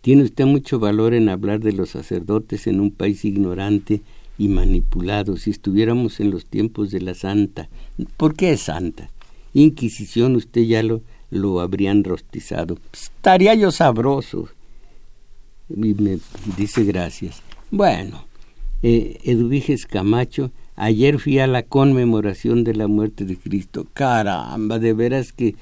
Tiene 0.00 0.24
usted 0.24 0.46
mucho 0.46 0.78
valor 0.80 1.14
en 1.14 1.28
hablar 1.28 1.60
de 1.60 1.72
los 1.72 1.90
sacerdotes 1.90 2.66
en 2.66 2.80
un 2.80 2.90
país 2.90 3.24
ignorante 3.24 4.00
y 4.38 4.48
manipulado. 4.48 5.36
Si 5.36 5.50
estuviéramos 5.50 6.18
en 6.18 6.30
los 6.30 6.46
tiempos 6.46 6.90
de 6.90 7.02
la 7.02 7.14
Santa, 7.14 7.68
¿por 8.16 8.34
qué 8.34 8.52
es 8.52 8.62
Santa? 8.62 9.10
Inquisición, 9.52 10.36
usted 10.36 10.62
ya 10.62 10.82
lo, 10.82 11.02
lo 11.30 11.60
habrían 11.60 12.02
rostizado. 12.02 12.78
Estaría 12.92 13.54
yo 13.54 13.70
sabroso. 13.70 14.48
Y 15.68 15.94
me 15.94 16.18
dice 16.56 16.82
gracias. 16.84 17.42
Bueno, 17.72 18.24
eh, 18.82 19.18
Eduviges 19.22 19.86
Camacho, 19.86 20.50
ayer 20.74 21.20
fui 21.20 21.38
a 21.38 21.46
la 21.46 21.62
conmemoración 21.62 22.64
de 22.64 22.74
la 22.74 22.88
muerte 22.88 23.24
de 23.24 23.36
Cristo. 23.36 23.86
Caramba, 23.92 24.80
de 24.80 24.92
veras 24.92 25.32
que 25.32 25.54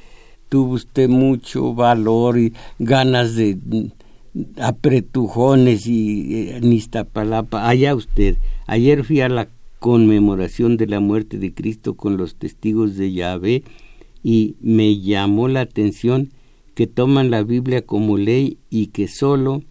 tuvo 0.48 0.72
usted 0.72 1.11
mucho 1.11 1.74
valor 1.74 2.38
y 2.38 2.54
ganas 2.78 3.34
de 3.36 3.56
mm, 3.56 4.40
apretujones 4.59 5.86
y 5.86 6.48
eh, 6.48 6.61
Nistapalapa. 6.62 7.68
Allá 7.68 7.94
usted. 7.94 8.38
Ayer 8.66 9.04
fui 9.04 9.20
a 9.20 9.28
la 9.28 9.50
conmemoración 9.78 10.78
de 10.78 10.86
la 10.86 11.00
muerte 11.00 11.36
de 11.36 11.52
Cristo 11.52 11.94
con 11.94 12.16
los 12.16 12.36
testigos 12.36 12.96
de 12.96 13.12
Yahvé 13.12 13.64
y 14.22 14.56
me 14.62 14.98
llamó 14.98 15.46
la 15.46 15.61
atención 15.61 16.30
que 16.74 16.86
toman 16.86 17.30
la 17.30 17.42
Biblia 17.42 17.82
como 17.82 18.16
ley 18.16 18.56
y 18.70 18.86
que 18.86 19.09
solo 19.09 19.62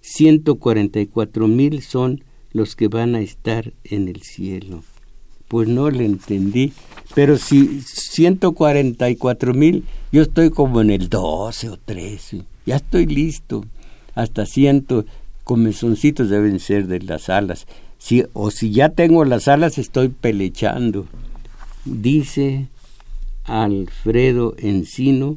144 0.00 1.48
mil 1.48 1.82
son 1.82 2.24
los 2.52 2.76
que 2.76 2.88
van 2.88 3.14
a 3.14 3.20
estar 3.20 3.72
en 3.84 4.08
el 4.08 4.22
cielo. 4.22 4.82
Pues 5.48 5.68
no 5.68 5.90
le 5.90 6.04
entendí, 6.04 6.72
pero 7.14 7.38
si 7.38 7.80
144 7.80 9.54
mil, 9.54 9.84
yo 10.12 10.22
estoy 10.22 10.50
como 10.50 10.80
en 10.82 10.90
el 10.90 11.08
12 11.08 11.70
o 11.70 11.76
13, 11.78 12.42
ya 12.66 12.76
estoy 12.76 13.06
listo, 13.06 13.64
hasta 14.14 14.44
ciento 14.44 15.06
comezoncitos 15.44 16.28
deben 16.28 16.60
ser 16.60 16.86
de 16.86 17.00
las 17.00 17.30
alas 17.30 17.66
si, 17.98 18.24
o 18.32 18.50
si 18.50 18.70
ya 18.70 18.88
tengo 18.88 19.24
las 19.24 19.48
alas 19.48 19.76
estoy 19.76 20.08
pelechando. 20.08 21.06
Dice 21.84 22.68
Alfredo 23.44 24.54
Encino, 24.58 25.36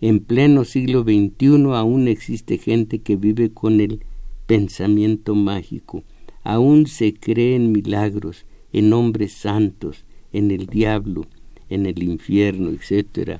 en 0.00 0.20
pleno 0.20 0.64
siglo 0.64 1.02
XXI 1.02 1.74
aún 1.74 2.08
existe 2.08 2.58
gente 2.58 2.98
que 2.98 3.16
vive 3.16 3.50
con 3.50 3.80
el 3.80 4.00
pensamiento 4.46 5.34
mágico, 5.34 6.02
aún 6.42 6.86
se 6.86 7.14
cree 7.14 7.56
en 7.56 7.72
milagros, 7.72 8.44
en 8.72 8.92
hombres 8.92 9.32
santos, 9.32 10.04
en 10.32 10.50
el 10.50 10.66
diablo, 10.66 11.26
en 11.70 11.86
el 11.86 12.02
infierno, 12.02 12.70
etc. 12.70 13.38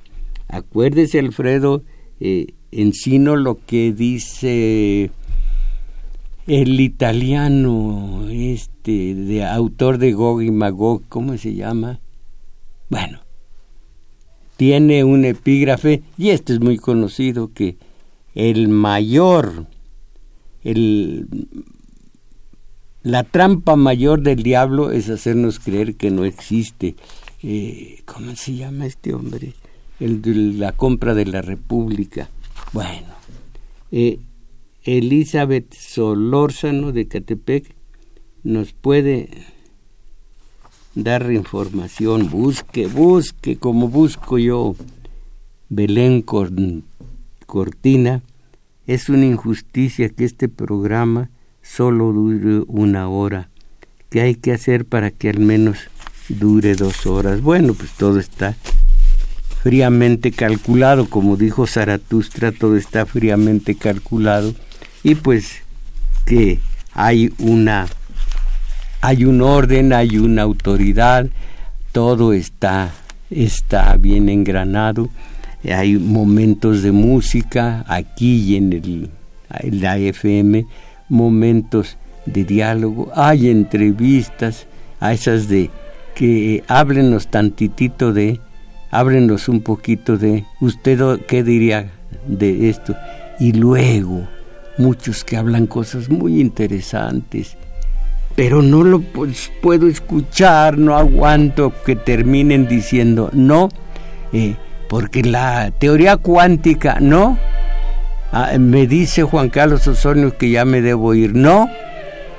Acuérdese, 0.49 1.19
Alfredo 1.19 1.83
eh, 2.21 2.47
Encino, 2.71 3.37
lo 3.37 3.59
que 3.67 3.93
dice 3.93 5.11
el 6.47 6.81
italiano 6.81 8.27
este 8.31 9.15
de 9.15 9.45
autor 9.45 9.99
de 9.99 10.13
Gog 10.13 10.43
y 10.43 10.51
Magog, 10.51 11.03
¿cómo 11.09 11.37
se 11.39 11.55
llama? 11.55 12.01
Bueno, 12.91 13.24
tiene 14.57 15.05
un 15.05 15.25
epígrafe 15.25 16.03
y 16.17 16.31
este 16.31 16.53
es 16.53 16.61
muy 16.61 16.79
conocido 16.79 17.53
que 17.53 17.77
el 18.35 18.69
mayor 18.69 19.67
el 20.63 21.29
la 23.05 23.23
trampa 23.23 23.77
mayor 23.77 24.23
del 24.23 24.43
diablo 24.43 24.91
es 24.91 25.11
hacernos 25.11 25.59
creer 25.59 25.95
que 25.95 26.11
no 26.11 26.25
existe. 26.25 26.95
Eh, 27.43 28.01
¿Cómo 28.07 28.35
se 28.35 28.55
llama 28.55 28.87
este 28.87 29.13
hombre? 29.13 29.53
El 30.01 30.23
de 30.23 30.35
la 30.35 30.73
compra 30.73 31.13
de 31.13 31.27
la 31.27 31.43
República. 31.43 32.31
Bueno, 32.73 33.13
eh, 33.93 34.21
Elizabeth 34.85 35.75
Solórzano 35.75 36.93
de 36.93 37.07
Catepec 37.07 37.75
nos 38.43 38.73
puede 38.73 39.29
dar 40.95 41.31
información. 41.33 42.31
Busque, 42.31 42.87
busque, 42.87 43.57
como 43.57 43.89
busco 43.89 44.39
yo. 44.39 44.77
Belén 45.69 46.23
Cortina. 47.47 48.23
Es 48.87 49.09
una 49.09 49.25
injusticia 49.25 50.09
que 50.11 50.25
este 50.25 50.49
programa 50.49 51.31
solo 51.63 52.13
dure 52.13 52.65
una 52.67 53.09
hora. 53.09 53.49
¿Qué 54.11 54.21
hay 54.21 54.35
que 54.35 54.53
hacer 54.53 54.85
para 54.85 55.11
que 55.11 55.31
al 55.31 55.41
menos 55.41 55.79
dure 56.29 56.75
dos 56.75 57.07
horas? 57.07 57.41
Bueno, 57.41 57.75
pues 57.75 57.93
todo 57.93 58.19
está 58.19 58.55
fríamente 59.63 60.31
calculado, 60.31 61.09
como 61.09 61.39
dijo 61.39 61.67
Zaratustra, 61.67 62.53
todo 62.53 62.77
está 62.77 63.07
fríamente 63.07 63.75
calculado 63.75 64.55
y 65.03 65.15
pues 65.15 65.63
que 66.27 66.61
hay 66.93 67.33
una 67.39 67.87
hay 69.07 69.27
un 69.27 69.43
orden, 69.43 69.93
hay 69.93 70.17
una 70.17 70.41
autoridad, 70.41 71.27
todo 71.93 72.33
está 72.33 72.91
está 73.29 73.99
bien 73.99 74.31
engranado, 74.31 75.11
hay 75.63 75.99
momentos 75.99 76.83
de 76.83 76.91
música 76.91 77.85
aquí 77.87 78.37
y 78.37 78.57
en 78.57 78.73
el 78.73 79.11
en 79.61 79.81
la 79.83 79.99
FM, 79.99 80.67
momentos 81.11 81.99
de 82.25 82.45
diálogo, 82.45 83.13
hay 83.15 83.51
entrevistas, 83.51 84.67
a 85.01 85.13
esas 85.13 85.49
de 85.49 85.71
que 86.15 86.65
háblenos 86.67 87.31
tantitito 87.31 88.15
de, 88.15 88.41
háblenos 88.91 89.51
un 89.51 89.61
poquito 89.61 90.17
de, 90.17 90.45
usted 90.61 91.21
qué 91.29 91.45
diría 91.45 91.93
de 92.27 92.71
esto, 92.71 92.97
y 93.39 93.53
luego 93.53 94.27
muchos 94.79 95.25
que 95.25 95.37
hablan 95.37 95.67
cosas 95.67 96.09
muy 96.09 96.41
interesantes, 96.41 97.59
pero 98.37 98.63
no 98.63 98.83
lo 98.83 99.01
puedo 99.63 99.89
escuchar, 99.89 100.79
no 100.79 100.97
aguanto 100.97 101.73
que 101.85 101.97
terminen 101.97 102.67
diciendo 102.67 103.31
no, 103.33 103.69
eh, 104.33 104.57
porque 104.89 105.23
la 105.23 105.71
teoría 105.71 106.17
cuántica, 106.17 106.99
no, 107.01 107.39
ah, 108.33 108.53
me 108.59 108.87
dice 108.87 109.23
Juan 109.23 109.51
Carlos 109.51 109.87
Osorio 109.87 110.37
que 110.37 110.51
ya 110.51 110.65
me 110.65 110.83
debo 110.83 111.15
ir, 111.15 111.35
no, 111.35 111.69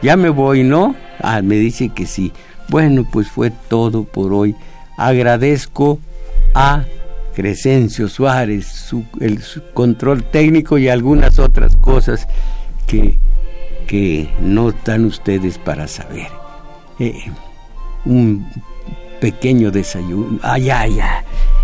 ya 0.02 0.18
me 0.18 0.30
voy, 0.30 0.64
¿no? 0.64 0.96
Ah, 1.22 1.42
me 1.42 1.56
dice 1.56 1.90
que 1.90 2.06
sí. 2.06 2.32
Bueno, 2.70 3.08
pues 3.12 3.30
fue 3.30 3.52
todo 3.52 4.04
por 4.04 4.34
hoy. 4.34 4.56
Agradezco 4.98 6.00
a 6.54 6.84
Crescencio 7.36 8.08
Suárez, 8.08 8.66
su, 8.66 9.04
el 9.20 9.42
control 9.74 10.24
técnico 10.24 10.78
y 10.78 10.90
algunas 10.90 11.40
otras 11.40 11.76
cosas 11.76 12.28
que, 12.88 13.20
que 13.88 14.30
no 14.42 14.70
están 14.70 15.06
ustedes 15.06 15.58
para 15.58 15.88
saber. 15.88 16.28
Eh, 17.00 17.26
un 18.06 18.48
pequeño 19.20 19.72
desayuno. 19.72 20.40
Ay, 20.42 20.70
ay, 20.70 21.00
ay. 21.00 21.24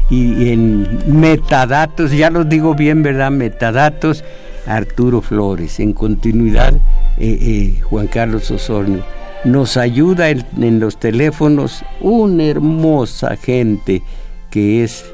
Y, 0.09 0.49
en 0.49 1.19
metadatos, 1.19 2.11
ya 2.11 2.29
los 2.29 2.49
digo 2.49 2.75
bien, 2.75 3.01
¿verdad? 3.01 3.31
Metadatos, 3.31 4.23
Arturo 4.65 5.21
Flores. 5.21 5.79
En 5.79 5.93
continuidad, 5.93 6.73
eh, 7.17 7.37
eh, 7.77 7.81
Juan 7.81 8.07
Carlos 8.07 8.51
Osornio. 8.51 9.03
Nos 9.43 9.77
ayuda 9.77 10.29
en 10.29 10.79
los 10.79 10.99
teléfonos 10.99 11.83
una 11.99 12.43
hermosa 12.43 13.35
gente 13.37 14.03
que 14.51 14.83
es 14.83 15.05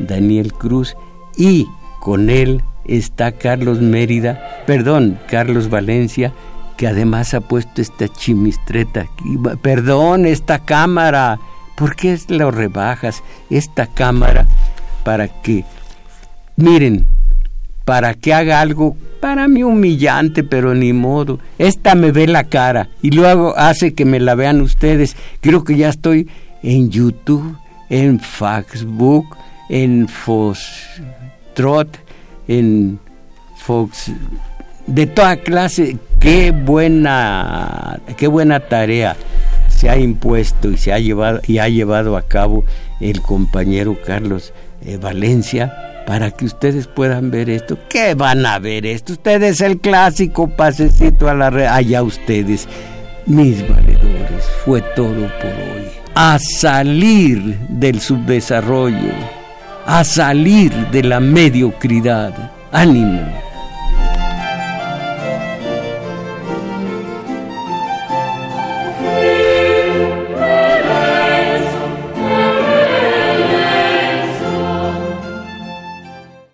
Daniel 0.00 0.52
Cruz 0.52 0.96
y 1.36 1.66
con 2.00 2.30
él 2.30 2.62
está 2.84 3.32
Carlos 3.32 3.80
Mérida, 3.80 4.62
perdón, 4.66 5.18
Carlos 5.28 5.70
Valencia, 5.70 6.32
que 6.76 6.86
además 6.86 7.34
ha 7.34 7.40
puesto 7.40 7.80
esta 7.80 8.08
chimistreta, 8.08 9.06
perdón, 9.62 10.26
esta 10.26 10.58
cámara, 10.58 11.38
¿por 11.76 11.96
qué 11.96 12.18
lo 12.28 12.50
rebajas? 12.50 13.22
Esta 13.50 13.86
cámara 13.86 14.46
para 15.04 15.28
que, 15.28 15.64
miren, 16.56 17.06
para 17.84 18.14
que 18.14 18.34
haga 18.34 18.60
algo 18.60 18.96
para 19.20 19.48
mí 19.48 19.62
humillante, 19.62 20.44
pero 20.44 20.74
ni 20.74 20.92
modo. 20.92 21.38
Esta 21.58 21.94
me 21.94 22.12
ve 22.12 22.26
la 22.26 22.44
cara 22.44 22.88
y 23.02 23.10
luego 23.10 23.56
hace 23.56 23.94
que 23.94 24.04
me 24.04 24.20
la 24.20 24.34
vean 24.34 24.60
ustedes. 24.60 25.16
Creo 25.40 25.64
que 25.64 25.76
ya 25.76 25.88
estoy 25.88 26.28
en 26.62 26.90
YouTube, 26.90 27.56
en 27.88 28.20
Facebook, 28.20 29.36
en 29.68 30.08
Foxtrot, 30.08 31.98
en 32.48 32.98
Fox, 33.56 34.12
de 34.86 35.06
toda 35.06 35.36
clase. 35.36 35.98
Qué 36.20 36.50
buena, 36.50 38.00
qué 38.16 38.26
buena 38.26 38.60
tarea 38.60 39.16
se 39.68 39.90
ha 39.90 39.98
impuesto 39.98 40.70
y 40.70 40.78
se 40.78 40.92
ha 40.92 40.98
llevado 40.98 41.40
y 41.46 41.58
ha 41.58 41.68
llevado 41.68 42.16
a 42.16 42.22
cabo 42.22 42.64
el 43.00 43.20
compañero 43.20 43.96
Carlos 44.06 44.54
eh, 44.84 44.96
Valencia 44.96 46.02
para 46.06 46.30
que 46.30 46.46
ustedes 46.46 46.86
puedan 46.86 47.30
ver 47.30 47.50
esto. 47.50 47.78
¿Qué 47.88 48.14
van 48.14 48.46
a 48.46 48.58
ver 48.58 48.86
esto? 48.86 49.12
Ustedes 49.12 49.60
el 49.60 49.78
clásico 49.78 50.48
pasecito 50.48 51.28
a 51.28 51.34
la 51.34 51.50
red. 51.50 51.66
Allá 51.66 52.02
ustedes, 52.02 52.66
mis 53.26 53.60
valedores, 53.68 54.44
fue 54.64 54.80
todo 54.94 55.28
por 55.40 55.50
hoy. 55.50 55.86
A 56.14 56.38
salir 56.38 57.58
del 57.68 58.00
subdesarrollo 58.00 59.12
a 59.86 60.02
salir 60.02 60.72
de 60.90 61.04
la 61.04 61.20
mediocridad. 61.20 62.50
Ánimo. 62.72 63.22